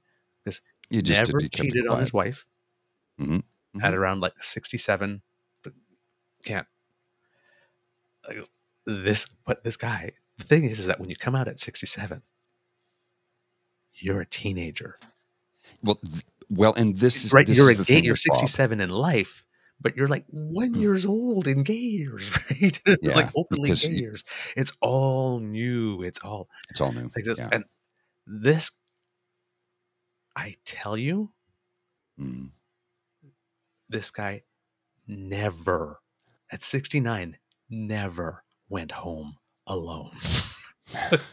You 0.89 1.01
just 1.01 1.19
never 1.21 1.41
cheated 1.41 1.87
on 1.87 1.99
his 1.99 2.11
quiet. 2.11 2.45
Wife 3.19 3.41
Mhm, 3.75 3.83
at 3.83 3.93
around 3.93 4.21
like 4.21 4.41
67 4.41 5.21
but 5.63 5.73
can't 6.43 6.67
like, 8.27 8.37
this 8.85 9.27
but 9.45 9.63
this 9.63 9.77
guy 9.77 10.11
the 10.37 10.43
thing 10.43 10.63
is, 10.63 10.79
is 10.79 10.85
that 10.87 10.99
when 10.99 11.09
you 11.09 11.15
come 11.15 11.35
out 11.35 11.47
at 11.47 11.59
67 11.59 12.21
you're 13.93 14.21
a 14.21 14.25
teenager 14.25 14.97
Well, 15.83 15.95
th- 16.03 16.23
well, 16.49 16.73
and 16.75 16.97
this 16.97 17.25
is 17.25 17.33
right 17.33 17.45
This 17.45 17.57
you're 17.57 17.69
is 17.69 17.79
a 17.79 17.83
the 17.83 17.93
gay 17.93 18.01
you're 18.01 18.13
with 18.13 18.23
Bob. 18.27 18.37
67 18.37 18.81
in 18.81 18.89
life 18.89 19.45
but 19.81 19.95
you're 19.95 20.07
like 20.07 20.25
one 20.29 20.73
Mm. 20.73 20.79
years 20.81 21.05
old 21.05 21.47
in 21.47 21.63
gay 21.63 21.73
years 21.73 22.31
right 22.51 22.79
Yeah, 23.01 23.15
like 23.15 23.29
openly 23.35 23.71
gay 23.75 23.89
you- 23.89 24.01
years 24.01 24.23
it's 24.57 24.71
all 24.81 25.39
new 25.39 26.01
it's 26.03 26.19
all 26.19 26.49
It's 26.69 26.81
all 26.81 26.91
new. 26.91 27.09
like 27.15 27.25
this 27.25 27.39
Yeah. 27.39 27.49
and 27.51 27.65
this 28.25 28.71
i 30.35 30.55
tell 30.65 30.97
you 30.97 31.31
Mm. 32.19 32.51
This 33.89 34.11
guy 34.11 34.43
never 35.07 35.99
at 36.51 36.61
69 36.61 37.37
never 37.69 38.43
went 38.69 38.91
home 38.91 39.37
alone. 39.67 40.11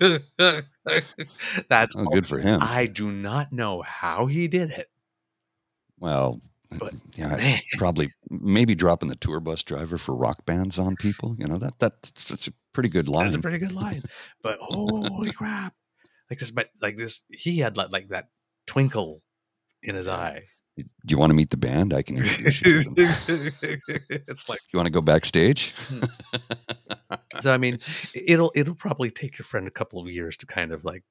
That's 1.68 1.96
Oh, 1.96 2.04
good 2.12 2.26
for 2.26 2.38
him. 2.38 2.61
I 2.62 2.86
do 2.86 3.11
not 3.11 3.52
know 3.52 3.82
how 3.82 4.26
he 4.26 4.48
did 4.48 4.70
it. 4.70 4.88
Well, 5.98 6.40
But, 6.70 6.94
yeah, 7.14 7.36
man. 7.36 7.59
probably 7.78 8.11
maybe 8.28 8.74
dropping 8.74 9.09
the 9.09 9.16
tour 9.16 9.40
bus 9.40 9.62
driver 9.62 9.98
for 9.98 10.14
rock 10.14 10.44
bands 10.44 10.78
on 10.78 10.96
people. 10.96 11.36
You 11.38 11.46
know 11.46 11.59
that 11.59 11.74
that's, 11.78 12.11
that's 12.24 12.48
a 12.48 12.52
pretty 12.72 12.88
good 12.88 13.09
line. 13.09 13.24
That's 13.24 13.36
a 13.36 13.40
pretty 13.40 13.59
good 13.59 13.72
line. 13.72 14.02
But 14.42 14.59
holy 14.61 15.32
crap. 15.32 15.74
Like 16.30 16.40
this 16.40 16.50
but 16.50 16.68
like 16.82 16.96
this 16.96 17.22
he 17.30 17.59
had 17.59 17.76
like, 17.76 17.90
like 17.90 18.09
that 18.09 18.28
twinkle 18.66 19.22
in 19.82 19.94
his 19.94 20.09
eye. 20.09 20.42
Do 20.77 20.85
you 21.09 21.18
want 21.18 21.31
to 21.31 21.35
meet 21.35 21.51
the 21.51 21.57
band? 21.57 21.95
I 21.95 22.03
can 22.03 22.16
introduce 22.18 22.87
you. 22.87 23.51
It's 24.29 24.49
like 24.49 24.61
You 24.72 24.77
want 24.77 24.87
to 24.87 24.93
go 24.93 25.01
backstage? 25.01 25.72
Hmm. 25.89 26.05
so 27.41 27.53
I 27.53 27.59
mean 27.59 27.79
it'll 28.14 28.53
it'll 28.55 28.74
probably 28.74 29.11
take 29.11 29.39
your 29.39 29.45
friend 29.45 29.66
a 29.66 29.70
couple 29.70 30.01
of 30.01 30.09
years 30.11 30.37
to 30.39 30.47
kind 30.47 30.72
of 30.72 30.85
like 30.85 31.03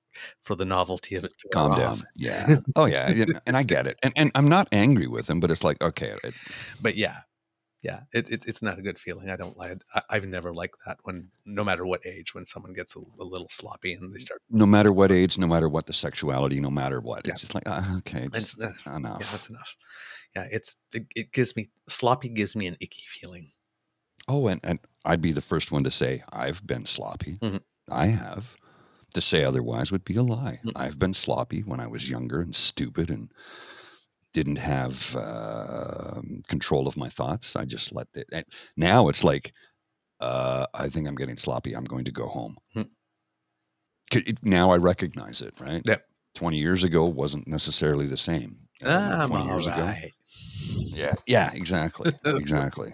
for 0.42 0.56
the 0.56 0.66
novelty 0.66 1.16
of 1.16 1.24
it 1.26 1.32
to 1.40 1.50
Calm 1.50 1.72
down. 1.78 1.92
off. 1.94 2.04
Yeah. 2.16 2.56
Oh 2.76 2.86
yeah. 2.86 3.10
yeah, 3.12 3.26
And 3.46 3.58
I 3.58 3.64
get 3.64 3.88
it. 3.88 3.98
And 4.04 4.14
and 4.16 4.32
I'm 4.36 4.50
not 4.50 4.68
angry 4.72 5.08
with 5.08 5.30
him, 5.30 5.40
but 5.40 5.50
it's 5.52 5.64
like 5.64 5.82
okay, 5.82 6.16
it, 6.24 6.34
But 6.82 6.96
yeah. 6.96 7.20
Yeah, 7.86 8.00
it, 8.14 8.32
it, 8.32 8.46
it's 8.48 8.64
not 8.64 8.80
a 8.80 8.82
good 8.82 8.98
feeling. 8.98 9.30
I 9.30 9.36
don't 9.36 9.56
like. 9.58 9.78
I, 9.94 10.02
I've 10.10 10.26
never 10.26 10.52
liked 10.54 10.78
that 10.88 10.98
when, 11.04 11.30
no 11.46 11.64
matter 11.64 11.86
what 11.86 12.02
age, 12.04 12.34
when 12.34 12.46
someone 12.46 12.74
gets 12.74 12.96
a, 12.96 13.00
a 13.20 13.24
little 13.24 13.48
sloppy 13.50 13.94
and 13.94 14.12
they 14.14 14.18
start. 14.18 14.42
no 14.50 14.66
matter 14.66 14.92
what 14.92 15.12
age, 15.12 15.38
no 15.38 15.46
matter 15.46 15.70
what 15.70 15.86
the 15.86 15.94
sexuality, 15.94 16.60
no 16.60 16.72
matter 16.72 17.00
what, 17.00 17.22
Yeah. 17.28 17.34
it's 17.34 17.42
just 17.42 17.54
like 17.54 17.66
ah, 17.68 17.98
okay, 18.00 18.28
just 18.34 18.60
uh, 18.60 18.72
enough. 18.96 19.20
yeah, 19.22 19.28
that's 19.32 19.50
enough. 19.52 19.76
Yeah, 20.36 20.48
it's 20.52 20.76
it, 20.94 21.06
it 21.16 21.32
gives 21.32 21.56
me 21.56 21.70
sloppy 21.88 22.30
gives 22.30 22.56
me 22.56 22.66
an 22.68 22.76
icky 22.80 23.04
feeling. 23.08 23.52
Oh, 24.28 24.48
and, 24.48 24.60
and 24.64 24.80
I'd 25.06 25.22
be 25.22 25.32
the 25.34 25.42
first 25.52 25.72
one 25.72 25.84
to 25.84 25.92
say 25.92 26.24
I've 26.34 26.66
been 26.66 26.86
sloppy. 26.88 27.38
Mhm. 27.44 27.62
I 27.92 28.08
have. 28.08 28.56
To 29.14 29.22
say 29.22 29.44
otherwise 29.46 29.92
would 29.92 30.04
be 30.04 30.16
a 30.18 30.24
lie. 30.24 30.60
Mm. 30.66 30.72
I've 30.76 30.98
been 31.00 31.14
sloppy 31.14 31.62
when 31.62 31.80
I 31.80 31.88
was 31.88 32.10
younger 32.10 32.42
and 32.42 32.54
stupid 32.56 33.10
and 33.12 33.30
didn't 34.36 34.58
have 34.58 35.16
uh, 35.16 36.20
control 36.50 36.88
of 36.90 36.98
my 36.98 37.08
thoughts. 37.08 37.56
I 37.56 37.64
just 37.64 37.94
let 37.96 38.08
it. 38.16 38.28
And 38.34 38.44
now 38.76 39.08
it's 39.08 39.24
like, 39.24 39.54
uh, 40.20 40.66
I 40.74 40.90
think 40.90 41.08
I'm 41.08 41.16
getting 41.16 41.38
sloppy. 41.38 41.74
I'm 41.74 41.86
going 41.86 42.04
to 42.04 42.12
go 42.12 42.28
home. 42.28 42.58
Mm. 42.76 42.90
it- 44.12 44.44
Now 44.44 44.72
I 44.72 44.76
recognize 44.78 45.42
it, 45.42 45.54
right? 45.60 45.82
Yep. 45.86 46.04
20 46.36 46.58
years 46.58 46.84
ago 46.84 47.06
wasn't 47.06 47.48
necessarily 47.48 48.08
the 48.08 48.18
same. 48.18 48.58
You 48.82 48.88
20 49.28 49.34
all 49.36 49.48
years 49.56 49.68
ago. 49.68 49.86
Yeah. 50.94 51.14
Yeah, 51.26 51.52
exactly. 51.54 52.12
exactly. 52.26 52.94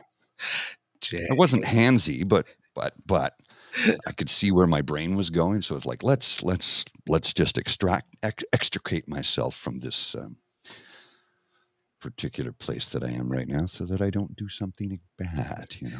Jay. 1.01 1.25
It 1.27 1.37
wasn't 1.37 1.65
handsy, 1.65 2.27
but 2.27 2.45
but 2.75 2.93
but 3.07 3.33
I 4.07 4.11
could 4.11 4.29
see 4.29 4.51
where 4.51 4.67
my 4.67 4.83
brain 4.83 5.15
was 5.15 5.31
going. 5.31 5.63
So 5.63 5.75
it's 5.75 5.87
like 5.87 6.03
let's 6.03 6.43
let's 6.43 6.85
let's 7.07 7.33
just 7.33 7.57
extract 7.57 8.15
ex- 8.21 8.43
extricate 8.53 9.07
myself 9.07 9.55
from 9.55 9.79
this 9.79 10.13
um, 10.13 10.37
particular 12.01 12.51
place 12.51 12.87
that 12.87 13.03
I 13.03 13.11
am 13.11 13.31
right 13.31 13.47
now, 13.47 13.67
so 13.67 13.85
that 13.85 14.01
I 14.01 14.09
don't 14.09 14.35
do 14.35 14.49
something 14.49 14.99
bad. 15.17 15.75
You 15.79 15.89
know, 15.89 15.99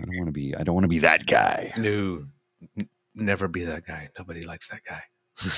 I 0.00 0.04
don't 0.04 0.16
want 0.16 0.26
to 0.26 0.32
be 0.32 0.56
I 0.56 0.64
don't 0.64 0.74
want 0.74 0.84
to 0.84 0.88
be 0.88 0.98
that 1.00 1.26
guy. 1.26 1.72
No, 1.76 2.24
n- 2.76 2.88
never 3.14 3.46
be 3.46 3.62
that 3.64 3.86
guy. 3.86 4.08
Nobody 4.18 4.42
likes 4.42 4.68
that 4.68 4.80
guy. 4.88 5.02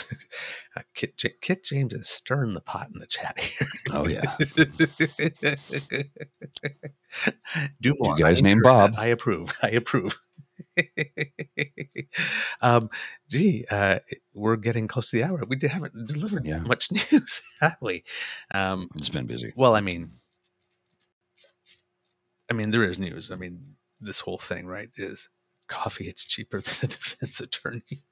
Uh, 0.76 0.80
Kit, 0.92 1.16
J- 1.16 1.34
Kit 1.40 1.62
James 1.62 1.94
is 1.94 2.08
stirring 2.08 2.54
the 2.54 2.60
pot 2.60 2.88
in 2.92 2.98
the 2.98 3.06
chat 3.06 3.38
here. 3.38 3.68
Oh 3.92 4.08
yeah, 4.08 4.34
Do 7.80 7.94
more. 8.00 8.16
guy's 8.16 8.38
I 8.38 8.42
named. 8.42 8.62
Bob. 8.64 8.94
I 8.98 9.06
approve. 9.06 9.52
I 9.62 9.68
approve. 9.68 10.18
um, 12.60 12.90
gee, 13.28 13.64
uh, 13.70 13.98
we're 14.32 14.56
getting 14.56 14.88
close 14.88 15.10
to 15.10 15.16
the 15.16 15.24
hour. 15.24 15.42
We 15.46 15.58
haven't 15.68 16.06
delivered 16.08 16.44
Yeah. 16.44 16.58
much 16.58 16.90
news, 17.12 17.42
have 17.60 17.76
we? 17.80 18.04
Um, 18.52 18.88
it's 18.96 19.08
been 19.08 19.26
busy. 19.26 19.52
well, 19.56 19.74
I 19.74 19.80
mean, 19.80 20.10
I 22.50 22.54
mean, 22.54 22.70
there 22.70 22.84
is 22.84 22.98
news. 22.98 23.30
I 23.30 23.36
mean, 23.36 23.76
this 24.00 24.20
whole 24.20 24.38
thing, 24.38 24.66
right, 24.66 24.90
is 24.96 25.28
coffee. 25.66 26.04
It's 26.06 26.24
cheaper 26.24 26.60
than 26.60 26.74
a 26.82 26.86
defense 26.92 27.40
attorney. 27.40 28.04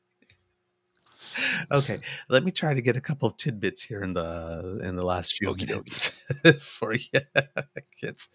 Okay, 1.70 2.00
let 2.28 2.44
me 2.44 2.50
try 2.50 2.74
to 2.74 2.82
get 2.82 2.96
a 2.96 3.00
couple 3.00 3.28
of 3.28 3.36
tidbits 3.36 3.82
here 3.82 4.02
in 4.02 4.14
the 4.14 4.80
in 4.82 4.96
the 4.96 5.04
last 5.04 5.34
few 5.34 5.50
Okey 5.50 5.66
minutes 5.66 6.10
for 6.60 6.94
you 6.94 7.20
kids. 8.02 8.28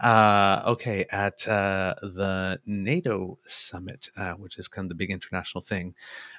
Uh, 0.00 0.62
okay, 0.66 1.06
at 1.10 1.46
uh, 1.48 1.94
the 2.02 2.60
NATO 2.66 3.38
summit, 3.46 4.10
uh, 4.16 4.32
which 4.32 4.58
is 4.58 4.68
kind 4.68 4.84
of 4.86 4.90
the 4.90 4.94
big 4.94 5.10
international 5.10 5.62
thing. 5.62 5.94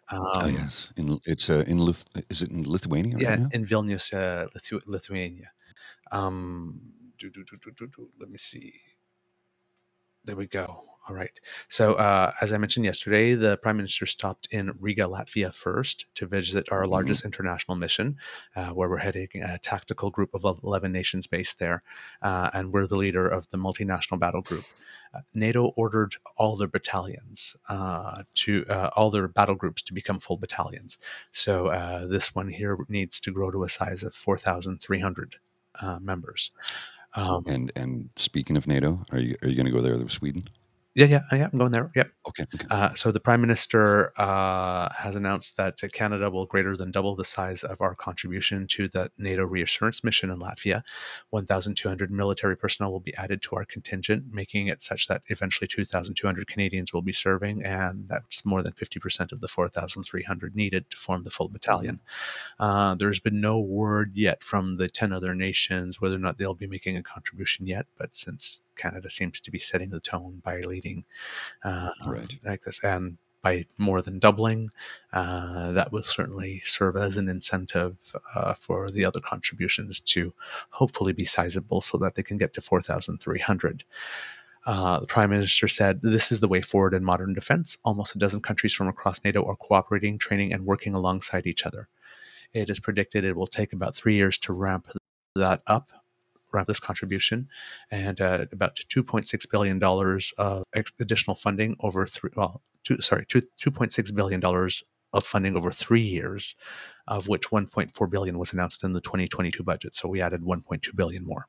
Um, 0.10 0.26
oh 0.36 0.48
yes, 0.48 0.92
in, 0.96 1.20
it's 1.26 1.50
uh, 1.50 1.64
in 1.68 1.80
Lith- 1.80 2.06
is 2.30 2.42
it 2.42 2.52
in 2.52 2.64
Lithuania 2.70 3.16
yeah, 3.18 3.32
right 3.32 3.54
in 3.54 3.66
Vilnius, 3.66 4.14
uh, 4.14 4.48
Lithu- 4.56 4.88
Lithuania. 4.88 5.52
Um, 6.12 6.82
do, 7.18 7.30
do, 7.30 7.44
do, 7.44 7.58
do, 7.58 7.72
do, 7.72 7.88
do, 7.88 8.10
let 8.20 8.30
me 8.30 8.38
see. 8.38 8.74
There 10.26 10.36
we 10.36 10.48
go. 10.48 10.84
All 11.10 11.16
right. 11.16 11.40
So, 11.70 11.96
uh, 11.96 12.34
as 12.40 12.54
I 12.54 12.60
mentioned 12.60 12.86
yesterday, 12.86 13.34
the 13.34 13.58
Prime 13.58 13.78
Minister 13.78 14.06
stopped 14.06 14.48
in 14.52 14.72
Riga, 14.80 15.06
Latvia 15.06 15.52
first 15.52 16.06
to 16.16 16.28
visit 16.28 16.72
our 16.72 16.84
Mhm. 16.84 16.90
largest 16.92 17.26
international 17.26 17.76
mission, 17.78 18.18
uh, 18.56 18.70
where 18.70 18.88
we're 18.88 18.98
heading 19.00 19.28
a 19.42 19.58
tactical 19.58 20.12
group 20.12 20.36
of 20.36 20.44
11 20.64 20.92
nations 20.92 21.26
based 21.26 21.58
there. 21.58 21.82
Uh, 22.22 22.52
and 22.54 22.72
we're 22.72 22.86
the 22.86 22.96
leader 22.96 23.28
of 23.28 23.50
the 23.50 23.58
multinational 23.58 24.20
battle 24.20 24.42
group. 24.44 24.66
Uh, 25.12 25.22
NATO 25.34 25.74
ordered 25.76 26.16
all 26.38 26.56
their 26.56 26.68
battalions 26.68 27.56
uh, 27.70 28.22
to 28.36 28.64
uh, 28.68 28.92
all 28.96 29.10
their 29.10 29.28
battle 29.28 29.56
groups 29.56 29.82
to 29.82 29.94
become 29.96 30.20
full 30.20 30.38
battalions. 30.38 31.00
So 31.32 31.68
uh, 31.70 32.06
this 32.06 32.36
one 32.36 32.50
here 32.50 32.78
needs 32.88 33.20
to 33.22 33.32
grow 33.32 33.50
to 33.50 33.64
a 33.64 33.70
size 33.70 34.04
of 34.04 34.14
4,300 34.14 35.38
uh, 35.82 35.98
members. 36.00 36.52
Um, 37.16 37.44
And 37.48 37.72
and 37.76 38.10
speaking 38.16 38.56
of 38.56 38.68
NATO, 38.68 39.04
are 39.12 39.18
you 39.18 39.36
are 39.42 39.50
you 39.50 39.56
going 39.56 39.66
to 39.66 39.72
go 39.72 39.82
there 39.82 39.98
with 39.98 40.12
Sweden? 40.12 40.48
Yeah, 40.96 41.06
yeah, 41.06 41.22
yeah, 41.32 41.48
I'm 41.52 41.58
going 41.58 41.72
there. 41.72 41.92
Yep. 41.96 42.12
Okay, 42.30 42.46
okay. 42.56 42.68
Uh, 42.70 42.94
so 42.94 43.12
the 43.12 43.20
prime 43.20 43.42
minister 43.42 44.12
uh, 44.20 44.92
has 44.94 45.16
announced 45.16 45.56
that 45.58 45.80
Canada 45.94 46.30
will 46.30 46.46
greater 46.46 46.76
than 46.76 46.90
double 46.92 47.16
the 47.16 47.24
size 47.24 47.64
of 47.64 47.80
our 47.80 47.94
contribution 47.94 48.66
to 48.68 48.88
the 48.88 49.12
NATO 49.18 49.46
reassurance 49.46 50.04
mission 50.04 50.32
in 50.32 50.40
Latvia. 50.40 50.82
1,200 51.30 52.12
military 52.12 52.58
personnel 52.58 52.92
will 52.92 53.00
be 53.00 53.16
added 53.16 53.42
to 53.44 53.56
our 53.56 53.66
contingent, 53.66 54.26
making 54.32 54.68
it 54.68 54.82
such 54.82 55.08
that 55.08 55.22
eventually 55.28 55.68
2,200 55.68 56.48
Canadians 56.48 56.92
will 56.92 57.04
be 57.04 57.14
serving, 57.14 57.64
and 57.64 58.08
that's 58.08 58.46
more 58.46 58.64
than 58.64 58.74
50% 58.74 59.32
of 59.32 59.42
the 59.42 59.48
4,300 59.48 60.56
needed 60.56 60.90
to 60.90 60.98
form 60.98 61.24
the 61.24 61.30
full 61.30 61.50
battalion. 61.50 62.00
Uh, 62.60 62.96
there's 62.96 63.20
been 63.20 63.40
no 63.40 63.60
word 63.60 64.12
yet 64.16 64.44
from 64.44 64.78
the 64.78 64.88
10 64.88 65.14
other 65.14 65.36
nations 65.36 66.02
whether 66.02 66.16
or 66.16 66.20
not 66.20 66.38
they'll 66.38 66.54
be 66.54 66.68
making 66.68 66.98
a 66.98 67.04
contribution 67.04 67.68
yet, 67.68 67.86
but 67.98 68.16
since 68.16 68.64
Canada 68.80 69.10
seems 69.10 69.40
to 69.42 69.52
be 69.52 69.60
setting 69.60 69.90
the 69.92 70.00
tone 70.00 70.42
by 70.44 70.62
leading 70.62 71.06
uh, 71.64 71.92
Right. 72.06 72.38
like 72.44 72.62
this, 72.62 72.84
and 72.84 73.18
by 73.42 73.66
more 73.78 74.02
than 74.02 74.20
doubling, 74.20 74.70
uh, 75.14 75.72
that 75.72 75.92
will 75.94 76.04
certainly 76.04 76.62
serve 76.66 76.96
as 76.98 77.16
an 77.18 77.30
incentive 77.30 78.14
uh, 78.36 78.54
for 78.54 78.92
the 78.92 79.06
other 79.06 79.22
contributions 79.22 80.02
to 80.02 80.34
hopefully 80.72 81.14
be 81.14 81.26
sizable 81.26 81.82
so 81.82 81.98
that 81.98 82.16
they 82.16 82.24
can 82.24 82.38
get 82.38 82.54
to 82.54 82.62
4,300. 82.62 83.84
Uh, 84.66 85.00
the 85.00 85.08
prime 85.08 85.30
minister 85.30 85.68
said, 85.68 86.02
This 86.02 86.32
is 86.34 86.42
the 86.42 86.48
way 86.48 86.62
forward 86.62 86.94
in 86.94 87.04
modern 87.04 87.34
defense. 87.34 87.78
Almost 87.86 88.16
a 88.16 88.20
dozen 88.20 88.42
countries 88.42 88.74
from 88.74 88.90
across 88.90 89.24
NATO 89.24 89.44
are 89.46 89.56
cooperating, 89.56 90.18
training, 90.18 90.52
and 90.54 90.66
working 90.66 90.94
alongside 90.94 91.48
each 91.48 91.66
other. 91.66 91.88
It 92.54 92.70
is 92.70 92.80
predicted 92.80 93.24
it 93.24 93.38
will 93.38 93.48
take 93.48 93.74
about 93.74 93.96
three 93.96 94.16
years 94.16 94.38
to 94.40 94.54
ramp 94.54 94.90
that 95.36 95.62
up, 95.66 95.92
this 96.68 96.80
contribution, 96.80 97.48
and 97.92 98.20
uh, 98.22 98.46
about 98.52 98.76
$2.6 98.76 99.52
billion 99.52 99.82
of 100.38 100.64
ex- 100.74 100.94
additional 101.00 101.36
funding 101.36 101.76
over 101.82 102.06
three, 102.06 102.32
well, 102.36 102.62
two, 102.84 103.02
sorry, 103.02 103.26
two, 103.28 103.42
$2.6 103.62 104.16
billion 104.16 104.42
of 105.14 105.24
funding 105.26 105.56
over 105.56 105.72
three 105.72 106.02
years, 106.02 106.56
of 107.08 107.28
which 107.28 107.50
1.4 107.50 108.10
billion 108.10 108.38
was 108.38 108.54
announced 108.54 108.84
in 108.84 108.94
the 108.94 109.02
2022 109.02 109.64
budget. 109.64 109.94
So 109.94 110.08
we 110.08 110.22
added 110.22 110.42
1.2 110.42 110.96
billion 110.96 111.26
more 111.26 111.48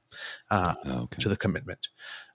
uh, 0.51 0.75
Okay. 0.87 1.21
to 1.21 1.29
the 1.29 1.37
commitment. 1.37 1.89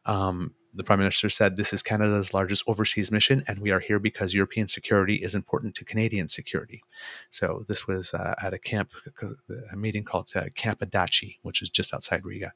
Um, 0.05 0.53
the 0.75 0.83
prime 0.83 0.99
minister 0.99 1.29
said, 1.29 1.57
"This 1.57 1.73
is 1.73 1.81
Canada's 1.81 2.33
largest 2.33 2.63
overseas 2.67 3.11
mission, 3.11 3.43
and 3.47 3.59
we 3.59 3.71
are 3.71 3.79
here 3.79 3.99
because 3.99 4.33
European 4.33 4.67
security 4.67 5.15
is 5.15 5.33
important 5.35 5.75
to 5.75 5.85
Canadian 5.85 6.27
security." 6.27 6.83
So 7.29 7.63
this 7.67 7.87
was 7.87 8.13
uh, 8.13 8.35
at 8.41 8.53
a 8.53 8.59
camp, 8.59 8.91
a 9.71 9.75
meeting 9.75 10.03
called 10.03 10.31
uh, 10.35 10.45
Camp 10.55 10.79
Adazi, 10.79 11.37
which 11.41 11.61
is 11.61 11.69
just 11.69 11.93
outside 11.93 12.25
Riga. 12.25 12.53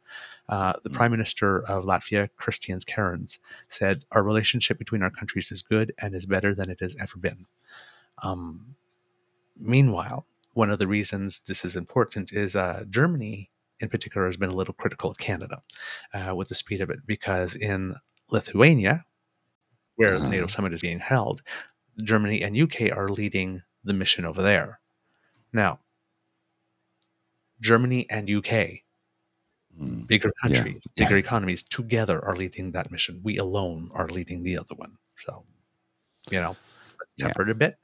Uh, 0.47 0.73
the 0.83 0.89
Mm. 0.89 0.95
prime 0.95 1.11
minister 1.11 1.59
of 1.59 1.85
Latvia, 1.85 2.29
Krišjānis 2.37 2.85
Kariņš, 2.85 3.39
said, 3.67 4.05
"Our 4.11 4.23
relationship 4.23 4.77
between 4.77 5.01
our 5.03 5.11
countries 5.11 5.51
is 5.51 5.61
good 5.61 5.93
and 5.97 6.13
is 6.13 6.25
better 6.25 6.53
than 6.53 6.69
it 6.69 6.79
has 6.81 6.95
ever 6.99 7.17
been." 7.17 7.45
Um, 8.21 8.75
meanwhile, 9.57 10.25
one 10.53 10.69
of 10.69 10.79
the 10.79 10.87
reasons 10.87 11.41
this 11.41 11.63
is 11.63 11.75
important 11.75 12.33
is 12.33 12.55
uh, 12.55 12.83
Germany, 12.89 13.49
in 13.79 13.89
particular, 13.89 14.25
has 14.25 14.37
been 14.37 14.49
a 14.49 14.55
little 14.55 14.73
critical 14.73 15.09
of 15.11 15.17
Canada 15.17 15.61
uh, 16.13 16.35
with 16.35 16.49
the 16.49 16.55
speed 16.55 16.81
of 16.81 16.89
it 16.89 17.05
because 17.05 17.55
in 17.55 17.95
Lithuania, 18.29 19.05
where 19.95 20.15
Uh-huh. 20.15 20.23
the 20.23 20.29
NATO 20.29 20.47
summit 20.47 20.73
is 20.73 20.81
being 20.81 20.99
held. 20.99 21.41
Germany 22.03 22.41
and 22.41 22.57
UK 22.57 22.91
are 22.91 23.09
leading 23.09 23.61
the 23.83 23.93
mission 23.93 24.25
over 24.25 24.41
there. 24.41 24.79
Now, 25.51 25.79
Germany 27.61 28.09
and 28.09 28.29
UK, 28.29 28.83
Mm. 29.79 30.07
bigger 30.07 30.31
Yeah. 30.43 30.63
countries, 30.63 30.87
bigger 30.95 31.17
economies, 31.17 31.63
together 31.63 32.23
are 32.25 32.35
leading 32.35 32.71
that 32.71 32.91
mission. 32.91 33.21
We 33.23 33.37
alone 33.37 33.89
are 33.93 34.07
leading 34.09 34.43
the 34.43 34.57
other 34.57 34.75
one. 34.75 34.97
So, 35.19 35.45
you 36.31 36.39
know, 36.41 36.57
let's 36.99 37.13
Yeah. 37.17 37.25
temper 37.27 37.43
it 37.43 37.49
a 37.51 37.55
bit, 37.55 37.77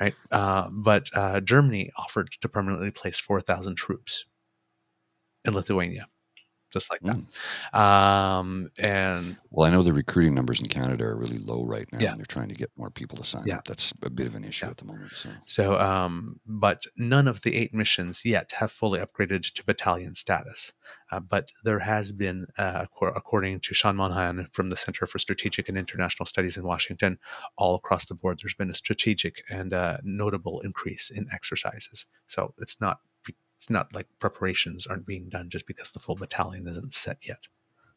right? 0.00 0.14
Uh, 0.30 0.70
but 0.70 1.10
uh, 1.14 1.40
Germany 1.40 1.92
offered 1.96 2.30
to 2.32 2.48
permanently 2.48 2.90
place 2.90 3.20
4,000 3.20 3.76
troops 3.76 4.24
in 5.46 5.54
Lithuania, 5.54 6.08
just 6.72 6.90
like 6.90 7.00
Mm. 7.02 7.26
that. 7.72 7.78
Um, 7.78 8.70
and 8.78 9.36
Well, 9.50 9.66
I 9.66 9.70
know 9.70 9.82
the 9.82 9.92
recruiting 9.92 10.34
numbers 10.34 10.60
in 10.60 10.66
Canada 10.66 11.04
are 11.04 11.16
really 11.16 11.38
low 11.38 11.64
right 11.64 11.90
now, 11.92 11.98
Yeah. 12.00 12.10
and 12.10 12.18
they're 12.20 12.26
trying 12.26 12.48
to 12.48 12.54
get 12.54 12.70
more 12.76 12.90
people 12.90 13.16
to 13.18 13.24
sign 13.24 13.44
Yeah. 13.46 13.56
up. 13.58 13.66
That's 13.66 13.92
a 14.02 14.10
bit 14.10 14.26
of 14.26 14.34
an 14.34 14.44
issue 14.44 14.66
Yeah. 14.66 14.70
at 14.70 14.76
the 14.78 14.84
moment. 14.84 15.14
So, 15.14 15.30
So, 15.46 15.80
um, 15.80 16.40
but 16.46 16.82
none 16.96 17.28
of 17.28 17.42
the 17.42 17.54
eight 17.54 17.72
missions 17.72 18.24
yet 18.24 18.52
have 18.58 18.70
fully 18.72 19.00
upgraded 19.00 19.52
to 19.54 19.64
battalion 19.64 20.14
status. 20.14 20.72
Uh, 21.10 21.20
but 21.20 21.52
there 21.64 21.78
has 21.80 22.12
been, 22.12 22.46
uh, 22.58 22.86
according 23.14 23.60
to 23.60 23.74
Sean 23.74 23.96
Monaghan 23.96 24.48
from 24.52 24.70
the 24.70 24.76
Center 24.76 25.06
for 25.06 25.18
Strategic 25.20 25.68
and 25.68 25.78
International 25.78 26.26
Studies 26.26 26.56
in 26.56 26.64
Washington, 26.64 27.18
all 27.56 27.74
across 27.76 28.06
the 28.06 28.14
board, 28.14 28.40
there's 28.42 28.54
been 28.54 28.70
a 28.70 28.74
strategic 28.74 29.42
and 29.48 29.72
uh, 29.72 29.98
notable 30.02 30.60
increase 30.60 31.10
in 31.10 31.28
exercises. 31.32 32.06
So 32.26 32.54
it's 32.58 32.80
not 32.80 33.00
it's 33.56 33.68
not 33.70 33.92
like 33.94 34.06
preparations 34.20 34.86
aren't 34.86 35.06
being 35.06 35.28
done 35.28 35.50
just 35.50 35.66
because 35.66 35.90
the 35.90 35.98
full 35.98 36.14
battalion 36.14 36.68
isn't 36.68 36.92
set 36.94 37.26
yet. 37.26 37.48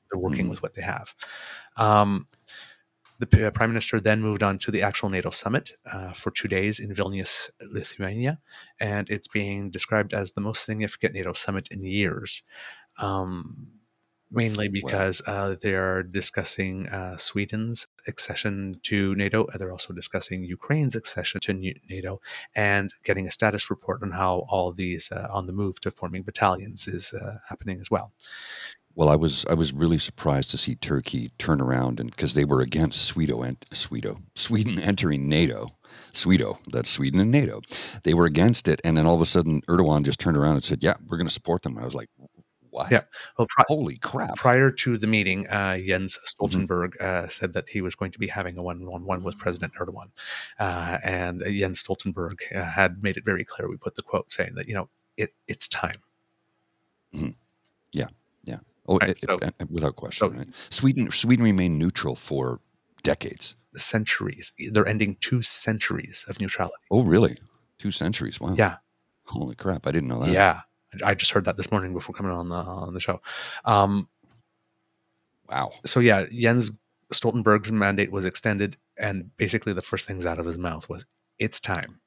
They're 0.09 0.19
working 0.19 0.47
Mhm. 0.47 0.49
with 0.49 0.61
what 0.63 0.73
they 0.73 0.81
have. 0.81 1.13
Um, 1.77 2.27
the 3.19 3.47
uh, 3.47 3.51
prime 3.51 3.69
minister 3.69 3.99
then 3.99 4.21
moved 4.21 4.41
on 4.41 4.57
to 4.59 4.71
the 4.71 4.81
actual 4.81 5.09
NATO 5.09 5.29
summit 5.29 5.73
uh, 5.85 6.13
for 6.13 6.31
two 6.31 6.47
days 6.47 6.79
in 6.79 6.89
Vilnius, 6.93 7.49
Lithuania, 7.61 8.39
and 8.79 9.09
it's 9.09 9.27
being 9.27 9.69
described 9.69 10.13
as 10.13 10.31
the 10.31 10.41
most 10.41 10.65
significant 10.65 11.13
NATO 11.13 11.33
summit 11.33 11.67
in 11.69 11.83
years. 11.83 12.41
Um, 12.97 13.67
mainly 14.31 14.67
because 14.67 15.21
uh, 15.27 15.55
they 15.61 15.73
are 15.73 16.03
discussing 16.03 16.87
uh, 16.89 17.17
Sweden's 17.17 17.87
accession 18.07 18.79
to 18.83 19.15
NATO. 19.15 19.45
and 19.47 19.59
They're 19.59 19.71
also 19.71 19.93
discussing 19.93 20.43
Ukraine's 20.43 20.95
accession 20.95 21.41
to 21.41 21.53
NATO 21.53 22.21
and 22.55 22.93
getting 23.03 23.27
a 23.27 23.31
status 23.31 23.69
report 23.69 24.03
on 24.03 24.11
how 24.11 24.45
all 24.49 24.71
these 24.71 25.11
uh, 25.11 25.27
on 25.31 25.47
the 25.47 25.53
move 25.53 25.79
to 25.81 25.91
forming 25.91 26.23
battalions 26.23 26.87
is 26.87 27.13
uh, 27.13 27.37
happening 27.49 27.79
as 27.79 27.89
well. 27.89 28.11
well, 28.95 29.09
I 29.09 29.15
was 29.15 29.45
I 29.49 29.53
was 29.53 29.73
really 29.73 29.97
surprised 29.97 30.51
to 30.51 30.57
see 30.57 30.75
Turkey 30.75 31.31
turn 31.37 31.61
around 31.61 31.99
and 31.99 32.11
because 32.11 32.33
they 32.33 32.45
were 32.45 32.61
against 32.61 33.05
Sweden 33.05 33.43
and 33.43 33.57
Sweden 33.71 34.27
Sweden 34.35 34.79
entering 34.79 35.27
NATO. 35.27 35.69
Sweden, 36.11 36.53
that's 36.71 36.89
Sweden 36.89 37.19
and 37.19 37.31
NATO. 37.31 37.61
They 38.03 38.13
were 38.13 38.25
against 38.25 38.67
it, 38.67 38.79
and 38.83 38.95
then 38.95 39.05
all 39.05 39.15
of 39.15 39.21
a 39.21 39.25
sudden 39.25 39.61
Erdogan 39.67 40.03
just 40.03 40.19
turned 40.19 40.37
around 40.37 40.55
and 40.55 40.63
said, 40.63 40.83
"Yeah, 40.83 40.95
we're 41.07 41.17
going 41.17 41.27
to 41.27 41.33
support 41.33 41.63
them." 41.63 41.73
And 41.73 41.81
I 41.81 41.85
was 41.85 41.95
like, 41.95 42.09
"What? 42.83 42.91
Yeah. 42.91 43.01
Well, 43.37 43.47
pri- 43.49 43.65
Holy 43.67 43.97
crap!" 43.97 44.35
prior 44.35 44.71
to 44.71 44.97
the 44.97 45.07
meeting, 45.07 45.47
uh, 45.47 45.77
Jens 45.77 46.17
Stoltenberg 46.25 46.99
uh, 47.01 47.27
said 47.27 47.53
that 47.53 47.69
he 47.69 47.81
was 47.81 47.95
going 47.95 48.11
to 48.11 48.19
be 48.19 48.27
having 48.27 48.57
a 48.57 48.63
one-on-one 48.63 49.23
with 49.23 49.37
President 49.37 49.73
Erdogan, 49.79 50.09
uh, 50.59 50.97
and 51.03 51.41
uh, 51.43 51.49
Jens 51.49 51.81
Stoltenberg 51.83 52.35
uh, 52.55 52.63
had 52.63 53.01
made 53.03 53.17
it 53.17 53.25
very 53.25 53.43
clear. 53.45 53.69
We 53.69 53.77
put 53.77 53.95
the 53.95 54.03
quote 54.03 54.31
saying 54.31 54.55
that 54.55 54.67
you 54.67 54.73
know 54.75 54.89
it 55.17 55.33
it's 55.47 55.67
time. 55.67 56.01
Oh, 58.91 58.97
Right, 58.97 59.11
it- 59.11 59.19
so- 59.19 59.37
it- 59.37 59.53
uh, 59.59 59.65
without 59.69 59.95
question. 59.97 60.31
so- 60.31 60.35
right? 60.35 60.47
Sweden 60.71 61.11
Sweden 61.11 61.43
remained 61.45 61.77
neutral 61.77 62.15
for 62.15 62.59
decades. 63.03 63.55
Centuries. 63.77 64.51
They're 64.71 64.87
ending 64.87 65.15
two 65.19 65.43
centuries 65.43 66.25
of 66.27 66.39
neutrality. 66.39 66.83
Oh, 66.89 67.03
really? 67.03 67.37
Two 67.77 67.91
centuries? 67.91 68.41
Wow. 68.41 68.55
Yeah, 68.57 68.77
Holy 69.25 69.53
crap! 69.53 69.85
I 69.85 69.91
didn't 69.91 70.09
know 70.09 70.19
that. 70.21 70.31
yeah. 70.31 70.61
I 71.03 71.13
just 71.13 71.31
heard 71.31 71.45
that 71.45 71.57
this 71.57 71.71
morning 71.71 71.93
before 71.93 72.15
coming 72.15 72.31
on 72.31 72.49
the 72.49 72.55
on 72.55 72.93
the 72.93 72.99
show. 72.99 73.21
Um, 73.65 74.07
Wow. 75.47 75.71
so 75.85 75.99
yeah, 75.99 76.25
Jens 76.31 76.71
Stoltenberg's 77.13 77.71
mandate 77.71 78.11
was 78.11 78.25
extended, 78.25 78.77
and 78.97 79.35
basically 79.37 79.73
the 79.73 79.81
first 79.81 80.07
things 80.07 80.25
out 80.25 80.39
of 80.39 80.45
his 80.45 80.57
mouth 80.57 80.87
was, 80.89 81.05
"It's 81.39 81.59
time." 81.59 82.01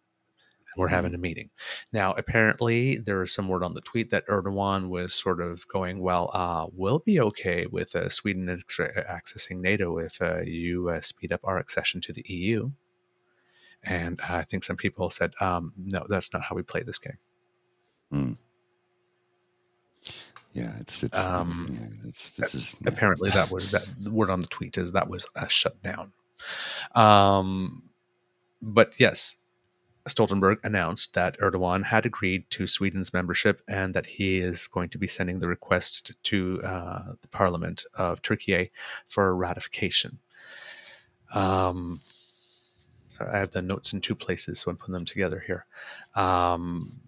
We're 0.74 0.89
having 0.89 1.14
a 1.14 1.18
meeting. 1.18 1.51
Now, 1.93 2.14
apparently, 2.14 2.97
there 2.97 3.22
is 3.22 3.35
some 3.35 3.47
word 3.47 3.62
on 3.62 3.74
the 3.74 3.83
tweet 3.83 4.09
that 4.09 4.26
Erdogan 4.26 4.89
was 4.89 5.12
sort 5.12 5.41
of 5.43 5.68
going, 5.68 6.01
"Well, 6.01 6.30
uh, 6.33 6.66
we'll 6.72 7.01
be 7.01 7.20
okay 7.20 7.66
with 7.66 7.95
uh, 7.95 8.09
Sweden 8.09 8.49
ex- 8.49 8.78
accessing 8.78 9.61
NATO 9.61 9.99
if 9.99 10.22
uh, 10.22 10.41
you 10.41 10.89
uh, 10.89 11.03
speed 11.03 11.30
up 11.33 11.41
our 11.45 11.59
accession 11.59 12.01
to 12.03 12.12
the 12.14 12.24
EU." 12.26 12.70
And 13.83 14.20
I 14.22 14.43
think 14.45 14.64
some 14.64 14.76
people 14.76 15.11
said, 15.11 15.35
um, 15.41 15.72
"No, 15.76 16.07
that's 16.09 16.33
not 16.33 16.43
how 16.45 16.57
we 16.57 16.62
play 16.62 16.83
this 16.83 16.99
game." 16.99 17.18
Mm. 18.12 18.37
Yeah, 20.53 20.73
it's 20.81 21.03
it's, 21.03 21.19
Um, 21.19 21.69
yeah, 21.73 22.09
it's 22.09 22.31
this 22.31 22.55
is 22.55 22.77
yeah. 22.83 22.91
apparently 22.91 23.31
that 23.31 23.51
was 23.51 23.71
that 23.71 23.87
the 23.99 24.11
word 24.11 24.31
on 24.31 24.41
the 24.43 24.47
tweet 24.49 24.77
is 24.77 24.93
that 24.93 25.09
was 25.09 25.27
a 25.35 25.49
shutdown. 25.49 26.13
Um 26.95 27.85
but 28.61 28.95
yes 28.99 29.37
stoltenberg 30.09 30.57
announced 30.65 31.15
that 31.15 31.39
erdogan 31.39 31.85
had 31.85 32.05
agreed 32.05 32.49
to 32.51 32.67
sweden's 32.67 33.13
membership 33.15 33.63
and 33.69 33.95
that 33.95 34.05
he 34.07 34.39
is 34.39 34.67
going 34.67 34.89
to 34.89 34.99
be 34.99 35.07
sending 35.07 35.39
the 35.39 35.47
request 35.47 36.13
to 36.25 36.61
uh, 36.65 37.13
the 37.21 37.29
parliament 37.29 37.85
of 37.95 38.21
turkey 38.23 38.71
for 39.07 39.35
ratification. 39.37 40.19
Um 41.33 42.01
so 43.09 43.29
i 43.33 43.39
have 43.39 43.53
the 43.53 43.63
notes 43.63 43.93
in 43.93 44.01
two 44.01 44.15
places 44.17 44.61
so 44.61 44.71
i'm 44.71 44.77
putting 44.77 44.93
them 44.95 45.05
together 45.05 45.41
here. 45.47 45.67
Um 46.15 47.01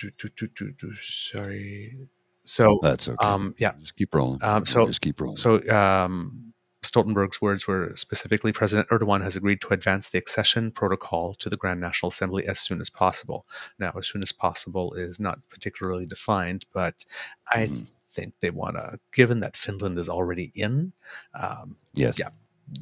do, 0.00 0.10
do, 0.18 0.28
do, 0.36 0.46
do, 0.56 0.72
do, 0.72 0.94
sorry 1.00 1.96
so 2.44 2.78
That's 2.82 3.08
okay. 3.08 3.16
um 3.26 3.54
yeah 3.58 3.72
just 3.78 3.96
keep 3.96 4.14
rolling. 4.14 4.42
um, 4.42 4.64
so- 4.64 4.86
just 4.86 5.00
keep 5.00 5.20
rolling. 5.20 5.36
so 5.36 5.60
um, 5.70 6.52
Stoltenberg's 6.82 7.42
words 7.42 7.66
were 7.68 7.92
specifically 7.94 8.52
President 8.52 8.88
Erdogan 8.88 9.22
has 9.22 9.36
agreed 9.36 9.60
to 9.60 9.68
advance 9.74 10.08
the 10.10 10.18
accession 10.18 10.70
protocol 10.70 11.34
to 11.34 11.50
the 11.50 11.56
Grand 11.58 11.78
National 11.78 12.08
Assembly 12.08 12.46
as 12.48 12.58
soon 12.58 12.80
as 12.80 12.88
possible. 12.88 13.46
Now, 13.78 13.92
as 13.98 14.06
soon 14.08 14.22
as 14.22 14.32
possible 14.32 14.94
is 14.94 15.20
not 15.20 15.44
particularly 15.50 16.06
defined, 16.06 16.64
but 16.72 17.04
I 17.52 17.66
Mhm. 17.66 17.86
think 18.10 18.32
they 18.40 18.48
want 18.48 18.76
to, 18.76 18.98
given 19.12 19.40
that 19.40 19.56
Finland 19.58 19.98
is 19.98 20.08
already 20.08 20.50
in, 20.54 20.94
um, 21.34 21.76
yes. 21.92 22.18
yeah. 22.18 22.30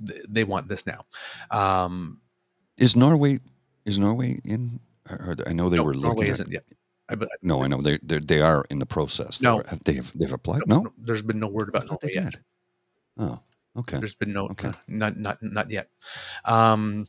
th- 0.07 0.25
they 0.29 0.45
want 0.45 0.69
this 0.69 0.87
now. 0.87 1.05
Um, 1.51 2.21
Is 2.77 2.95
Norway 2.95 3.41
is 3.85 3.99
Norway 3.99 4.39
in? 4.45 4.79
I 5.47 5.53
know 5.53 5.69
they 5.69 5.77
no, 5.79 5.83
were 5.83 5.95
looking. 5.95 6.03
Norway 6.03 6.27
at- 6.27 6.33
isn't 6.35 6.53
yet. 6.53 6.65
I, 7.09 7.15
but 7.15 7.29
No, 7.43 7.63
I 7.63 7.69
know 7.69 7.81
they 7.83 7.99
they 8.03 8.19
they 8.19 8.41
are 8.43 8.65
in 8.71 8.79
the 8.79 8.87
process. 8.87 9.41
No. 9.41 9.57
They're- 9.57 9.67
have 9.71 9.85
they 9.85 9.95
have 9.95 10.13
they've 10.19 10.33
applied? 10.33 10.63
No, 10.67 10.93
there's 10.99 11.23
been 11.23 11.41
no 11.41 11.49
word 11.49 11.69
about 11.69 11.87
Norway 11.89 12.13
yet. 12.15 12.35
Oh, 13.17 13.41
okay. 13.77 13.99
There's 13.99 14.15
been 14.15 14.33
no, 14.33 14.47
Okay. 14.49 14.69
uh, 14.69 14.73
not 14.87 15.17
not 15.17 15.43
not 15.43 15.71
yet. 15.71 15.89
Um, 16.45 17.07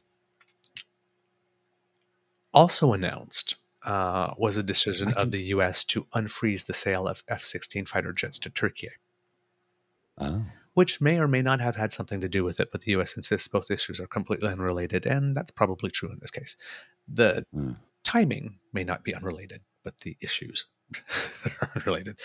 also 2.54 2.94
announced 2.94 3.56
uh, 3.84 4.34
was 4.38 4.58
a 4.58 4.64
decision 4.64 5.14
of 5.14 5.32
the 5.32 5.42
U.S. 5.56 5.84
to 5.86 6.06
unfreeze 6.16 6.66
the 6.66 6.74
sale 6.74 7.08
of 7.08 7.24
F-16 7.28 7.88
fighter 7.88 8.12
jets 8.12 8.40
to 8.40 8.50
Turkey, 8.50 8.90
Oh, 10.18 10.46
which 10.74 11.00
may 11.00 11.20
or 11.20 11.28
may 11.28 11.42
not 11.42 11.62
have 11.62 11.76
had 11.76 11.92
something 11.92 12.20
to 12.22 12.28
do 12.30 12.44
with 12.44 12.60
it. 12.60 12.72
But 12.72 12.82
the 12.82 12.92
U.S. 12.92 13.16
insists 13.16 13.48
both 13.48 13.72
issues 13.72 14.00
are 14.00 14.08
completely 14.08 14.50
unrelated, 14.50 15.06
and 15.06 15.36
that's 15.36 15.52
probably 15.52 15.92
true 15.92 16.10
in 16.12 16.20
this 16.20 16.32
case. 16.32 16.58
The 17.08 17.46
Hmm. 17.54 17.74
timing 18.04 18.60
may 18.74 18.84
not 18.84 19.04
be 19.04 19.14
unrelated, 19.14 19.62
but 19.84 20.00
the 20.00 20.18
issues 20.22 20.68
are 21.62 21.72
unrelated. 21.76 22.20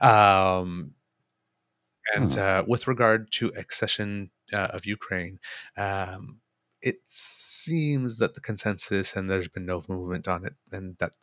Um, 0.00 0.94
and 2.14 2.36
Huh. 2.36 2.38
uh, 2.38 2.64
with 2.66 2.86
regard 2.86 3.30
to 3.32 3.52
accession 3.56 4.30
uh, 4.52 4.68
of 4.72 4.86
Ukraine, 4.86 5.38
um, 5.76 6.40
it 6.82 6.96
seems 7.04 8.18
that 8.18 8.34
the 8.34 8.40
consensus, 8.40 9.16
and 9.16 9.28
there's 9.28 9.48
been 9.48 9.66
no 9.66 9.82
movement 9.88 10.28
on 10.28 10.44
it, 10.44 10.54
and 10.70 10.96
that 10.98 11.16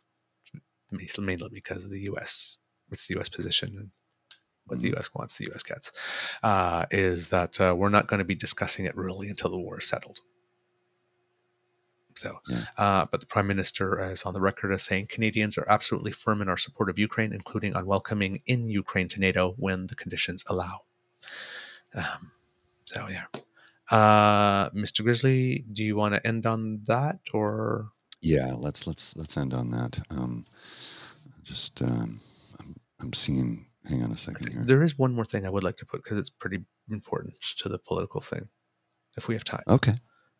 mainly 1.18 1.48
because 1.52 1.84
of 1.84 1.90
the 1.90 2.00
U.S. 2.02 2.58
It's 2.90 3.08
the 3.08 3.14
U.S. 3.14 3.28
position, 3.28 3.76
and 3.78 3.90
what 4.66 4.82
the 4.82 4.88
Mhm. 4.88 4.90
U.S. 4.90 5.14
wants, 5.14 5.38
the 5.38 5.46
U.S. 5.46 5.62
gets, 5.62 5.92
uh, 6.42 6.86
is 6.90 7.30
that 7.30 7.60
uh, 7.60 7.74
we're 7.76 7.90
not 7.90 8.08
going 8.08 8.18
to 8.18 8.24
be 8.24 8.36
discussing 8.36 8.86
it 8.86 8.96
really 8.96 9.28
until 9.30 9.50
the 9.50 9.58
war 9.60 9.80
is 9.80 9.88
settled. 9.88 10.20
So, 12.16 12.40
Yeah. 12.48 12.64
uh, 12.78 13.06
but 13.10 13.20
the 13.20 13.26
prime 13.26 13.46
minister 13.46 14.02
is 14.10 14.24
on 14.24 14.34
the 14.34 14.40
record 14.40 14.72
as 14.72 14.82
saying 14.82 15.06
Canadians 15.08 15.58
are 15.58 15.68
absolutely 15.68 16.12
firm 16.12 16.40
in 16.42 16.48
our 16.48 16.56
support 16.56 16.88
of 16.88 16.98
Ukraine, 16.98 17.32
including 17.32 17.74
on 17.76 17.86
welcoming 17.86 18.40
in 18.46 18.68
Ukraine 18.70 19.08
to 19.08 19.20
NATO 19.20 19.52
when 19.56 19.88
the 19.88 19.94
conditions 19.96 20.44
allow. 20.48 20.82
Um, 21.94 22.32
so 22.84 23.08
yeah, 23.08 23.24
uh, 23.90 24.70
Mr. 24.70 25.02
Grizzly, 25.02 25.64
do 25.72 25.84
you 25.84 25.96
want 25.96 26.14
to 26.14 26.26
end 26.26 26.46
on 26.46 26.80
that 26.86 27.20
or? 27.32 27.90
yeah. 28.20 28.52
Let's 28.54 28.86
let's 28.86 29.16
let's 29.16 29.36
end 29.36 29.52
on 29.54 29.70
that. 29.70 29.98
Um, 30.10 30.46
just 31.42 31.82
um, 31.82 32.20
I'm 32.60 32.76
I'm 33.00 33.12
seeing. 33.12 33.66
Hang 33.86 34.02
on 34.02 34.12
a 34.12 34.16
second 34.16 34.48
here. 34.50 34.62
There 34.64 34.82
is 34.82 34.98
one 34.98 35.14
more 35.14 35.26
thing 35.26 35.44
I 35.44 35.50
would 35.50 35.62
like 35.62 35.76
to 35.76 35.84
put 35.84 36.02
because 36.02 36.16
it's 36.16 36.30
pretty 36.30 36.60
important 36.90 37.34
to 37.58 37.68
the 37.68 37.78
political 37.78 38.22
thing. 38.22 38.48
if 39.18 39.28
we 39.28 39.34
have 39.34 39.44
time. 39.44 39.62
Okay. 39.68 39.92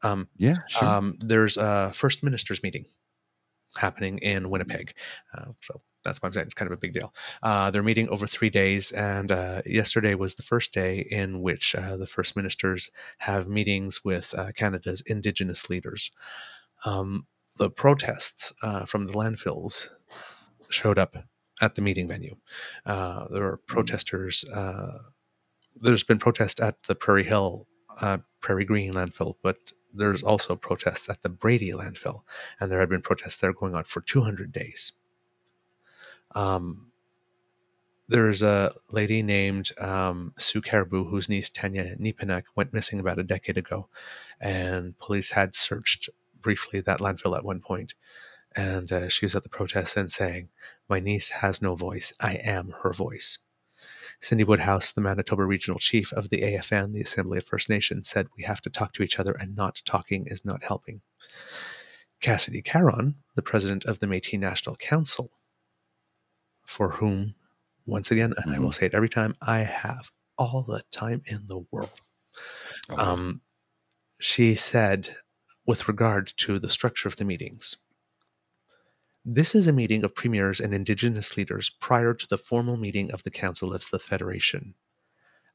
Um, 0.04 0.28
Yeah. 0.36 0.58
Sure. 0.68 0.88
um, 0.88 1.16
there's 1.20 1.56
a 1.56 1.92
first 1.92 2.22
ministers 2.22 2.62
meeting 2.62 2.84
happening 3.76 4.18
in 4.18 4.50
Winnipeg. 4.50 4.94
Uh, 5.36 5.46
so 5.60 5.80
that's 6.04 6.22
why 6.22 6.26
I'm 6.28 6.32
saying 6.32 6.44
it's 6.46 6.54
kind 6.54 6.70
of 6.70 6.76
a 6.76 6.80
big 6.80 6.92
deal. 6.92 7.12
Uh, 7.42 7.70
they're 7.70 7.82
meeting 7.82 8.08
over 8.08 8.26
three 8.26 8.50
days, 8.50 8.92
and 8.92 9.32
uh, 9.32 9.62
yesterday 9.66 10.14
was 10.14 10.34
the 10.34 10.42
first 10.42 10.72
day 10.72 10.98
in 10.98 11.40
which 11.40 11.74
uh, 11.74 11.96
the 11.96 12.06
first 12.06 12.36
ministers 12.36 12.90
have 13.18 13.48
meetings 13.48 14.04
with 14.04 14.34
uh, 14.36 14.52
Canada's 14.52 15.00
Indigenous 15.06 15.68
leaders. 15.70 16.10
Um, 16.84 17.26
the 17.56 17.70
protests 17.70 18.52
uh, 18.62 18.84
from 18.84 19.06
the 19.06 19.14
landfills 19.14 19.88
showed 20.68 20.98
up 20.98 21.16
at 21.60 21.74
the 21.74 21.82
meeting 21.82 22.06
venue. 22.08 22.36
Uh, 22.84 23.26
there 23.30 23.42
were 23.42 23.60
protesters. 23.66 24.44
Uh, 24.44 24.98
there's 25.76 26.04
been 26.04 26.18
protest 26.18 26.60
at 26.60 26.82
the 26.84 26.94
Prairie 26.94 27.24
Hill, 27.24 27.66
uh, 28.00 28.18
Prairie 28.40 28.64
Green 28.64 28.92
landfill, 28.92 29.36
but 29.42 29.72
there's 29.94 30.22
also 30.22 30.56
protests 30.56 31.08
at 31.08 31.22
the 31.22 31.28
Brady 31.28 31.72
landfill, 31.72 32.22
and 32.60 32.70
there 32.70 32.80
had 32.80 32.88
been 32.88 33.02
protests 33.02 33.36
there 33.36 33.52
going 33.52 33.74
on 33.74 33.84
for 33.84 34.00
200 34.00 34.52
days. 34.52 34.92
Um, 36.34 36.90
there's 38.08 38.42
a 38.42 38.72
lady 38.90 39.22
named 39.22 39.70
um, 39.78 40.34
Sue 40.36 40.60
Caribou 40.60 41.04
whose 41.04 41.28
niece 41.28 41.48
Tanya 41.48 41.96
Nepinak 41.96 42.42
went 42.54 42.72
missing 42.72 43.00
about 43.00 43.18
a 43.18 43.22
decade 43.24 43.56
ago, 43.56 43.88
and 44.40 44.98
police 44.98 45.30
had 45.30 45.54
searched 45.54 46.10
briefly 46.40 46.80
that 46.82 47.00
landfill 47.00 47.36
at 47.36 47.44
one 47.44 47.60
point, 47.60 47.94
and 48.54 48.92
uh, 48.92 49.08
she 49.08 49.24
was 49.24 49.34
at 49.34 49.42
the 49.42 49.48
protest 49.48 49.96
and 49.96 50.12
saying, 50.12 50.50
"My 50.88 51.00
niece 51.00 51.30
has 51.30 51.62
no 51.62 51.76
voice. 51.76 52.12
I 52.20 52.34
am 52.34 52.74
her 52.82 52.92
voice." 52.92 53.38
Cindy 54.24 54.42
Woodhouse, 54.42 54.90
the 54.90 55.02
Manitoba 55.02 55.44
regional 55.44 55.78
chief 55.78 56.10
of 56.14 56.30
the 56.30 56.40
AFN, 56.40 56.94
the 56.94 57.02
Assembly 57.02 57.36
of 57.36 57.44
First 57.44 57.68
Nations, 57.68 58.08
said, 58.08 58.26
We 58.38 58.44
have 58.44 58.62
to 58.62 58.70
talk 58.70 58.94
to 58.94 59.02
each 59.02 59.20
other, 59.20 59.32
and 59.32 59.54
not 59.54 59.82
talking 59.84 60.26
is 60.26 60.46
not 60.46 60.64
helping. 60.64 61.02
Cassidy 62.22 62.62
Caron, 62.62 63.16
the 63.34 63.42
president 63.42 63.84
of 63.84 63.98
the 63.98 64.06
Metis 64.06 64.40
National 64.40 64.76
Council, 64.76 65.30
for 66.64 66.92
whom, 66.92 67.34
once 67.84 68.10
again, 68.10 68.32
and 68.38 68.54
I 68.54 68.58
will 68.58 68.72
say 68.72 68.86
it 68.86 68.94
every 68.94 69.10
time, 69.10 69.36
I 69.42 69.58
have 69.58 70.10
all 70.38 70.64
the 70.66 70.82
time 70.90 71.20
in 71.26 71.46
the 71.46 71.62
world. 71.70 72.00
Oh, 72.88 72.96
Um, 72.96 73.42
she 74.20 74.54
said, 74.54 75.10
with 75.66 75.86
regard 75.86 76.32
to 76.38 76.58
the 76.58 76.70
structure 76.70 77.08
of 77.08 77.16
the 77.16 77.26
meetings, 77.26 77.76
this 79.24 79.54
is 79.54 79.66
a 79.66 79.72
meeting 79.72 80.04
of 80.04 80.14
premiers 80.14 80.60
and 80.60 80.74
Indigenous 80.74 81.36
leaders 81.36 81.70
prior 81.80 82.12
to 82.14 82.26
the 82.26 82.38
formal 82.38 82.76
meeting 82.76 83.10
of 83.10 83.22
the 83.22 83.30
Council 83.30 83.72
of 83.74 83.88
the 83.90 83.98
Federation. 83.98 84.74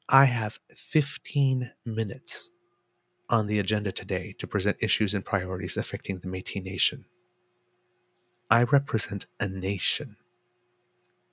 I 0.08 0.24
have 0.24 0.58
15 0.74 1.72
minutes 1.84 2.50
on 3.28 3.46
the 3.46 3.60
agenda 3.60 3.92
today 3.92 4.34
to 4.38 4.46
present 4.46 4.76
issues 4.82 5.14
and 5.14 5.24
priorities 5.24 5.76
affecting 5.76 6.18
the 6.18 6.28
Metis 6.28 6.64
Nation. 6.64 7.04
I 8.50 8.64
represent 8.64 9.26
a 9.38 9.48
nation. 9.48 10.16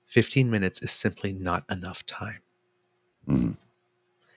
15 0.06 0.48
minutes 0.48 0.80
is 0.82 0.92
simply 0.92 1.32
not 1.32 1.64
enough 1.70 2.06
time. 2.06 2.40
mhm. 3.26 3.58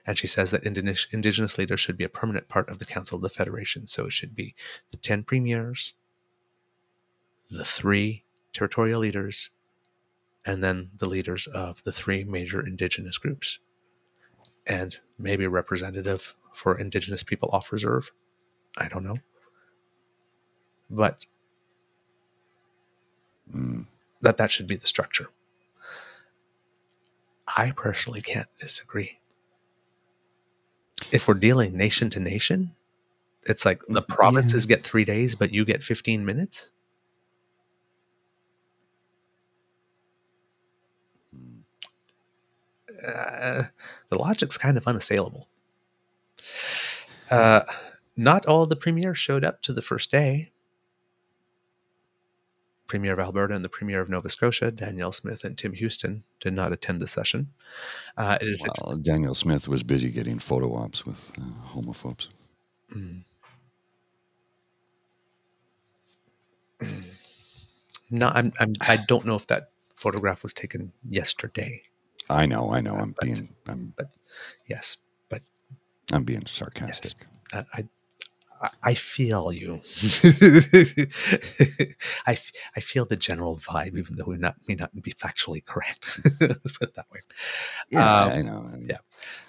And 0.04 0.18
she 0.18 0.26
says 0.26 0.50
that 0.50 0.64
indigenous, 0.64 1.06
indigenous 1.12 1.58
leaders 1.58 1.80
should 1.80 1.96
be 1.96 2.04
a 2.04 2.08
permanent 2.08 2.48
part 2.48 2.68
of 2.68 2.78
the 2.80 2.84
Council 2.86 3.16
of 3.16 3.22
the 3.22 3.28
Federation. 3.28 3.86
So 3.86 4.06
it 4.06 4.12
should 4.12 4.34
be 4.34 4.54
the 4.90 4.96
10 4.96 5.22
premiers, 5.22 5.94
the 7.52 7.64
three 7.64 8.24
territorial 8.52 9.00
leaders, 9.00 9.50
and 10.44 10.62
then 10.62 10.90
the 10.96 11.08
leaders 11.08 11.46
of 11.46 11.82
the 11.84 11.92
three 11.92 12.24
major 12.24 12.64
indigenous 12.64 13.18
groups. 13.18 13.58
And 14.66 14.98
maybe 15.18 15.44
a 15.44 15.50
representative 15.50 16.34
for 16.52 16.78
indigenous 16.78 17.22
people 17.22 17.50
off 17.52 17.72
reserve. 17.72 18.10
I 18.78 18.88
don't 18.88 19.04
know. 19.04 19.16
But 20.90 21.26
Mm. 23.54 23.86
that 24.22 24.36
that 24.38 24.50
should 24.50 24.66
be 24.66 24.76
the 24.76 24.86
structure. 24.86 25.28
I 27.56 27.72
personally 27.72 28.22
can't 28.22 28.48
disagree. 28.58 29.18
If 31.10 31.28
we're 31.28 31.34
dealing 31.34 31.76
nation 31.76 32.08
to 32.10 32.20
nation, 32.20 32.74
it's 33.42 33.64
like 33.66 33.82
the 33.88 34.02
provinces 34.02 34.66
get 34.66 34.84
three 34.84 35.04
days, 35.04 35.34
but 35.34 35.52
you 35.52 35.64
get 35.64 35.82
15 35.82 36.24
minutes. 36.24 36.72
Uh, 43.06 43.64
the 44.08 44.18
logic's 44.18 44.58
kind 44.58 44.76
of 44.76 44.86
unassailable. 44.86 45.48
Uh, 47.30 47.62
not 48.16 48.46
all 48.46 48.66
the 48.66 48.76
premiers 48.76 49.18
showed 49.18 49.44
up 49.44 49.62
to 49.62 49.72
the 49.72 49.82
first 49.82 50.10
day. 50.10 50.52
Premier 52.86 53.14
of 53.14 53.20
Alberta 53.20 53.54
and 53.54 53.64
the 53.64 53.70
Premier 53.70 54.02
of 54.02 54.10
Nova 54.10 54.28
Scotia, 54.28 54.70
Danielle 54.70 55.12
Smith 55.12 55.44
and 55.44 55.56
Tim 55.56 55.72
Houston, 55.72 56.24
did 56.40 56.52
not 56.52 56.72
attend 56.72 57.00
the 57.00 57.06
session. 57.06 57.48
Uh, 58.18 58.36
it 58.38 58.46
is 58.46 58.66
Well, 58.84 58.98
Daniel 58.98 59.34
Smith 59.34 59.66
was 59.66 59.82
busy 59.82 60.10
getting 60.10 60.38
photo 60.38 60.74
ops 60.74 61.06
with 61.06 61.32
uh, 61.38 61.42
homophobes. 61.72 62.28
Mm. 62.94 63.24
no, 68.10 68.28
I'm, 68.28 68.52
I'm, 68.60 68.74
I 68.82 68.98
don't 68.98 69.24
know 69.24 69.36
if 69.36 69.46
that 69.46 69.70
photograph 69.94 70.42
was 70.42 70.52
taken 70.52 70.92
yesterday. 71.08 71.82
I 72.30 72.46
know, 72.46 72.72
I 72.72 72.80
know. 72.80 72.94
I'm 72.96 73.10
But- 73.12 73.24
being, 73.24 73.54
I'm, 73.66 73.94
Yes, 74.66 74.98
but 75.28 75.42
I'm 76.12 76.24
being 76.24 76.46
sarcastic. 76.46 77.14
uh, 77.52 77.62
I, 77.74 77.80
I, 77.80 77.88
I 78.82 78.94
feel 78.94 79.52
you. 79.52 79.80
I, 82.26 82.32
f- 82.32 82.52
I 82.76 82.80
feel 82.80 83.04
the 83.04 83.16
general 83.16 83.56
vibe, 83.56 83.96
even 83.98 84.16
though 84.16 84.24
we 84.26 84.36
not 84.36 84.54
may 84.68 84.74
not 84.76 84.90
be 85.02 85.12
factually 85.12 85.64
correct. 85.64 86.20
Let's 86.40 86.78
put 86.78 86.88
it 86.90 86.94
that 86.94 87.06
way. 87.12 87.20
Yeah, 87.90 88.22
Um, 88.24 88.30
I 88.32 88.42
know. 88.42 88.70
yeah. 88.80 88.98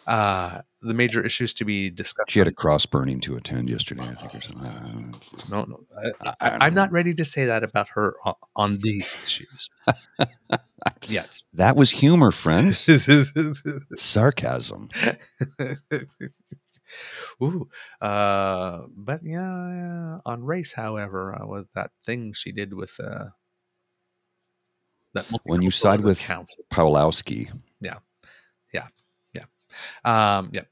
Uh, 0.08 0.62
the 0.82 0.94
major 0.94 1.24
issues 1.24 1.54
to 1.56 1.66
be 1.66 1.90
discussed. 1.90 2.30
She 2.32 2.40
had 2.40 2.48
a 2.48 2.52
cross 2.52 2.86
burning 2.86 3.20
to 3.22 3.38
attend 3.38 3.70
yesterday, 3.70 4.04
I 4.04 4.14
think, 4.16 4.36
or 4.36 4.42
something. 4.42 5.16
No, 5.50 5.64
no. 5.64 5.80
I, 5.98 6.30
I, 6.30 6.34
I 6.42 6.66
I'm 6.66 6.74
know. 6.74 6.82
not 6.82 6.92
ready 6.92 7.14
to 7.14 7.24
say 7.24 7.46
that 7.46 7.64
about 7.64 7.90
her 7.90 8.16
on, 8.26 8.34
on 8.56 8.78
these 8.80 9.16
issues 9.24 9.70
yet. 11.08 11.42
That 11.54 11.76
was 11.78 11.92
humor, 11.92 12.32
friends. 12.32 12.80
Sarcasm. 13.96 14.90
Ooh, 17.42 17.70
uh, 18.02 18.84
but 18.96 19.22
yeah, 19.24 19.70
yeah, 19.70 20.18
on 20.26 20.44
race, 20.44 20.74
however, 20.74 21.36
uh, 21.36 21.48
with 21.48 21.68
that 21.74 21.92
thing 22.06 22.34
she 22.34 22.52
did 22.52 22.74
with 22.74 23.00
uh, 23.00 23.30
that 25.14 25.26
When 25.44 25.62
you 25.62 25.72
side 25.72 26.04
with 26.04 26.20
counts. 26.20 26.60
Pawlowski, 26.74 27.50
Yeah, 27.80 27.98
yeah, 28.74 28.88
yeah, 29.34 29.46
Um, 30.04 30.52
yeah. 30.54 30.64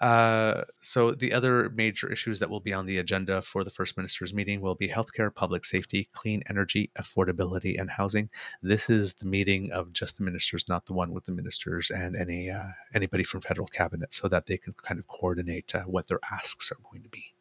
Uh, 0.00 0.62
so 0.80 1.12
the 1.12 1.32
other 1.32 1.70
major 1.70 2.12
issues 2.12 2.38
that 2.38 2.50
will 2.50 2.60
be 2.60 2.72
on 2.72 2.86
the 2.86 2.98
agenda 2.98 3.40
for 3.40 3.64
the 3.64 3.70
first 3.70 3.96
minister's 3.96 4.34
meeting 4.34 4.60
will 4.60 4.74
be 4.74 4.88
healthcare, 4.88 5.34
public 5.34 5.64
safety, 5.64 6.08
clean 6.12 6.42
energy, 6.48 6.90
affordability, 6.98 7.80
and 7.80 7.90
housing. 7.90 8.28
This 8.62 8.90
is 8.90 9.14
the 9.14 9.26
meeting 9.26 9.72
of 9.72 9.92
just 9.92 10.18
the 10.18 10.24
ministers, 10.24 10.68
not 10.68 10.86
the 10.86 10.92
one 10.92 11.12
with 11.12 11.24
the 11.24 11.32
ministers 11.32 11.90
and 11.90 12.14
any 12.14 12.50
uh, 12.50 12.68
anybody 12.94 13.24
from 13.24 13.40
federal 13.40 13.68
cabinet, 13.68 14.12
so 14.12 14.28
that 14.28 14.46
they 14.46 14.58
can 14.58 14.74
kind 14.74 14.98
of 14.98 15.08
coordinate 15.08 15.74
uh, 15.74 15.82
what 15.82 16.08
their 16.08 16.20
asks 16.30 16.70
are 16.70 16.78
going 16.90 17.02
to 17.02 17.08
be. 17.08 17.32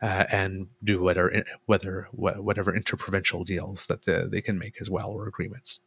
Uh, 0.00 0.24
and 0.32 0.66
do 0.82 1.00
whatever, 1.00 1.44
whether 1.66 2.08
whatever 2.10 2.74
interprovincial 2.74 3.44
deals 3.44 3.86
that 3.86 4.04
the, 4.04 4.28
they 4.28 4.40
can 4.40 4.58
make 4.58 4.80
as 4.80 4.90
well 4.90 5.10
or 5.10 5.28
agreements. 5.28 5.78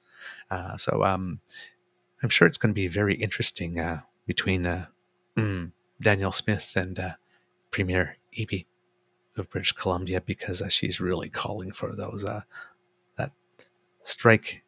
Uh, 0.49 0.77
so 0.77 1.03
um, 1.03 1.41
I'm 2.23 2.29
sure 2.29 2.47
it's 2.47 2.57
going 2.57 2.73
to 2.73 2.81
be 2.81 2.87
very 2.87 3.15
interesting 3.15 3.77
uh, 3.77 4.01
between 4.25 4.65
uh, 4.65 4.85
mm, 5.37 5.71
Danielle 6.01 6.31
Smith 6.31 6.73
and 6.75 6.97
uh, 6.99 7.13
Premier 7.71 8.17
Eby 8.37 8.65
of 9.37 9.49
British 9.49 9.73
Columbia 9.73 10.21
because 10.21 10.61
uh, 10.61 10.69
she's 10.69 10.99
really 11.01 11.29
calling 11.29 11.71
for 11.71 11.95
those 11.95 12.23
uh, 12.23 12.41
that 13.17 13.31
strike 14.03 14.63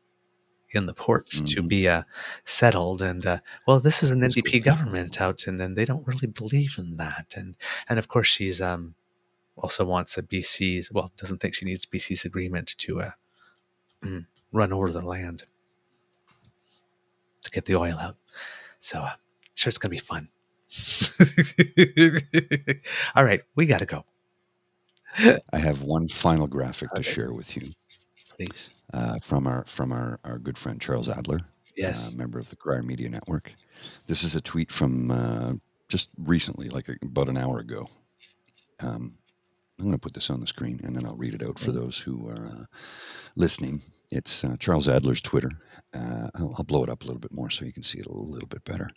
in 0.71 0.85
the 0.85 0.93
ports 0.93 1.39
to 1.41 1.61
Mhm. 1.63 1.69
be 1.69 1.87
uh, 1.87 2.03
settled. 2.43 3.01
And 3.01 3.25
uh, 3.25 3.39
well, 3.65 3.79
this 3.79 4.03
is 4.03 4.11
an 4.11 4.21
NDP 4.21 4.61
government 4.63 5.21
out, 5.21 5.47
and, 5.47 5.61
and 5.61 5.77
they 5.77 5.85
don't 5.85 6.05
really 6.05 6.27
believe 6.27 6.75
in 6.77 6.97
that. 6.97 7.33
And 7.37 7.55
and 7.87 7.97
of 7.97 8.07
course, 8.09 8.27
she's 8.27 8.61
um, 8.61 8.95
also 9.55 9.85
wants 9.85 10.17
a 10.17 10.23
BC's 10.23 10.91
well 10.91 11.11
doesn't 11.17 11.39
think 11.39 11.53
she 11.55 11.65
needs 11.65 11.85
BC's 11.85 12.25
agreement 12.25 12.75
to 12.79 13.01
uh, 13.01 13.11
mm, 14.03 14.25
run 14.51 14.73
over 14.73 14.91
the 14.91 15.01
land 15.01 15.45
to 17.43 17.51
get 17.51 17.65
the 17.65 17.75
oil 17.75 17.97
out. 17.97 18.17
So, 18.81 18.99
uh, 18.99 19.11
sure, 19.53 19.69
it's 19.69 19.77
going 19.77 19.89
to 19.89 19.95
be 19.95 19.99
fun. 19.99 20.27
All 23.15 23.23
right, 23.23 23.41
we 23.55 23.65
got 23.65 23.79
to 23.79 23.85
go, 23.85 24.03
I 25.53 25.57
have 25.57 25.83
one 25.83 26.07
final 26.07 26.47
graphic 26.47 26.91
to 26.93 27.03
share 27.03 27.33
with 27.33 27.55
you 27.55 27.71
please. 28.37 28.73
uh, 28.93 29.19
from 29.21 29.47
our 29.47 29.63
from 29.65 29.91
our, 29.91 30.19
our 30.23 30.37
good 30.37 30.57
friend 30.57 30.79
Charles 30.79 31.09
Adler, 31.09 31.39
Yes. 31.75 32.13
uh, 32.13 32.17
member 32.17 32.39
of 32.39 32.49
the 32.49 32.55
Crier 32.55 32.83
Media 32.83 33.09
Network. 33.09 33.53
This 34.07 34.23
is 34.23 34.35
a 34.35 34.41
tweet 34.41 34.71
from 34.71 35.11
uh, 35.11 35.53
just 35.89 36.09
recently, 36.17 36.69
like 36.69 36.87
about 37.01 37.29
an 37.29 37.37
hour 37.37 37.59
ago. 37.59 37.87
Um, 38.79 39.15
I'm 39.79 39.85
going 39.85 39.93
to 39.93 39.99
put 39.99 40.15
this 40.15 40.31
on 40.31 40.39
the 40.39 40.47
screen 40.47 40.79
and 40.83 40.95
then 40.95 41.05
I'll 41.05 41.15
read 41.15 41.35
it 41.35 41.43
out 41.43 41.59
for 41.59 41.71
those 41.71 41.99
who 41.99 42.27
are 42.29 42.47
uh, 42.47 42.65
listening. 43.35 43.81
It's 44.11 44.43
uh, 44.43 44.55
Charles 44.59 44.87
Adler's 44.87 45.21
Twitter. 45.21 45.51
Uh, 45.93 46.29
I'll, 46.33 46.55
I'll, 46.57 46.63
blow 46.63 46.83
it 46.83 46.89
up 46.89 47.03
a 47.03 47.05
little 47.05 47.19
bit 47.19 47.31
more 47.31 47.51
so 47.51 47.63
you 47.63 47.73
can 47.73 47.83
see 47.83 47.99
it 47.99 48.07
a 48.07 48.11
little 48.11 48.47
bit 48.47 48.63
better. 48.65 48.89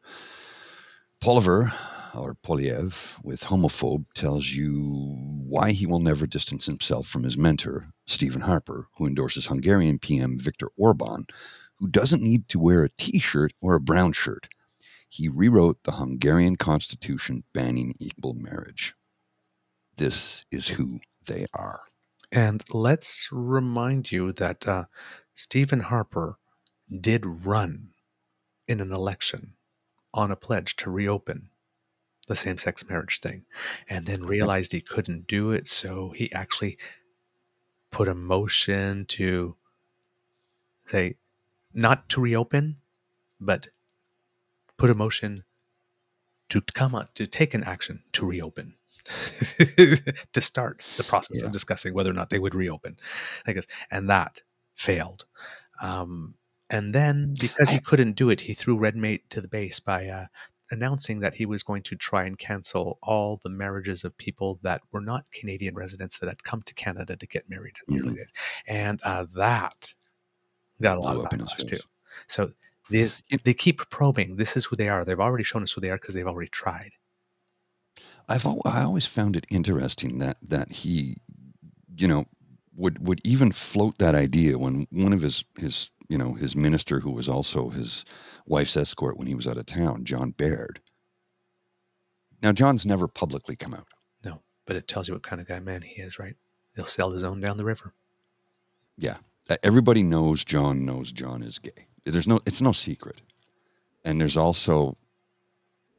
Poliver, 1.20 1.70
or 2.14 2.34
Poliev, 2.34 3.22
with 3.22 3.42
Homophobe, 3.42 4.06
tells 4.14 4.52
you 4.52 5.14
why 5.18 5.72
he 5.72 5.84
will 5.84 6.00
never 6.00 6.26
distance 6.26 6.64
himself 6.64 7.06
from 7.06 7.24
his 7.24 7.36
mentor, 7.36 7.92
Stephen 8.06 8.40
Harper, 8.40 8.88
who 8.96 9.06
endorses 9.06 9.46
Hungarian 9.46 9.98
PM 9.98 10.38
Viktor 10.38 10.70
Orban, 10.78 11.26
who 11.74 11.88
doesn't 11.88 12.22
need 12.22 12.48
to 12.48 12.58
wear 12.58 12.84
a 12.84 12.88
t 12.88 13.18
shirt 13.18 13.52
or 13.60 13.74
a 13.74 13.80
brown 13.80 14.12
shirt. 14.12 14.48
He 15.10 15.28
rewrote 15.28 15.82
the 15.84 15.92
Hungarian 15.92 16.56
constitution 16.56 17.44
banning 17.52 17.94
equal 17.98 18.32
marriage. 18.32 18.94
This 19.98 20.46
is 20.50 20.68
who 20.68 21.00
they 21.26 21.44
are. 21.52 21.82
And 22.32 22.64
let's 22.72 23.28
remind 23.30 24.10
you 24.10 24.32
that 24.32 24.66
uh, 24.66 24.84
Stephen 25.34 25.80
Harper 25.80 26.38
did 26.88 27.44
run 27.44 27.90
in 28.66 28.80
an 28.80 28.90
election 28.90 29.56
on 30.12 30.30
a 30.30 30.36
pledge 30.36 30.76
to 30.76 30.90
reopen 30.90 31.50
the 32.26 32.36
same 32.36 32.58
sex 32.58 32.88
marriage 32.88 33.18
thing 33.18 33.44
and 33.88 34.06
then 34.06 34.24
realized 34.24 34.72
he 34.72 34.80
couldn't 34.80 35.26
do 35.26 35.50
it. 35.50 35.66
So 35.66 36.11
he 36.11 36.32
actually 36.32 36.78
put 37.90 38.08
a 38.08 38.14
motion 38.14 39.04
to 39.06 39.56
say, 40.86 41.16
not 41.74 42.08
to 42.11 42.20
reopen, 42.20 42.76
but 43.40 43.68
put 44.76 44.90
a 44.90 44.94
motion 44.94 45.44
to 46.48 46.61
come 46.61 47.04
to 47.14 47.26
take 47.26 47.54
an 47.54 47.64
action 47.64 48.02
to 48.12 48.26
reopen. 48.26 48.74
to 49.06 50.40
start 50.40 50.84
the 50.96 51.04
process 51.04 51.40
yeah. 51.40 51.46
of 51.46 51.52
discussing 51.52 51.94
whether 51.94 52.11
or 52.11 52.14
not 52.14 52.30
they 52.30 52.38
would 52.38 52.54
reopen. 52.54 52.96
I 53.46 53.52
guess, 53.52 53.66
and 53.90 54.11
that 54.11 54.42
failed. 54.74 55.24
Um, 55.80 56.34
and 56.70 56.94
then 56.94 57.34
because 57.38 57.70
he 57.70 57.80
couldn't 57.80 58.12
do 58.12 58.30
it, 58.30 58.42
he 58.42 58.54
threw 58.54 58.78
Redmate 58.78 59.22
to 59.30 59.40
the 59.40 59.48
base 59.48 59.80
by 59.80 60.06
uh, 60.06 60.26
announcing 60.70 61.18
that 61.20 61.34
he 61.34 61.44
was 61.44 61.64
going 61.64 61.82
to 61.82 61.96
try 61.96 62.24
and 62.24 62.38
cancel 62.38 62.98
all 63.02 63.40
the 63.42 63.50
marriages 63.50 64.04
of 64.04 64.16
people 64.16 64.60
that 64.62 64.80
were 64.92 65.00
not 65.00 65.30
Canadian 65.32 65.74
residents 65.74 66.18
that 66.18 66.28
had 66.28 66.44
come 66.44 66.62
to 66.62 66.74
Canada 66.74 67.16
to 67.16 67.26
get 67.26 67.50
married 67.50 67.74
in 67.88 67.94
the 67.94 68.00
early 68.02 68.12
mm-hmm. 68.12 68.72
And 68.72 69.00
uh, 69.02 69.26
that 69.34 69.94
got 70.80 70.96
a 70.96 71.00
lot 71.00 71.16
of 71.16 71.24
backlash 71.24 71.66
too. 71.66 71.80
So 72.28 72.50
they, 72.88 73.08
they 73.44 73.54
keep 73.54 73.78
probing. 73.90 74.36
This 74.36 74.56
is 74.56 74.64
who 74.64 74.76
they 74.76 74.88
are. 74.88 75.04
They've 75.04 75.18
already 75.18 75.44
shown 75.44 75.62
us 75.62 75.72
who 75.72 75.80
they 75.80 75.90
are 75.90 75.96
because 75.96 76.14
they've 76.14 76.26
already 76.26 76.50
tried. 76.50 76.92
I've 78.28 78.46
I 78.46 78.84
always 78.84 79.06
found 79.06 79.34
it 79.34 79.44
interesting 79.50 80.20
that 80.20 80.36
that 80.46 80.70
he, 80.70 81.16
you 81.96 82.06
know, 82.06 82.26
would 82.76 83.04
would 83.04 83.20
even 83.24 83.50
float 83.50 83.98
that 83.98 84.14
idea 84.14 84.56
when 84.56 84.86
one 84.92 85.12
of 85.12 85.20
his 85.20 85.44
his 85.58 85.90
you 86.11 86.18
know, 86.18 86.34
his 86.34 86.56
minister, 86.56 86.98
who 86.98 87.12
was 87.12 87.28
also 87.28 87.68
his 87.68 88.04
wife's 88.44 88.76
escort 88.76 89.16
when 89.16 89.28
he 89.28 89.36
was 89.36 89.46
out 89.46 89.56
of 89.56 89.64
town, 89.64 90.04
John 90.04 90.32
Baird. 90.32 90.80
Now, 92.42 92.50
John's 92.50 92.84
never 92.84 93.06
publicly 93.06 93.54
come 93.54 93.72
out. 93.72 93.86
No, 94.24 94.42
but 94.66 94.74
it 94.74 94.88
tells 94.88 95.06
you 95.06 95.14
what 95.14 95.22
kind 95.22 95.40
of 95.40 95.46
guy 95.46 95.61
man 95.61 95.82
he 95.82 96.02
is, 96.02 96.18
right? 96.18 96.34
He'll 96.74 96.84
sell 96.84 97.12
his 97.12 97.22
own 97.22 97.40
down 97.40 97.58
the 97.58 97.64
river. 97.64 97.94
Yeah, 98.98 99.18
everybody 99.62 100.02
knows 100.02 100.44
John 100.44 100.84
knows 100.84 101.12
John 101.12 101.44
is 101.44 101.61
gay. 101.61 101.86
There's 102.04 102.26
no, 102.26 102.40
it's 102.44 102.61
no 102.61 102.72
secret. 102.72 103.22
And 104.04 104.20
there's 104.20 104.36
also, 104.36 104.96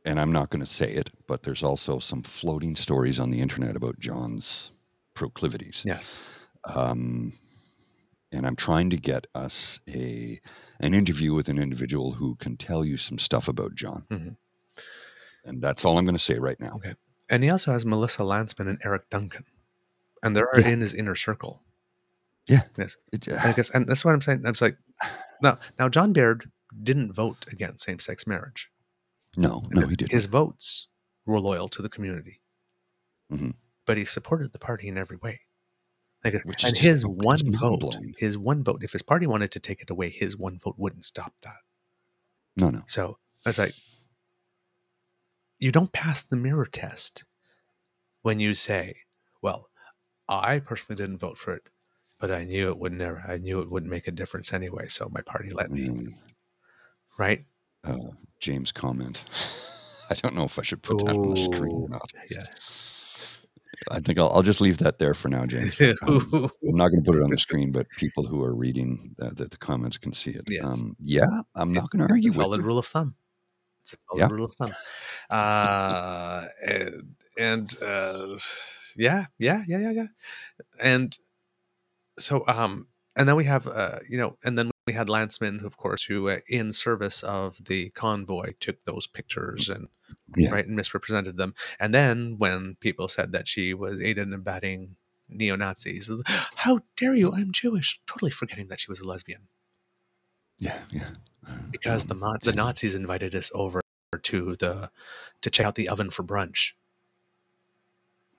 and 0.03 0.19
I'm 0.19 0.33
not 0.33 0.49
going 0.49 0.59
to 0.59 0.65
say 0.65 0.91
it, 0.91 1.09
but 1.25 1.43
there's 1.43 1.63
also 1.63 1.99
some 1.99 2.21
floating 2.21 2.75
stories 2.75 3.17
on 3.19 3.31
the 3.31 3.39
internet 3.39 3.77
about 3.77 3.97
John's 3.97 4.71
proclivities. 5.13 5.83
Yes. 5.85 6.13
Um, 6.65 7.31
and 8.31 8.45
I'm 8.45 8.55
trying 8.55 8.89
to 8.91 8.97
get 8.97 9.27
us 9.35 9.79
a 9.89 10.39
an 10.79 10.93
interview 10.93 11.33
with 11.33 11.49
an 11.49 11.59
individual 11.59 12.13
who 12.13 12.35
can 12.35 12.57
tell 12.57 12.83
you 12.83 12.97
some 12.97 13.17
stuff 13.17 13.47
about 13.47 13.75
John. 13.75 14.05
Mm-hmm. 14.09 14.29
And 15.45 15.61
that's 15.61 15.85
all 15.85 15.97
I'm 15.97 16.05
going 16.05 16.15
to 16.15 16.19
say 16.19 16.39
right 16.39 16.59
now. 16.59 16.73
Okay. 16.75 16.93
And 17.29 17.43
he 17.43 17.49
also 17.49 17.71
has 17.71 17.85
Melissa 17.85 18.23
Lantsman 18.23 18.67
and 18.67 18.79
Eric 18.83 19.09
Duncan, 19.09 19.45
and 20.21 20.35
they're 20.35 20.49
yeah. 20.55 20.67
in 20.67 20.81
his 20.81 20.93
inner 20.93 21.15
circle. 21.15 21.63
Yeah. 22.47 22.63
Yes. 22.77 22.97
It, 23.13 23.27
uh, 23.27 23.39
I 23.41 23.53
guess, 23.53 23.69
and 23.69 23.87
that's 23.87 24.03
what 24.03 24.13
I'm 24.13 24.21
saying. 24.21 24.43
I 24.45 24.49
was 24.49 24.61
like, 24.61 24.77
now, 25.41 25.57
now 25.79 25.89
John 25.89 26.13
Baird 26.13 26.51
didn't 26.83 27.13
vote 27.13 27.45
against 27.51 27.83
same-sex 27.83 28.27
marriage. 28.27 28.69
No, 29.37 29.63
no, 29.69 29.81
he 29.87 29.95
didn't. 29.95 30.11
His 30.11 30.25
votes 30.25 30.87
were 31.25 31.39
loyal 31.39 31.69
to 31.69 31.81
the 31.81 31.89
community, 31.89 32.41
mm-hmm. 33.31 33.51
but 33.85 33.97
he 33.97 34.03
supported 34.03 34.51
the 34.51 34.59
party 34.59 34.87
in 34.89 34.97
every 34.97 35.17
way. 35.17 35.41
Like, 36.23 36.35
Which 36.45 36.63
and 36.63 36.77
his 36.77 37.03
one 37.05 37.51
vote, 37.51 37.97
his 38.17 38.37
one 38.37 38.63
vote, 38.63 38.83
if 38.83 38.91
his 38.91 39.01
party 39.01 39.25
wanted 39.25 39.51
to 39.51 39.59
take 39.59 39.81
it 39.81 39.89
away, 39.89 40.09
his 40.09 40.37
one 40.37 40.59
vote 40.59 40.75
wouldn't 40.77 41.03
stop 41.03 41.33
that. 41.41 41.57
No, 42.55 42.69
no. 42.69 42.83
So 42.85 43.17
I 43.45 43.49
was 43.49 43.57
like, 43.57 43.73
you 45.57 45.71
don't 45.71 45.91
pass 45.91 46.21
the 46.21 46.37
mirror 46.37 46.65
test 46.65 47.23
when 48.21 48.39
you 48.39 48.53
say, 48.53 48.95
well, 49.41 49.69
I 50.29 50.59
personally 50.59 51.01
didn't 51.01 51.17
vote 51.17 51.39
for 51.39 51.53
it, 51.53 51.63
but 52.19 52.31
I 52.31 52.43
knew 52.43 52.69
it 52.69 52.77
would 52.77 52.93
never, 52.93 53.23
I 53.27 53.37
knew 53.37 53.59
it 53.59 53.71
wouldn't 53.71 53.91
make 53.91 54.07
a 54.07 54.11
difference 54.11 54.53
anyway. 54.53 54.87
So 54.89 55.09
my 55.11 55.21
party 55.21 55.49
let 55.49 55.71
me. 55.71 55.87
Mm. 55.87 56.13
Right? 57.17 57.45
Uh, 57.83 57.97
James 58.39 58.71
comment. 58.71 59.23
I 60.11 60.15
don't 60.15 60.35
know 60.35 60.43
if 60.43 60.59
I 60.59 60.61
should 60.61 60.83
put 60.83 60.99
that 60.99 61.15
on 61.15 61.29
the 61.29 61.37
screen 61.37 61.71
or 61.71 61.89
not. 61.89 62.11
Yeah. 62.29 62.43
I 63.89 63.99
think 63.99 64.19
I'll, 64.19 64.29
I'll 64.29 64.41
just 64.41 64.61
leave 64.61 64.77
that 64.79 64.99
there 64.99 65.13
for 65.13 65.29
now, 65.29 65.45
James. 65.45 65.79
Um, 66.03 66.51
I'm 66.67 66.75
not 66.75 66.89
going 66.89 67.03
to 67.03 67.11
put 67.11 67.17
it 67.17 67.23
on 67.23 67.31
the 67.31 67.37
screen, 67.37 67.71
but 67.71 67.89
people 67.91 68.25
who 68.25 68.43
are 68.43 68.53
reading 68.53 69.15
the, 69.17 69.29
the, 69.31 69.45
the 69.45 69.57
comments 69.57 69.97
can 69.97 70.13
see 70.13 70.31
it. 70.31 70.43
Yes. 70.47 70.65
Um, 70.65 70.95
yeah, 70.99 71.41
I'm 71.55 71.73
not 71.73 71.89
going 71.89 72.05
to 72.05 72.11
argue. 72.11 72.27
It's 72.27 72.37
a 72.37 72.41
solid 72.41 72.61
rule 72.61 72.77
of 72.77 72.85
thumb. 72.85 73.15
It's 73.81 73.93
a 73.93 73.97
solid 73.97 74.19
yeah. 74.19 74.35
rule 74.35 74.45
of 74.45 74.55
thumb. 74.55 74.73
Uh, 75.29 76.45
and, 76.65 77.15
and 77.37 77.77
uh, 77.81 78.37
yeah, 78.95 79.25
yeah, 79.37 79.63
yeah, 79.67 79.79
yeah, 79.79 79.91
yeah. 79.91 80.07
And 80.79 81.17
so, 82.17 82.43
um, 82.47 82.87
and 83.15 83.27
then 83.27 83.35
we 83.35 83.45
have, 83.45 83.67
uh, 83.67 83.99
you 84.07 84.17
know, 84.17 84.37
and 84.43 84.57
then 84.57 84.71
we 84.87 84.93
had 84.93 85.07
Lantsman, 85.07 85.63
of 85.63 85.77
course, 85.77 86.03
who, 86.03 86.29
uh, 86.29 86.39
in 86.47 86.73
service 86.73 87.23
of 87.23 87.65
the 87.65 87.89
convoy, 87.89 88.53
took 88.59 88.83
those 88.83 89.07
pictures 89.07 89.69
and 89.69 89.87
yeah. 90.35 90.49
right 90.51 90.65
and 90.65 90.75
misrepresented 90.75 91.37
them. 91.37 91.53
And 91.79 91.93
then 91.93 92.35
when 92.37 92.75
people 92.79 93.07
said 93.07 93.31
that 93.31 93.47
she 93.47 93.73
was 93.73 94.01
aided 94.01 94.27
and 94.27 94.33
abetting 94.33 94.95
neo 95.29 95.55
Nazis, 95.55 96.09
how 96.55 96.81
dare 96.97 97.13
you? 97.13 97.33
I'm 97.33 97.51
Jewish, 97.51 97.99
totally 98.05 98.31
forgetting 98.31 98.67
that 98.67 98.79
she 98.79 98.91
was 98.91 98.99
a 98.99 99.07
lesbian. 99.07 99.47
Yeah, 100.59 100.79
yeah. 100.91 101.09
Uh, 101.47 101.53
because 101.71 102.09
um, 102.09 102.19
the 102.19 102.39
the 102.43 102.53
Nazis 102.53 102.95
invited 102.95 103.33
us 103.33 103.49
over 103.53 103.81
to 104.21 104.55
the 104.57 104.91
to 105.41 105.49
check 105.49 105.65
out 105.65 105.75
the 105.75 105.89
oven 105.89 106.11
for 106.11 106.23
brunch. 106.23 106.73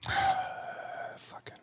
Fucking. 0.07 1.57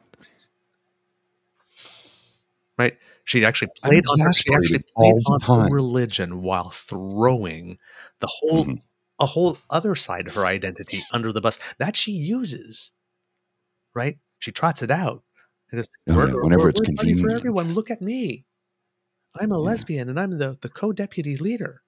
Right 2.78 2.98
she 3.30 3.46
actually 3.46 3.70
played 3.84 4.04
on 4.10 4.20
her, 4.22 4.34
she 4.34 4.52
actually 4.52 4.84
played 4.96 5.14
on 5.30 5.42
her 5.42 5.70
religion 5.70 6.42
while 6.42 6.72
throwing 6.72 7.78
the 8.22 8.28
whole 8.28 8.66
mm-hmm. 8.66 8.74
A 9.20 9.26
whole 9.26 9.58
other 9.70 9.96
side 9.96 10.28
of 10.28 10.36
her 10.36 10.46
identity 10.46 11.00
under 11.12 11.32
the 11.32 11.42
bus 11.42 11.60
that 11.78 11.96
she 11.96 12.12
uses. 12.12 12.92
Right? 13.94 14.18
She 14.40 14.52
trots 14.52 14.82
it 14.82 14.92
out. 14.92 15.24
Goes, 15.72 15.88
oh, 16.10 16.26
yeah. 16.26 16.34
Whenever 16.34 16.70
it's 16.70 16.82
convenient 16.82 17.22
for 17.22 17.30
everyone, 17.30 17.74
look 17.74 17.92
at 17.92 18.02
me. 18.02 18.46
I'm 19.36 19.52
a 19.52 19.56
yeah. 19.56 19.66
lesbian 19.66 20.10
and 20.10 20.20
I'm 20.20 20.38
the, 20.38 20.58
the 20.60 20.70
co-deputy 20.70 21.38
leader. 21.38 21.82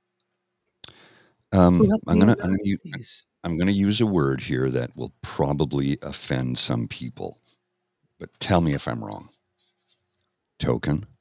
Um, 1.53 1.82
I'm 2.07 2.17
gonna 2.17 2.36
I'm 2.41 2.51
gonna, 2.51 2.57
use, 2.63 3.27
I'm 3.43 3.57
gonna 3.57 3.71
use 3.71 3.99
a 3.99 4.05
word 4.05 4.39
here 4.39 4.69
that 4.69 4.95
will 4.95 5.11
probably 5.21 5.97
offend 6.01 6.57
some 6.57 6.88
people, 6.88 7.39
but 8.19 8.29
tell 8.39 8.61
me 8.61 8.73
if 8.73 8.88
I'm 8.88 9.03
wrong. 9.03 9.27
Token. 10.59 11.05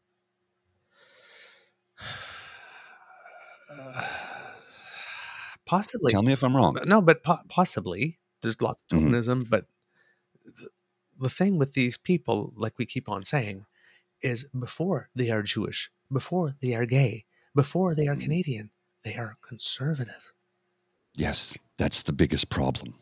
possibly. 5.70 6.10
Tell 6.10 6.22
me 6.22 6.32
if 6.32 6.42
I'm 6.42 6.56
wrong. 6.56 6.76
No, 6.84 7.00
but 7.00 7.22
po- 7.22 7.38
possibly. 7.48 8.18
There's 8.42 8.60
lots 8.60 8.82
of 8.82 8.88
mm-hmm. 8.88 9.14
tokenism, 9.14 9.40
mm-hmm. 9.40 9.50
but 9.50 9.66
the, 10.44 10.68
the 11.20 11.28
thing 11.28 11.58
with 11.58 11.74
these 11.74 11.96
people, 11.96 12.52
like 12.56 12.76
we 12.76 12.86
keep 12.86 13.08
on 13.08 13.22
saying, 13.22 13.66
is 14.22 14.44
before 14.58 15.10
they 15.14 15.30
are 15.30 15.42
Jewish, 15.42 15.90
before 16.12 16.54
they 16.60 16.74
are 16.74 16.86
gay, 16.86 17.24
before 17.54 17.94
they 17.94 18.08
are 18.08 18.14
mm-hmm. 18.14 18.22
Canadian, 18.22 18.70
they 19.04 19.14
are 19.14 19.36
conservative. 19.42 20.32
Yes, 21.14 21.56
that's 21.78 22.02
the 22.02 22.12
biggest 22.12 22.48
problem. 22.48 22.94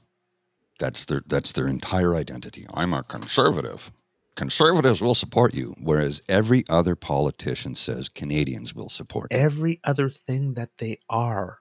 That's 0.78 1.06
their 1.06 1.22
that's 1.26 1.52
their 1.52 1.66
entire 1.66 2.14
identity. 2.14 2.66
I'm 2.74 2.92
a 2.92 3.02
conservative. 3.02 3.90
Conservatives 4.36 5.00
will 5.00 5.16
support 5.16 5.54
you, 5.54 5.74
whereas 5.80 6.22
every 6.28 6.64
other 6.68 6.94
politician 6.94 7.74
says 7.74 8.08
Canadians 8.08 8.74
will 8.74 8.88
support 8.88 9.32
every 9.32 9.80
other 9.82 10.08
thing 10.10 10.54
that 10.54 10.78
they 10.78 10.98
are 11.08 11.58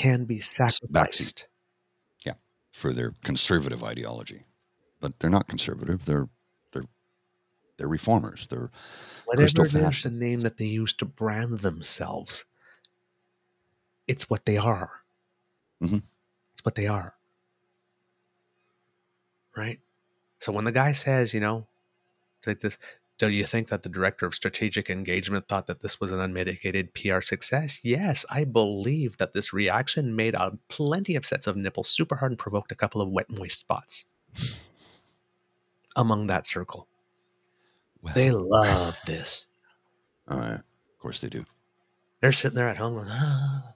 can 0.00 0.24
be 0.24 0.38
sacrificed. 0.38 1.48
Yeah. 2.24 2.32
For 2.72 2.94
their 2.94 3.12
conservative 3.22 3.84
ideology, 3.84 4.42
but 5.00 5.18
they're 5.18 5.28
not 5.30 5.46
conservative. 5.46 6.06
They're 6.06 6.28
they're 6.72 6.86
they're 7.76 7.88
reformers. 7.88 8.46
They're 8.46 8.70
Whatever 9.26 9.44
it 9.44 9.74
is, 9.74 10.02
the 10.02 10.10
name 10.10 10.40
that 10.40 10.56
they 10.56 10.64
use 10.64 10.94
to 10.94 11.04
brand 11.04 11.58
themselves, 11.60 12.46
it's 14.08 14.30
what 14.30 14.46
they 14.46 14.56
are. 14.56 15.02
Mhm. 15.82 16.02
It's 16.52 16.64
what 16.64 16.74
they 16.74 16.86
are. 16.86 17.14
Right? 19.54 19.80
So 20.38 20.52
when 20.52 20.64
the 20.64 20.72
guy 20.72 20.92
says, 20.92 21.34
you 21.34 21.40
know, 21.40 21.66
like 22.46 22.60
this, 22.60 22.78
do 23.28 23.28
you 23.30 23.44
think 23.44 23.68
that 23.68 23.82
the 23.82 23.88
director 23.90 24.24
of 24.26 24.34
strategic 24.34 24.88
engagement 24.88 25.46
thought 25.46 25.66
that 25.66 25.80
this 25.82 26.00
was 26.00 26.10
an 26.10 26.20
unmitigated 26.20 26.94
PR 26.94 27.20
success? 27.20 27.80
Yes, 27.84 28.24
I 28.30 28.44
believe 28.44 29.18
that 29.18 29.34
this 29.34 29.52
reaction 29.52 30.16
made 30.16 30.34
out 30.34 30.58
plenty 30.68 31.16
of 31.16 31.26
sets 31.26 31.46
of 31.46 31.56
nipples 31.56 31.88
super 31.90 32.16
hard 32.16 32.32
and 32.32 32.38
provoked 32.38 32.72
a 32.72 32.74
couple 32.74 33.00
of 33.02 33.10
wet 33.10 33.28
and 33.28 33.38
moist 33.38 33.60
spots 33.60 34.06
among 35.96 36.28
that 36.28 36.46
circle. 36.46 36.88
well, 38.02 38.14
They 38.14 38.30
love 38.30 38.98
this. 39.06 39.48
all 40.28 40.38
right. 40.38 40.54
Of 40.54 40.98
course 40.98 41.20
they 41.20 41.28
do. 41.28 41.44
They're 42.20 42.32
sitting 42.32 42.56
there 42.56 42.68
at 42.68 42.78
home 42.78 42.94
like, 42.96 43.06
ah. 43.08 43.74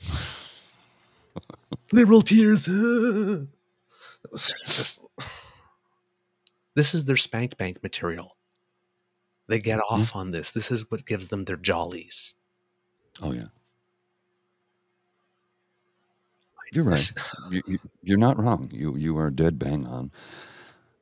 liberal 1.92 2.22
tears. 2.22 2.68
ah." 2.68 3.44
Just- 4.66 5.00
this 6.74 6.94
is 6.94 7.04
their 7.04 7.16
spank 7.16 7.56
bank 7.56 7.82
material. 7.82 8.36
They 9.48 9.58
get 9.58 9.80
off 9.90 10.14
on 10.14 10.30
this. 10.30 10.52
This 10.52 10.70
is 10.70 10.90
what 10.90 11.04
gives 11.06 11.28
them 11.28 11.44
their 11.44 11.56
jollies. 11.56 12.34
Oh 13.20 13.32
yeah. 13.32 13.48
You're 16.72 16.84
right. 16.84 17.12
You, 17.50 17.78
you're 18.04 18.18
not 18.18 18.38
wrong. 18.40 18.70
You 18.72 18.96
you 18.96 19.18
are 19.18 19.30
dead 19.30 19.58
bang 19.58 19.86
on. 19.86 20.12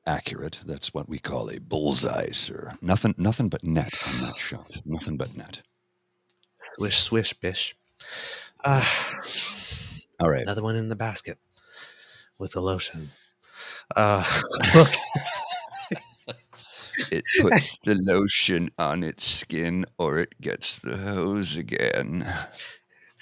Accurate. 0.06 0.60
That's 0.64 0.94
what 0.94 1.08
we 1.10 1.18
call 1.18 1.50
a 1.50 1.60
bullseye, 1.60 2.30
sir. 2.30 2.74
Nothing 2.80 3.14
nothing 3.18 3.50
but 3.50 3.64
net 3.64 3.92
on 4.08 4.22
that 4.22 4.36
shot. 4.38 4.78
Nothing 4.86 5.18
but 5.18 5.36
net. 5.36 5.60
Swish, 6.60 6.98
swish, 6.98 7.34
bish. 7.34 7.76
Uh, 8.64 8.84
All 10.20 10.30
right. 10.30 10.42
another 10.42 10.62
one 10.62 10.74
in 10.74 10.88
the 10.88 10.96
basket 10.96 11.38
with 12.38 12.52
the 12.52 12.60
lotion. 12.62 13.10
Uh, 13.94 14.24
look, 14.74 14.88
It 17.10 17.24
puts 17.40 17.78
the 17.78 17.94
lotion 17.94 18.70
on 18.78 19.02
its 19.02 19.26
skin 19.26 19.84
or 19.98 20.18
it 20.18 20.40
gets 20.40 20.78
the 20.78 20.96
hose 20.96 21.56
again. 21.56 22.26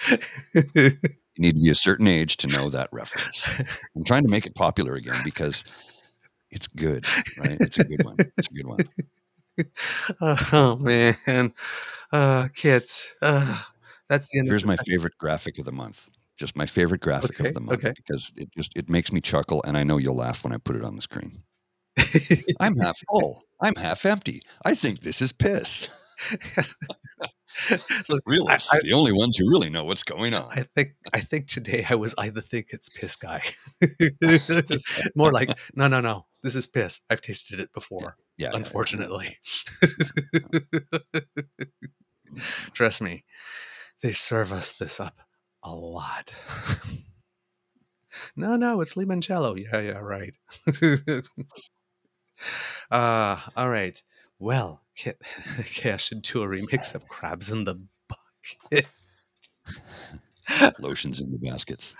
You 0.08 0.90
need 1.38 1.54
to 1.54 1.62
be 1.62 1.70
a 1.70 1.74
certain 1.74 2.06
age 2.06 2.38
to 2.38 2.46
know 2.46 2.70
that 2.70 2.88
reference. 2.92 3.46
I'm 3.94 4.04
trying 4.04 4.22
to 4.22 4.30
make 4.30 4.46
it 4.46 4.54
popular 4.54 4.94
again 4.94 5.20
because 5.22 5.64
it's 6.50 6.66
good, 6.66 7.04
right? 7.38 7.58
It's 7.60 7.78
a 7.78 7.84
good 7.84 8.04
one. 8.04 8.16
It's 8.38 8.48
a 8.48 8.54
good 8.54 8.66
one. 8.66 8.78
oh 10.52 10.76
man, 10.76 11.52
uh, 12.12 12.48
kids. 12.54 13.14
Uh, 13.20 13.62
that's 14.08 14.30
the 14.30 14.38
end. 14.38 14.48
Here's 14.48 14.64
my 14.64 14.76
favorite 14.76 15.14
graphic 15.18 15.58
of 15.58 15.64
the 15.64 15.72
month. 15.72 16.08
Just 16.38 16.56
my 16.56 16.66
favorite 16.66 17.00
graphic 17.00 17.40
Okay, 17.40 17.48
of 17.48 17.54
the 17.54 17.60
month 17.60 17.84
okay. 17.84 17.92
because 17.96 18.32
it 18.36 18.48
just 18.56 18.76
it 18.76 18.88
makes 18.88 19.12
me 19.12 19.20
chuckle 19.20 19.62
and 19.64 19.76
I 19.76 19.82
know 19.82 19.96
you'll 19.96 20.16
laugh 20.16 20.44
when 20.44 20.52
I 20.52 20.58
put 20.58 20.76
it 20.76 20.84
on 20.84 20.96
the 20.96 21.02
screen. 21.02 21.42
I'm 22.60 22.76
half 22.76 22.98
full. 23.10 23.42
I'm 23.60 23.74
half 23.76 24.04
empty. 24.04 24.42
I 24.64 24.74
think 24.74 25.00
this 25.00 25.20
is 25.22 25.32
piss. 25.32 25.88
so 28.04 28.18
Realists, 28.26 28.72
I- 28.72 28.80
the 28.82 28.92
only 28.92 29.12
ones 29.12 29.36
who 29.36 29.48
really 29.48 29.70
know 29.70 29.84
what's 29.84 30.02
going 30.02 30.34
on. 30.34 30.48
I 30.50 30.62
think 30.74 30.94
I 31.12 31.20
think 31.20 31.46
today 31.46 31.84
I 31.88 31.94
was 31.94 32.14
either 32.18 32.40
think 32.40 32.68
it's 32.70 32.88
piss 32.88 33.16
guy, 33.16 33.42
more 35.16 35.32
like 35.32 35.50
no 35.74 35.88
no 35.88 36.00
no 36.00 36.26
this 36.42 36.56
is 36.56 36.66
piss. 36.66 37.00
I've 37.10 37.20
tasted 37.20 37.60
it 37.60 37.72
before. 37.72 38.16
yeah, 38.36 38.46
yeah, 38.46 38.50
yeah. 38.52 38.56
unfortunately. 38.56 39.26
Trust 42.72 43.02
me, 43.02 43.24
they 44.02 44.12
serve 44.12 44.52
us 44.52 44.72
this 44.72 45.00
up 45.00 45.20
a 45.62 45.74
lot. 45.74 46.34
no, 48.36 48.56
no, 48.56 48.80
it's 48.80 48.94
limoncello. 48.94 49.58
Yeah, 49.58 49.80
yeah, 49.80 49.98
right. 49.98 50.34
Uh, 52.90 53.36
all 53.56 53.68
right. 53.70 54.02
Well, 54.38 54.82
Kit, 54.94 55.20
okay, 55.60 55.92
I 55.92 55.96
should 55.96 56.22
do 56.22 56.42
a 56.42 56.46
remix 56.46 56.94
of 56.94 57.08
Crabs 57.08 57.50
in 57.50 57.64
the 57.64 57.80
Bucket. 58.08 58.86
Lotions 60.78 61.20
in 61.20 61.32
the 61.32 61.38
baskets. 61.38 61.94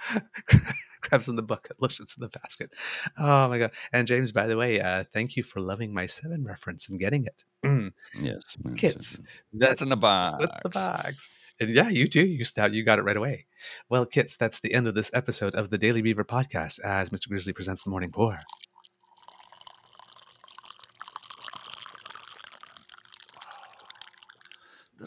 Crabs 1.03 1.29
in 1.29 1.37
the 1.37 1.43
bucket, 1.43 1.81
lotions 1.83 2.15
in 2.17 2.23
the 2.23 2.29
basket. 2.29 2.75
Oh 3.19 3.49
my 3.49 3.59
god! 3.59 3.71
And 3.93 4.07
James, 4.09 4.31
by 4.33 4.47
the 4.47 4.57
way, 4.57 4.81
uh, 4.81 5.05
thank 5.13 5.37
you 5.37 5.43
for 5.43 5.61
loving 5.61 5.93
my 5.93 6.07
seven 6.07 6.45
reference 6.45 6.89
and 6.89 6.99
getting 6.99 7.25
it. 7.27 7.43
Mm, 7.65 7.93
Yes. 8.21 8.57
that's- 8.63 8.81
Kits, 8.81 9.21
That's 9.53 9.83
in 9.83 9.89
the 9.89 9.97
box. 9.97 10.41
with 10.41 10.51
the 10.63 10.69
box. 10.71 11.29
And 11.61 11.71
yeah, 11.71 11.89
you 11.89 12.09
do. 12.09 12.25
You 12.25 12.45
stout. 12.45 12.73
You 12.75 12.85
got 12.85 12.99
it 12.99 13.03
right 13.03 13.17
away. 13.17 13.47
Well, 13.89 14.05
kits, 14.07 14.37
that's 14.37 14.61
the 14.61 14.75
end 14.75 14.87
of 14.89 14.95
this 14.95 15.11
episode 15.15 15.55
of 15.55 15.71
the 15.71 15.79
Daily 15.79 16.03
Beaver 16.03 16.25
podcast 16.25 16.81
as 16.85 17.11
Mr. 17.11 17.29
Grizzly 17.29 17.53
presents 17.53 17.83
the 17.83 17.91
morning 17.91 18.11
pour. 18.13 18.41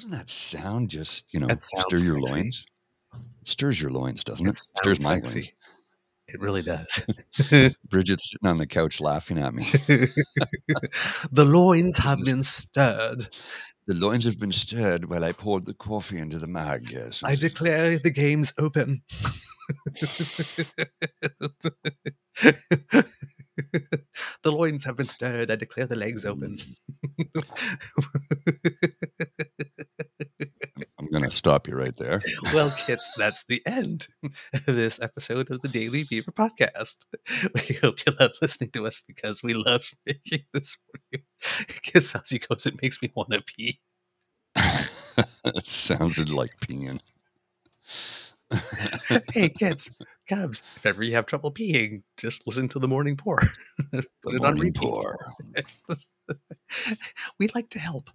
Doesn't 0.10 0.26
that 0.26 0.30
sound 0.32 0.89
just, 0.89 1.32
you 1.32 1.39
know, 1.39 1.47
stir 1.60 1.97
your 1.97 2.20
sexy. 2.20 2.39
loins? 2.39 2.66
It 3.14 3.47
stirs 3.47 3.80
your 3.80 3.91
loins, 3.91 4.24
doesn't 4.24 4.47
It 4.47 4.53
it? 4.53 4.57
Stirs 4.57 5.03
my 5.03 5.18
sexy. 5.18 5.39
loins. 5.39 5.51
It 6.30 6.39
really 6.39 6.64
does. 6.64 7.05
Bridget's 7.89 8.32
sitting 8.32 8.47
on 8.47 8.57
the 8.57 8.66
couch 8.66 9.01
laughing 9.01 9.38
at 9.38 9.53
me. 9.53 9.66
the 11.32 11.45
loins 11.45 11.99
have 11.99 12.18
been 12.26 12.41
stirred. 12.41 13.30
the 13.86 13.93
loins 13.93 14.26
have 14.26 14.39
been 14.39 14.51
stirred 14.51 15.12
while 15.12 15.24
I 15.24 15.32
poured 15.32 15.68
the 15.68 15.76
coffee 15.76 16.18
into 16.18 16.39
the 16.39 16.47
mug. 16.47 16.89
Yes. 16.89 17.22
I 17.24 17.36
declare 17.36 17.99
the 17.99 18.10
game's 18.10 18.51
open. 18.57 19.03
the 24.41 24.45
loins 24.45 24.86
have 24.86 24.97
been 24.97 25.07
stirred. 25.07 25.51
I 25.51 25.55
declare 25.55 25.86
the 25.86 25.95
legs 25.95 26.26
open. 26.26 26.57
I'm 27.20 27.26
mm. 27.26 28.10
Going 31.20 31.30
to 31.30 31.36
stop 31.36 31.67
you 31.67 31.76
right 31.76 31.95
there. 31.95 32.22
well, 32.53 32.72
kids, 32.72 33.11
that's 33.17 33.43
the 33.47 33.61
end 33.65 34.07
of 34.24 34.65
this 34.65 35.01
episode 35.01 35.49
of 35.51 35.61
the 35.61 35.67
Daily 35.67 36.03
Beaver 36.03 36.32
podcast. 36.32 37.05
We 37.53 37.76
hope 37.76 38.05
you 38.05 38.13
love 38.20 38.32
listening 38.41 38.72
to 38.72 38.86
us 38.88 38.99
because 39.05 39.41
we 39.43 39.53
love 39.53 39.91
making 40.05 40.45
this 40.53 40.76
for 40.76 40.99
you. 41.11 41.20
Kids, 41.84 42.15
as 42.15 42.30
he 42.30 42.39
goes, 42.39 42.65
it 42.65 42.82
makes 42.82 43.01
me 43.01 43.11
want 43.15 43.32
to 43.32 43.41
pee. 43.41 43.80
it 44.55 45.65
sounded 45.65 46.30
like 46.30 46.59
peeing. 46.61 46.99
hey, 49.34 49.49
kids, 49.49 49.91
cubs, 50.28 50.63
if 50.76 50.86
ever 50.86 51.03
you 51.03 51.13
have 51.13 51.26
trouble 51.28 51.51
peeing, 51.53 52.01
just 52.17 52.47
listen 52.47 52.67
to 52.70 52.80
the 52.80 52.88
morning 52.88 53.15
pour. 53.15 53.39
Put 53.91 54.05
The 54.24 54.36
it 54.36 54.43
on 54.43 54.55
repeat. 54.55 54.76
pour. 54.82 55.17
We'd 57.39 57.53
like 57.53 57.70
to 57.72 57.80
help. 57.80 58.09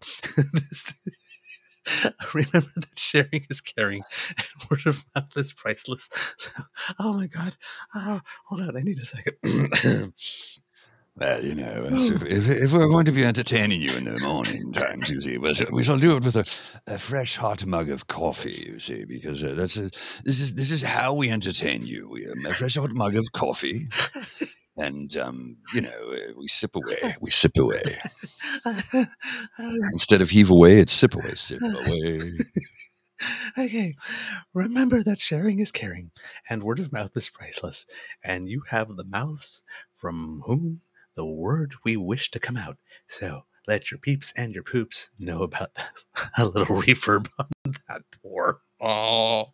Remember 2.34 2.70
that 2.76 2.98
sharing 2.98 3.46
is 3.50 3.60
caring 3.60 4.02
and 4.28 4.70
word 4.70 4.86
of 4.86 5.04
mouth 5.14 5.36
is 5.36 5.52
priceless. 5.52 6.08
oh 6.98 7.12
my 7.12 7.26
God. 7.26 7.56
Ah, 7.94 8.22
hold 8.46 8.62
on. 8.62 8.76
I 8.76 8.80
need 8.80 8.98
a 8.98 9.04
second. 9.04 10.12
Well, 11.16 11.44
you 11.44 11.54
know, 11.54 11.86
if, 11.90 12.48
if, 12.48 12.72
we're 12.72 12.88
going 12.88 13.04
to 13.04 13.12
be 13.12 13.24
entertaining 13.24 13.80
you 13.80 13.96
in 13.96 14.04
the 14.04 14.18
morning 14.18 14.72
times, 14.72 15.10
you 15.10 15.20
see, 15.20 15.38
we 15.38 15.54
shall, 15.54 15.68
we 15.70 15.84
shall 15.84 15.98
do 15.98 16.16
it 16.16 16.24
with 16.24 16.34
a, 16.34 16.92
a 16.92 16.98
fresh 16.98 17.36
hot 17.36 17.64
mug 17.64 17.88
of 17.88 18.08
coffee, 18.08 18.64
you 18.66 18.80
see, 18.80 19.04
because 19.04 19.44
uh, 19.44 19.54
that's 19.54 19.76
a, 19.76 19.90
this 20.24 20.40
is 20.40 20.54
this 20.54 20.72
is 20.72 20.82
how 20.82 21.14
we 21.14 21.30
entertain 21.30 21.86
you. 21.86 22.08
We, 22.08 22.26
um, 22.28 22.44
a 22.46 22.52
fresh 22.52 22.74
hot 22.74 22.90
mug 22.90 23.14
of 23.14 23.30
coffee, 23.30 23.86
and 24.76 25.16
um, 25.16 25.56
you 25.74 25.80
know, 25.80 26.12
uh, 26.12 26.32
we 26.36 26.48
sip 26.48 26.76
away, 26.76 27.14
we 27.20 27.30
sip 27.30 27.56
away. 27.58 27.82
Instead 29.92 30.20
of 30.20 30.30
heave 30.30 30.50
away, 30.50 30.78
it's 30.78 30.92
sip 30.92 31.14
away, 31.14 31.34
sip 31.34 31.60
away. 31.62 32.20
okay. 33.58 33.94
Remember 34.52 35.02
that 35.02 35.18
sharing 35.18 35.60
is 35.60 35.70
caring 35.70 36.10
and 36.48 36.62
word 36.62 36.80
of 36.80 36.92
mouth 36.92 37.16
is 37.16 37.30
priceless. 37.30 37.86
And 38.22 38.48
you 38.48 38.62
have 38.70 38.88
the 38.96 39.04
mouths 39.04 39.62
from 39.92 40.42
whom 40.46 40.80
the 41.14 41.24
word 41.24 41.74
we 41.84 41.96
wish 41.96 42.30
to 42.32 42.40
come 42.40 42.56
out. 42.56 42.76
So 43.08 43.44
let 43.66 43.90
your 43.90 43.98
peeps 43.98 44.32
and 44.36 44.52
your 44.52 44.64
poops 44.64 45.10
know 45.18 45.42
about 45.42 45.74
this. 45.74 46.06
A 46.38 46.46
little 46.46 46.76
reverb 46.76 47.28
on 47.38 47.74
that 47.88 48.02
pour. 48.22 48.60
Oh, 48.86 49.46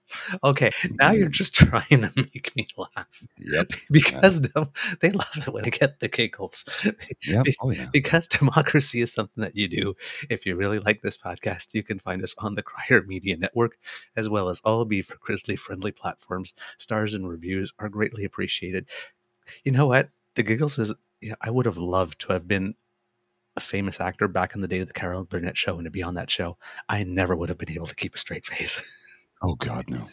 okay. 0.43 0.71
Now 0.99 1.13
you're 1.13 1.27
mm-hmm. 1.27 1.33
just 1.33 1.55
trying 1.55 1.85
to 1.89 2.11
make 2.17 2.55
me 2.57 2.67
laugh 2.77 3.23
Yep. 3.39 3.73
because 3.91 4.41
dem- 4.41 4.73
they 5.01 5.11
love 5.11 5.31
it 5.37 5.49
when 5.49 5.65
I 5.65 5.69
get 5.69 6.01
the 6.01 6.09
giggles. 6.09 6.65
Yep. 7.23 7.47
Oh 7.61 7.71
yeah. 7.71 7.89
Because 7.93 8.27
democracy 8.27 9.03
is 9.03 9.13
something 9.13 9.41
that 9.41 9.55
you 9.55 9.69
do. 9.69 9.95
If 10.29 10.47
you 10.47 10.57
really 10.57 10.81
like 10.81 11.03
this 11.03 11.17
podcast, 11.17 11.75
you 11.75 11.85
can 11.85 12.01
find 12.01 12.25
us 12.25 12.35
on 12.39 12.57
the 12.57 12.63
Crier 12.63 13.03
Media 13.03 13.37
Network, 13.37 13.79
as 14.17 14.29
well 14.29 14.49
as 14.49 14.61
all 14.65 14.85
be 14.85 15.01
for 15.01 15.17
Grizzly 15.21 15.55
friendly 15.55 15.93
platforms. 15.93 16.53
Stars 16.77 17.15
and 17.15 17.29
reviews 17.29 17.73
are 17.79 17.89
greatly 17.89 18.25
appreciated. 18.25 18.89
You 19.65 19.71
know 19.71 19.87
what? 19.87 20.09
The 20.35 20.43
giggles 20.43 20.79
is. 20.79 20.93
You 21.21 21.31
know, 21.31 21.37
I 21.41 21.51
would 21.51 21.67
have 21.67 21.77
loved 21.77 22.19
to 22.23 22.33
have 22.33 22.49
been 22.49 22.75
a 23.57 23.61
famous 23.61 24.01
actor 24.01 24.27
back 24.27 24.55
in 24.55 24.61
the 24.61 24.69
day 24.69 24.79
of 24.79 24.87
the 24.87 24.93
Carol 24.93 25.25
Burnett 25.25 25.57
show 25.57 25.77
and 25.77 25.85
to 25.85 25.91
be 25.91 26.03
on 26.03 26.15
that 26.15 26.31
show. 26.31 26.57
I 26.89 27.05
never 27.05 27.37
would 27.37 27.49
have 27.49 27.59
been 27.59 27.71
able 27.71 27.89
to 27.89 27.95
keep 27.95 28.15
a 28.15 28.19
straight 28.19 28.47
face. 28.47 29.07
Oh 29.43 29.55
God, 29.55 29.89
no. 29.89 30.07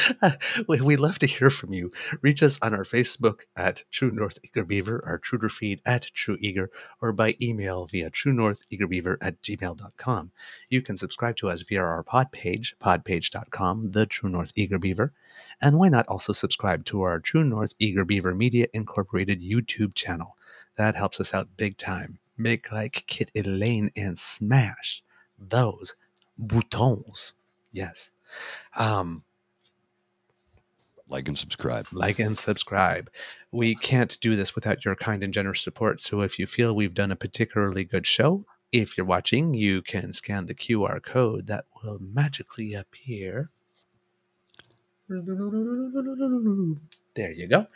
we, 0.68 0.80
we 0.80 0.96
love 0.96 1.18
to 1.18 1.26
hear 1.26 1.50
from 1.50 1.72
you. 1.72 1.90
Reach 2.20 2.42
us 2.42 2.58
on 2.62 2.74
our 2.74 2.84
Facebook 2.84 3.42
at 3.56 3.84
True 3.90 4.10
North 4.10 4.38
Eager 4.42 4.64
Beaver, 4.64 5.02
our 5.04 5.18
Truder 5.18 5.50
feed 5.50 5.80
at 5.84 6.10
True 6.14 6.36
Eager, 6.40 6.70
or 7.00 7.12
by 7.12 7.34
email 7.40 7.86
via 7.86 8.10
True 8.10 8.32
North 8.32 8.64
Eager 8.70 8.86
Beaver 8.86 9.18
at 9.20 9.42
gmail.com. 9.42 10.30
You 10.68 10.82
can 10.82 10.96
subscribe 10.96 11.36
to 11.36 11.50
us 11.50 11.62
via 11.62 11.82
our 11.82 12.02
pod 12.02 12.32
page, 12.32 12.76
podpage.com, 12.80 13.90
the 13.90 14.06
True 14.06 14.30
North 14.30 14.52
Eager 14.54 14.78
Beaver. 14.78 15.12
And 15.60 15.78
why 15.78 15.88
not 15.88 16.06
also 16.08 16.32
subscribe 16.32 16.84
to 16.86 17.02
our 17.02 17.20
True 17.20 17.44
North 17.44 17.74
Eager 17.78 18.04
Beaver 18.04 18.34
Media 18.34 18.68
Incorporated 18.72 19.42
YouTube 19.42 19.94
channel? 19.94 20.36
That 20.76 20.94
helps 20.94 21.20
us 21.20 21.34
out 21.34 21.56
big 21.56 21.76
time. 21.76 22.18
Make 22.36 22.72
like 22.72 23.04
Kit 23.06 23.30
Elaine 23.34 23.90
and 23.94 24.18
smash 24.18 25.02
those 25.38 25.96
boutons. 26.40 27.34
Yes. 27.70 28.12
Um, 28.76 29.24
Like 31.08 31.28
and 31.28 31.36
subscribe. 31.38 31.86
like 31.92 32.18
and 32.18 32.36
subscribe. 32.38 33.10
We 33.50 33.74
can't 33.74 34.18
do 34.20 34.34
this 34.34 34.54
without 34.54 34.84
your 34.84 34.96
kind 34.96 35.22
and 35.22 35.32
generous 35.34 35.60
support. 35.62 36.00
So 36.00 36.22
if 36.22 36.38
you 36.38 36.46
feel 36.46 36.74
we've 36.74 36.94
done 36.94 37.12
a 37.12 37.16
particularly 37.16 37.84
good 37.84 38.06
show, 38.06 38.46
if 38.72 38.96
you're 38.96 39.04
watching, 39.06 39.52
you 39.52 39.82
can 39.82 40.12
scan 40.14 40.46
the 40.46 40.54
QR 40.54 41.02
code 41.02 41.46
that 41.48 41.66
will 41.82 41.98
magically 42.00 42.72
appear. 42.74 43.50
There 47.14 47.30
you 47.32 47.46
go. 47.46 47.66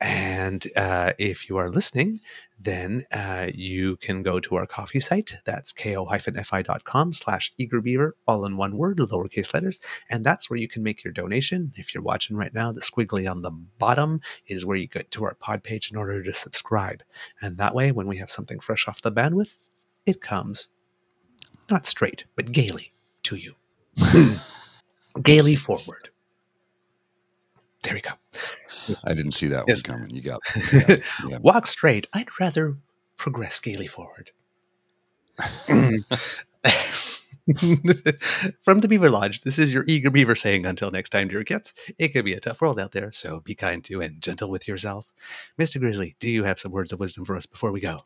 And 0.00 0.66
uh, 0.76 1.12
if 1.18 1.48
you 1.48 1.56
are 1.56 1.70
listening, 1.70 2.20
then 2.58 3.04
uh, 3.10 3.48
you 3.54 3.96
can 3.96 4.22
go 4.22 4.38
to 4.40 4.56
our 4.56 4.66
coffee 4.66 5.00
site. 5.00 5.34
That's 5.44 5.72
ko-fi.com 5.72 7.12
slash 7.12 7.52
eagerbeaver, 7.58 8.12
all 8.26 8.44
in 8.44 8.56
one 8.56 8.76
word, 8.76 8.98
lowercase 8.98 9.54
letters. 9.54 9.80
And 10.10 10.24
that's 10.24 10.50
where 10.50 10.58
you 10.58 10.68
can 10.68 10.82
make 10.82 11.04
your 11.04 11.12
donation. 11.12 11.72
If 11.76 11.94
you're 11.94 12.02
watching 12.02 12.36
right 12.36 12.52
now, 12.52 12.72
the 12.72 12.80
squiggly 12.80 13.30
on 13.30 13.42
the 13.42 13.50
bottom 13.50 14.20
is 14.46 14.66
where 14.66 14.76
you 14.76 14.86
get 14.86 15.10
to 15.12 15.24
our 15.24 15.34
pod 15.34 15.62
page 15.62 15.90
in 15.90 15.96
order 15.96 16.22
to 16.22 16.34
subscribe. 16.34 17.02
And 17.40 17.56
that 17.56 17.74
way, 17.74 17.92
when 17.92 18.06
we 18.06 18.18
have 18.18 18.30
something 18.30 18.60
fresh 18.60 18.88
off 18.88 19.02
the 19.02 19.12
bandwidth, 19.12 19.58
it 20.04 20.20
comes 20.20 20.68
not 21.70 21.86
straight, 21.86 22.24
but 22.36 22.52
gaily 22.52 22.92
to 23.24 23.36
you. 23.36 23.54
gaily 25.22 25.56
forward. 25.56 26.10
There 27.86 27.94
we 27.94 28.00
go. 28.00 28.10
I 29.06 29.14
didn't 29.14 29.32
see 29.32 29.46
that 29.48 29.64
Yes. 29.68 29.86
one 29.88 29.98
coming. 30.00 30.14
You 30.14 30.22
got. 30.22 30.40
You 30.56 30.62
got 30.80 30.90
it. 30.90 31.02
Yeah. 31.28 31.38
Walk 31.38 31.66
straight. 31.68 32.08
I'd 32.12 32.28
rather 32.40 32.76
progress 33.16 33.60
gaily 33.60 33.86
forward. 33.86 34.32
From 38.60 38.80
the 38.80 38.88
Beaver 38.88 39.08
Lodge, 39.10 39.42
this 39.42 39.58
is 39.58 39.72
your 39.72 39.84
eager 39.86 40.10
beaver 40.10 40.34
saying, 40.34 40.66
until 40.66 40.90
next 40.90 41.10
time, 41.10 41.28
dear 41.28 41.44
kids, 41.44 41.72
it 41.96 42.08
can 42.08 42.24
be 42.24 42.32
a 42.32 42.40
tough 42.40 42.60
world 42.60 42.78
out 42.80 42.90
there, 42.92 43.12
so 43.12 43.38
be 43.40 43.54
kind 43.54 43.84
to 43.84 44.00
and 44.00 44.20
gentle 44.20 44.50
with 44.50 44.66
yourself. 44.66 45.12
Mr. 45.58 45.78
Grizzly, 45.78 46.16
do 46.18 46.28
you 46.28 46.42
have 46.44 46.58
some 46.58 46.72
words 46.72 46.92
of 46.92 46.98
wisdom 46.98 47.24
for 47.24 47.36
us 47.36 47.46
before 47.46 47.70
we 47.70 47.80
go? 47.80 48.00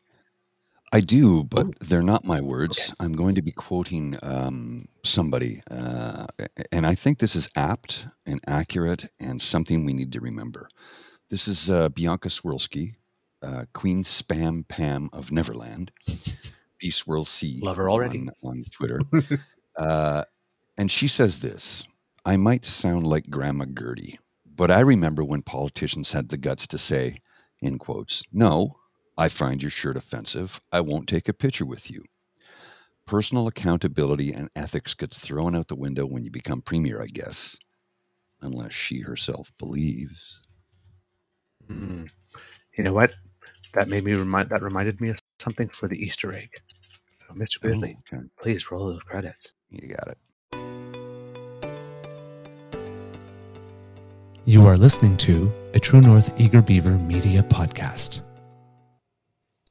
I 0.92 1.00
do, 1.00 1.44
but 1.44 1.66
Ooh. 1.66 1.72
they're 1.80 2.02
not 2.02 2.24
my 2.24 2.40
words. 2.40 2.92
I'm 2.98 3.12
going 3.12 3.36
to 3.36 3.42
be 3.42 3.52
quoting 3.52 4.18
um, 4.24 4.88
somebody, 5.04 5.62
uh, 5.70 6.26
and 6.72 6.84
I 6.84 6.96
think 6.96 7.18
this 7.18 7.36
is 7.36 7.48
apt 7.54 8.06
and 8.26 8.40
accurate 8.46 9.08
and 9.20 9.40
something 9.40 9.84
we 9.84 9.92
need 9.92 10.12
to 10.12 10.20
remember. 10.20 10.68
This 11.28 11.46
is 11.46 11.70
uh, 11.70 11.90
Bianca 11.90 12.28
Swirlski, 12.28 12.94
uh, 13.40 13.66
Queen 13.72 14.02
Spam 14.02 14.66
Pam 14.66 15.10
of 15.12 15.30
Neverland, 15.30 15.92
B 16.80 16.90
Swirl 16.90 17.24
C. 17.24 17.60
Love 17.62 17.76
her 17.76 17.88
already. 17.88 18.18
on, 18.18 18.30
on 18.42 18.64
Twitter, 18.72 19.00
uh, 19.78 20.24
and 20.76 20.90
she 20.90 21.06
says 21.06 21.38
this: 21.38 21.84
"I 22.24 22.36
might 22.36 22.64
sound 22.64 23.06
like 23.06 23.30
Grandma 23.30 23.66
Gertie, 23.66 24.18
but 24.44 24.72
I 24.72 24.80
remember 24.80 25.22
when 25.22 25.42
politicians 25.42 26.10
had 26.10 26.30
the 26.30 26.36
guts 26.36 26.66
to 26.66 26.78
say, 26.78 27.20
in 27.60 27.78
quotes, 27.78 28.24
no." 28.32 28.76
I 29.16 29.28
find 29.28 29.62
your 29.62 29.70
shirt 29.70 29.96
offensive. 29.96 30.60
I 30.72 30.80
won't 30.80 31.08
take 31.08 31.28
a 31.28 31.32
picture 31.32 31.66
with 31.66 31.90
you. 31.90 32.04
Personal 33.06 33.46
accountability 33.48 34.32
and 34.32 34.48
ethics 34.54 34.94
gets 34.94 35.18
thrown 35.18 35.54
out 35.56 35.68
the 35.68 35.74
window 35.74 36.06
when 36.06 36.22
you 36.22 36.30
become 36.30 36.62
premier, 36.62 37.02
I 37.02 37.06
guess, 37.06 37.56
unless 38.40 38.72
she 38.72 39.00
herself 39.00 39.50
believes. 39.58 40.42
Mm. 41.68 42.08
You 42.76 42.84
know 42.84 42.92
what? 42.92 43.12
That 43.74 43.88
made 43.88 44.04
me 44.04 44.14
remind. 44.14 44.48
That 44.50 44.62
reminded 44.62 45.00
me 45.00 45.10
of 45.10 45.18
something 45.40 45.68
for 45.68 45.88
the 45.88 45.96
Easter 46.02 46.32
egg. 46.32 46.50
So, 47.12 47.26
Mr. 47.34 47.60
Grizzly, 47.60 47.96
Oh, 48.12 48.16
okay. 48.16 48.26
please 48.40 48.70
roll 48.70 48.86
those 48.86 49.02
credits. 49.02 49.52
You 49.70 49.88
got 49.88 50.08
it. 50.08 50.18
You 54.46 54.66
are 54.66 54.76
listening 54.76 55.16
to 55.18 55.52
a 55.74 55.78
True 55.80 56.00
North 56.00 56.40
Eager 56.40 56.62
Beaver 56.62 56.92
media 56.98 57.42
podcast. 57.42 58.22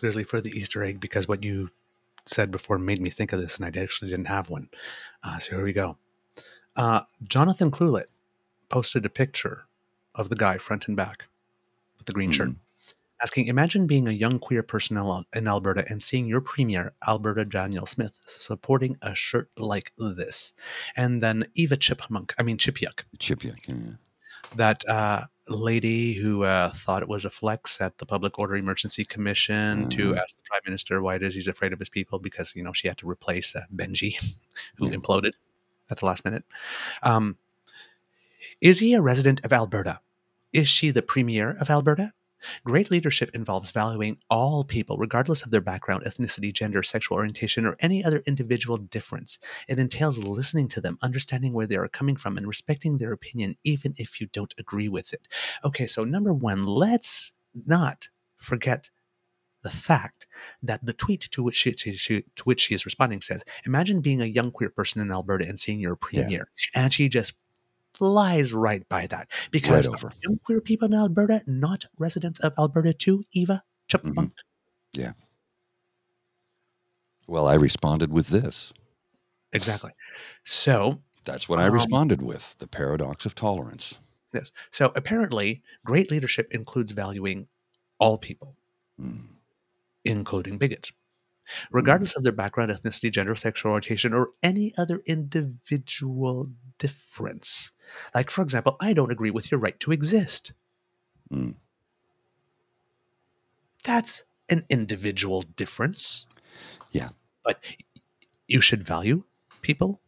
Grizzly, 0.00 0.24
for 0.24 0.40
the 0.40 0.50
Easter 0.50 0.82
egg, 0.82 1.00
because 1.00 1.28
what 1.28 1.44
you 1.44 1.70
said 2.26 2.50
before 2.50 2.78
made 2.78 3.00
me 3.00 3.10
think 3.10 3.32
of 3.32 3.40
this, 3.40 3.56
and 3.56 3.64
I 3.64 3.80
actually 3.80 4.10
didn't 4.10 4.26
have 4.26 4.50
one. 4.50 4.68
Uh, 5.22 5.38
so 5.38 5.56
here 5.56 5.64
we 5.64 5.72
go. 5.72 5.96
Uh, 6.76 7.02
Jonathan 7.22 7.70
Clulet 7.70 8.04
posted 8.68 9.04
a 9.04 9.10
picture 9.10 9.64
of 10.14 10.28
the 10.28 10.36
guy 10.36 10.58
front 10.58 10.88
and 10.88 10.96
back 10.96 11.28
with 11.98 12.06
the 12.06 12.12
green 12.12 12.30
shirt, 12.30 12.50
asking, 13.22 13.46
"Imagine 13.46 13.86
being 13.86 14.08
a 14.08 14.12
young 14.12 14.38
queer 14.38 14.62
person 14.62 14.96
in 15.34 15.48
Alberta 15.48 15.84
and 15.88 16.02
seeing 16.02 16.26
your 16.26 16.40
premier, 16.40 16.92
Alberta 17.06 17.44
Danielle 17.44 17.86
Smith, 17.86 18.18
supporting 18.26 18.96
a 19.02 19.14
shirt 19.14 19.50
like 19.58 19.92
this." 19.98 20.52
And 20.96 21.22
then 21.22 21.44
Eva 21.54 21.76
Chipmunk, 21.76 22.34
I 22.38 22.42
mean 22.42 22.56
Chipiuk, 22.56 23.02
Chip 23.18 23.44
you. 23.44 23.54
Yeah. 23.66 23.74
that 24.56 24.88
uh, 24.88 25.26
lady 25.56 26.14
who 26.14 26.44
uh, 26.44 26.70
thought 26.70 27.02
it 27.02 27.08
was 27.08 27.24
a 27.24 27.30
flex 27.30 27.80
at 27.80 27.98
the 27.98 28.06
Public 28.06 28.38
Order 28.38 28.56
Emergency 28.56 29.04
Commission 29.04 29.88
to 29.90 30.12
Mhm. 30.12 30.18
ask 30.18 30.36
the 30.36 30.42
Prime 30.48 30.60
Minister 30.64 31.02
why 31.02 31.16
it 31.16 31.22
is 31.22 31.34
he's 31.34 31.48
afraid 31.48 31.72
of 31.72 31.78
his 31.78 31.88
people 31.88 32.18
because 32.18 32.54
you 32.54 32.62
know 32.62 32.72
she 32.72 32.88
had 32.88 32.98
to 32.98 33.08
replace 33.08 33.54
uh, 33.56 33.62
Benji, 33.74 34.14
who 34.76 34.88
Yeah. 34.88 34.96
imploded 34.96 35.32
at 35.90 35.98
the 35.98 36.06
last 36.06 36.24
minute. 36.24 36.44
Um, 37.02 37.36
is 38.60 38.78
he 38.78 38.94
a 38.94 39.00
resident 39.02 39.44
of 39.44 39.52
Alberta? 39.52 40.00
Is 40.52 40.68
she 40.68 40.90
the 40.90 41.02
Premier 41.02 41.56
of 41.60 41.70
Alberta? 41.70 42.12
Great 42.64 42.90
leadership 42.90 43.30
involves 43.34 43.70
valuing 43.70 44.18
all 44.28 44.64
people, 44.64 44.96
regardless 44.96 45.42
of 45.44 45.50
their 45.50 45.60
background, 45.60 46.04
ethnicity, 46.04 46.52
gender, 46.52 46.82
sexual 46.82 47.16
orientation, 47.16 47.66
or 47.66 47.76
any 47.80 48.04
other 48.04 48.22
individual 48.26 48.76
difference. 48.76 49.38
It 49.68 49.78
entails 49.78 50.18
listening 50.22 50.68
to 50.68 50.80
them, 50.80 50.98
understanding 51.02 51.52
where 51.52 51.66
they 51.66 51.76
are 51.76 51.88
coming 51.88 52.16
from, 52.16 52.36
and 52.36 52.46
respecting 52.46 52.98
their 52.98 53.12
opinion, 53.12 53.56
even 53.64 53.94
if 53.96 54.20
you 54.20 54.28
don't 54.32 54.54
agree 54.58 54.88
with 54.88 55.12
it. 55.12 55.28
Okay, 55.64 55.86
so 55.86 56.04
number 56.04 56.32
one, 56.32 56.64
let's 56.64 57.34
not 57.66 58.08
forget 58.36 58.90
the 59.62 59.70
fact 59.70 60.26
that 60.62 60.84
the 60.86 60.92
tweet 60.94 61.20
to 61.20 61.42
which 61.42 61.54
she, 61.56 61.72
she, 61.72 61.92
she- 61.92 62.24
to 62.36 62.42
which 62.44 62.60
she 62.62 62.74
is 62.74 62.86
responding 62.86 63.20
says, 63.20 63.44
"Imagine 63.66 64.00
being 64.00 64.22
a 64.22 64.26
young 64.26 64.50
queer 64.50 64.70
person 64.70 65.02
in 65.02 65.10
Alberta 65.12 65.46
and 65.46 65.58
seeing 65.58 65.80
your 65.80 65.96
premiere," 65.96 66.48
and 66.74 66.92
she 66.92 67.08
just 67.10 67.34
flies 67.94 68.52
right 68.52 68.88
by 68.88 69.06
that 69.08 69.28
because 69.50 69.88
Right 69.88 70.14
queer 70.44 70.60
people 70.60 70.86
in 70.86 70.94
Alberta, 70.94 71.42
not 71.46 71.86
residents 71.98 72.38
of 72.40 72.54
Alberta 72.58 72.92
too, 72.92 73.24
Eva 73.32 73.62
Chipmunk. 73.88 74.32
Yeah. 74.92 75.12
Well, 77.26 77.46
I 77.46 77.54
responded 77.54 78.12
with 78.12 78.28
this. 78.28 78.72
Exactly. 79.52 79.92
So, 80.44 81.02
That's 81.24 81.48
what 81.48 81.58
I 81.58 81.66
Um, 81.66 81.74
responded 81.74 82.22
with 82.22 82.56
the 82.58 82.66
paradox 82.66 83.26
of 83.26 83.34
tolerance. 83.34 83.98
yes. 84.32 84.50
So 84.70 84.90
apparently, 84.96 85.62
great 85.84 86.10
leadership 86.10 86.50
includes 86.50 86.92
valuing 86.92 87.46
all 87.98 88.16
people, 88.16 88.56
Mm. 88.98 89.36
including 90.04 90.56
bigots, 90.56 90.92
regardless 91.70 92.16
of 92.16 92.22
their 92.22 92.32
background, 92.32 92.70
ethnicity, 92.72 93.10
gender, 93.12 93.34
sexual 93.36 93.72
orientation, 93.72 94.14
or 94.14 94.30
any 94.42 94.72
other 94.78 95.02
individual 95.04 96.50
difference. 96.78 97.70
Like, 98.14 98.30
for 98.30 98.42
example, 98.42 98.76
I 98.80 98.92
don't 98.92 99.10
agree 99.10 99.30
with 99.30 99.50
your 99.50 99.60
right 99.60 99.78
to 99.80 99.92
exist. 99.92 100.52
Mm. 101.32 101.54
That's 103.84 104.24
an 104.48 104.64
individual 104.68 105.42
difference. 105.42 106.26
Yeah. 106.90 107.10
But 107.44 107.60
you 108.48 108.60
should 108.60 108.82
value 108.82 109.24
people 109.62 110.00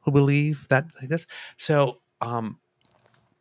who 0.00 0.10
believe 0.12 0.68
that 0.68 0.86
like 1.00 1.10
this. 1.10 1.26
So, 1.56 1.98
um, 2.20 2.58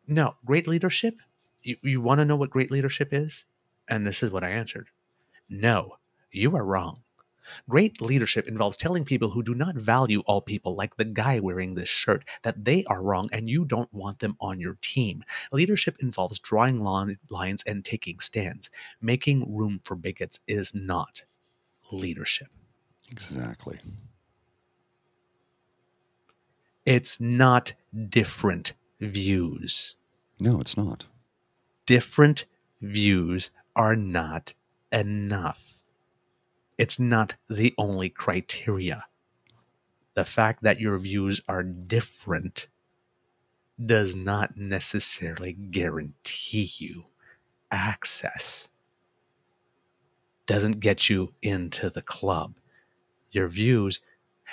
no, 0.07 0.35
great 0.45 0.67
leadership. 0.67 1.15
You, 1.61 1.77
you 1.81 2.01
want 2.01 2.19
to 2.19 2.25
know 2.25 2.35
what 2.35 2.49
great 2.49 2.71
leadership 2.71 3.09
is? 3.11 3.45
And 3.87 4.05
this 4.05 4.23
is 4.23 4.31
what 4.31 4.43
I 4.43 4.49
answered. 4.49 4.89
No, 5.49 5.97
you 6.31 6.55
are 6.55 6.65
wrong. 6.65 7.01
Great 7.69 8.01
leadership 8.01 8.47
involves 8.47 8.77
telling 8.77 9.05
people 9.05 9.29
who 9.29 9.43
do 9.43 9.53
not 9.53 9.75
value 9.75 10.21
all 10.25 10.41
people, 10.41 10.75
like 10.75 10.95
the 10.97 11.05
guy 11.05 11.39
wearing 11.39 11.75
this 11.75 11.89
shirt, 11.89 12.25
that 12.43 12.65
they 12.65 12.83
are 12.85 13.01
wrong 13.01 13.29
and 13.31 13.49
you 13.49 13.65
don't 13.65 13.93
want 13.93 14.19
them 14.19 14.35
on 14.39 14.59
your 14.59 14.77
team. 14.81 15.23
Leadership 15.51 15.97
involves 15.99 16.39
drawing 16.39 16.79
line- 16.81 17.19
lines 17.29 17.63
and 17.63 17.83
taking 17.85 18.19
stands. 18.19 18.69
Making 19.01 19.55
room 19.55 19.79
for 19.83 19.95
bigots 19.95 20.39
is 20.47 20.73
not 20.73 21.23
leadership. 21.91 22.47
Exactly. 23.11 23.79
It's 26.85 27.19
not 27.19 27.73
different 28.09 28.73
views. 28.99 29.95
No, 30.39 30.59
it's 30.59 30.77
not. 30.77 31.05
Different 31.85 32.45
views 32.81 33.51
are 33.75 33.95
not 33.95 34.53
enough. 34.91 35.84
It's 36.77 36.99
not 36.99 37.35
the 37.47 37.73
only 37.77 38.09
criteria. 38.09 39.05
The 40.13 40.25
fact 40.25 40.63
that 40.63 40.79
your 40.79 40.97
views 40.97 41.41
are 41.47 41.63
different 41.63 42.67
does 43.83 44.15
not 44.15 44.57
necessarily 44.57 45.53
guarantee 45.53 46.69
you 46.77 47.05
access. 47.71 48.69
Doesn't 50.45 50.79
get 50.79 51.09
you 51.09 51.33
into 51.41 51.89
the 51.89 52.01
club. 52.01 52.55
Your 53.31 53.47
views 53.49 53.99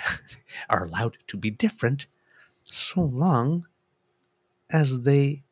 are 0.69 0.85
allowed 0.85 1.17
to 1.27 1.37
be 1.37 1.51
different 1.51 2.07
so 2.63 3.01
long 3.01 3.67
as 4.69 5.01
they 5.01 5.43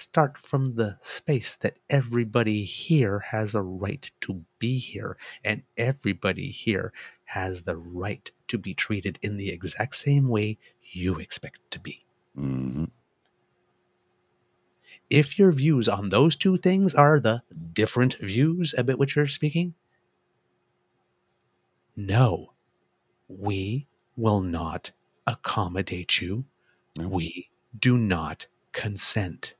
start 0.00 0.38
from 0.38 0.76
the 0.76 0.98
space 1.02 1.56
that 1.56 1.78
everybody 1.90 2.64
here 2.64 3.20
has 3.20 3.54
a 3.54 3.62
right 3.62 4.10
to 4.22 4.44
be 4.58 4.78
here, 4.78 5.16
and 5.44 5.62
everybody 5.76 6.50
here 6.50 6.92
has 7.24 7.62
the 7.62 7.76
right 7.76 8.30
to 8.48 8.58
be 8.58 8.74
treated 8.74 9.18
in 9.22 9.36
the 9.36 9.50
exact 9.50 9.96
same 9.96 10.28
way 10.28 10.58
you 10.82 11.16
expect 11.18 11.60
to 11.72 11.80
be. 11.80 12.04
hmm 12.34 12.86
If 15.10 15.38
your 15.38 15.52
views 15.52 15.88
on 15.88 16.08
those 16.10 16.36
two 16.36 16.56
things 16.56 16.94
are 16.94 17.20
the 17.20 17.42
different 17.72 18.16
views 18.18 18.74
about 18.78 18.98
which 18.98 19.16
you're 19.16 19.26
speaking, 19.26 19.74
no, 21.96 22.52
we 23.28 23.86
will 24.16 24.40
not 24.40 24.92
accommodate 25.26 26.20
you. 26.20 26.44
No. 26.96 27.08
We 27.08 27.50
do 27.78 27.96
not 27.98 28.46
consent. 28.72 29.54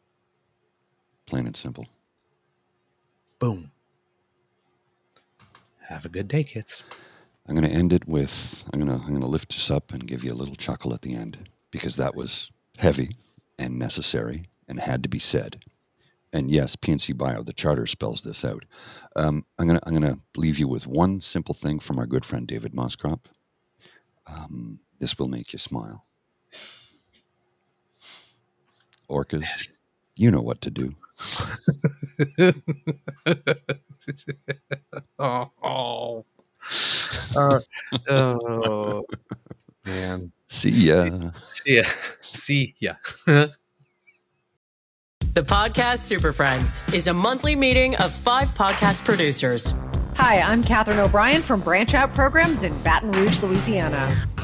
Plain 1.31 1.47
and 1.47 1.57
simple. 1.57 1.87
Boom. 3.39 3.71
Have 5.79 6.05
a 6.05 6.09
good 6.09 6.27
day, 6.27 6.43
kids. 6.43 6.83
I'm 7.47 7.55
going 7.55 7.71
to 7.71 7.73
end 7.73 7.93
it 7.93 8.09
with 8.09 8.65
I'm 8.73 8.81
going 8.81 8.91
to 8.91 9.05
I'm 9.05 9.11
going 9.11 9.21
to 9.21 9.29
lift 9.29 9.55
us 9.55 9.71
up 9.71 9.93
and 9.93 10.09
give 10.09 10.25
you 10.25 10.33
a 10.33 10.35
little 10.35 10.57
chuckle 10.57 10.93
at 10.93 11.03
the 11.03 11.15
end 11.15 11.49
because 11.71 11.95
that 11.97 12.17
was 12.17 12.51
heavy 12.79 13.15
and 13.61 13.79
necessary 13.79 14.43
and 14.67 14.81
had 14.81 15.05
to 15.05 15.09
be 15.09 15.21
said. 15.21 15.63
And 16.33 16.51
yes, 16.51 16.75
PNC 16.75 17.17
Bio, 17.17 17.45
the 17.45 17.53
charter 17.53 17.87
spells 17.87 18.23
this 18.23 18.45
out. 18.45 18.65
Um, 19.15 19.45
I'm 19.57 19.69
going 19.69 19.79
to 19.79 19.87
I'm 19.87 19.95
going 19.95 20.13
to 20.13 20.21
leave 20.37 20.59
you 20.59 20.67
with 20.67 20.89
one 20.89 21.21
simple 21.21 21.55
thing 21.55 21.79
from 21.79 22.01
our 22.01 22.07
good 22.07 22.25
friend 22.25 22.45
David 22.45 22.75
Moscrop. 22.75 23.29
Um, 24.27 24.81
this 24.99 25.17
will 25.17 25.29
make 25.29 25.53
you 25.53 25.61
smile. 25.61 26.05
Orcas, 29.09 29.75
you 30.21 30.31
know 30.31 30.43
what 30.43 30.61
to 30.61 30.71
do. 30.71 30.95
oh, 35.19 36.25
Uh, 37.37 37.61
oh, 38.09 39.05
man. 39.87 40.31
See 40.49 40.71
ya. 40.71 41.31
See 41.53 41.77
ya. 41.77 41.83
See 42.21 42.75
ya. 42.79 42.95
The 45.33 45.43
Podcast 45.43 45.99
Super 45.99 46.33
Friends 46.33 46.83
is 46.93 47.07
a 47.07 47.15
monthly 47.15 47.55
meeting 47.55 47.95
of 47.97 48.11
five 48.13 48.49
podcast 48.49 49.05
producers. 49.05 49.73
Hi, 50.17 50.41
I'm 50.41 50.65
Katherine 50.65 50.99
O'Brien 50.99 51.41
from 51.41 51.61
Branch 51.61 51.95
Out 51.95 52.13
Programs 52.17 52.65
in 52.65 52.77
Baton 52.83 53.13
Rouge, 53.13 53.41
Louisiana. 53.41 54.27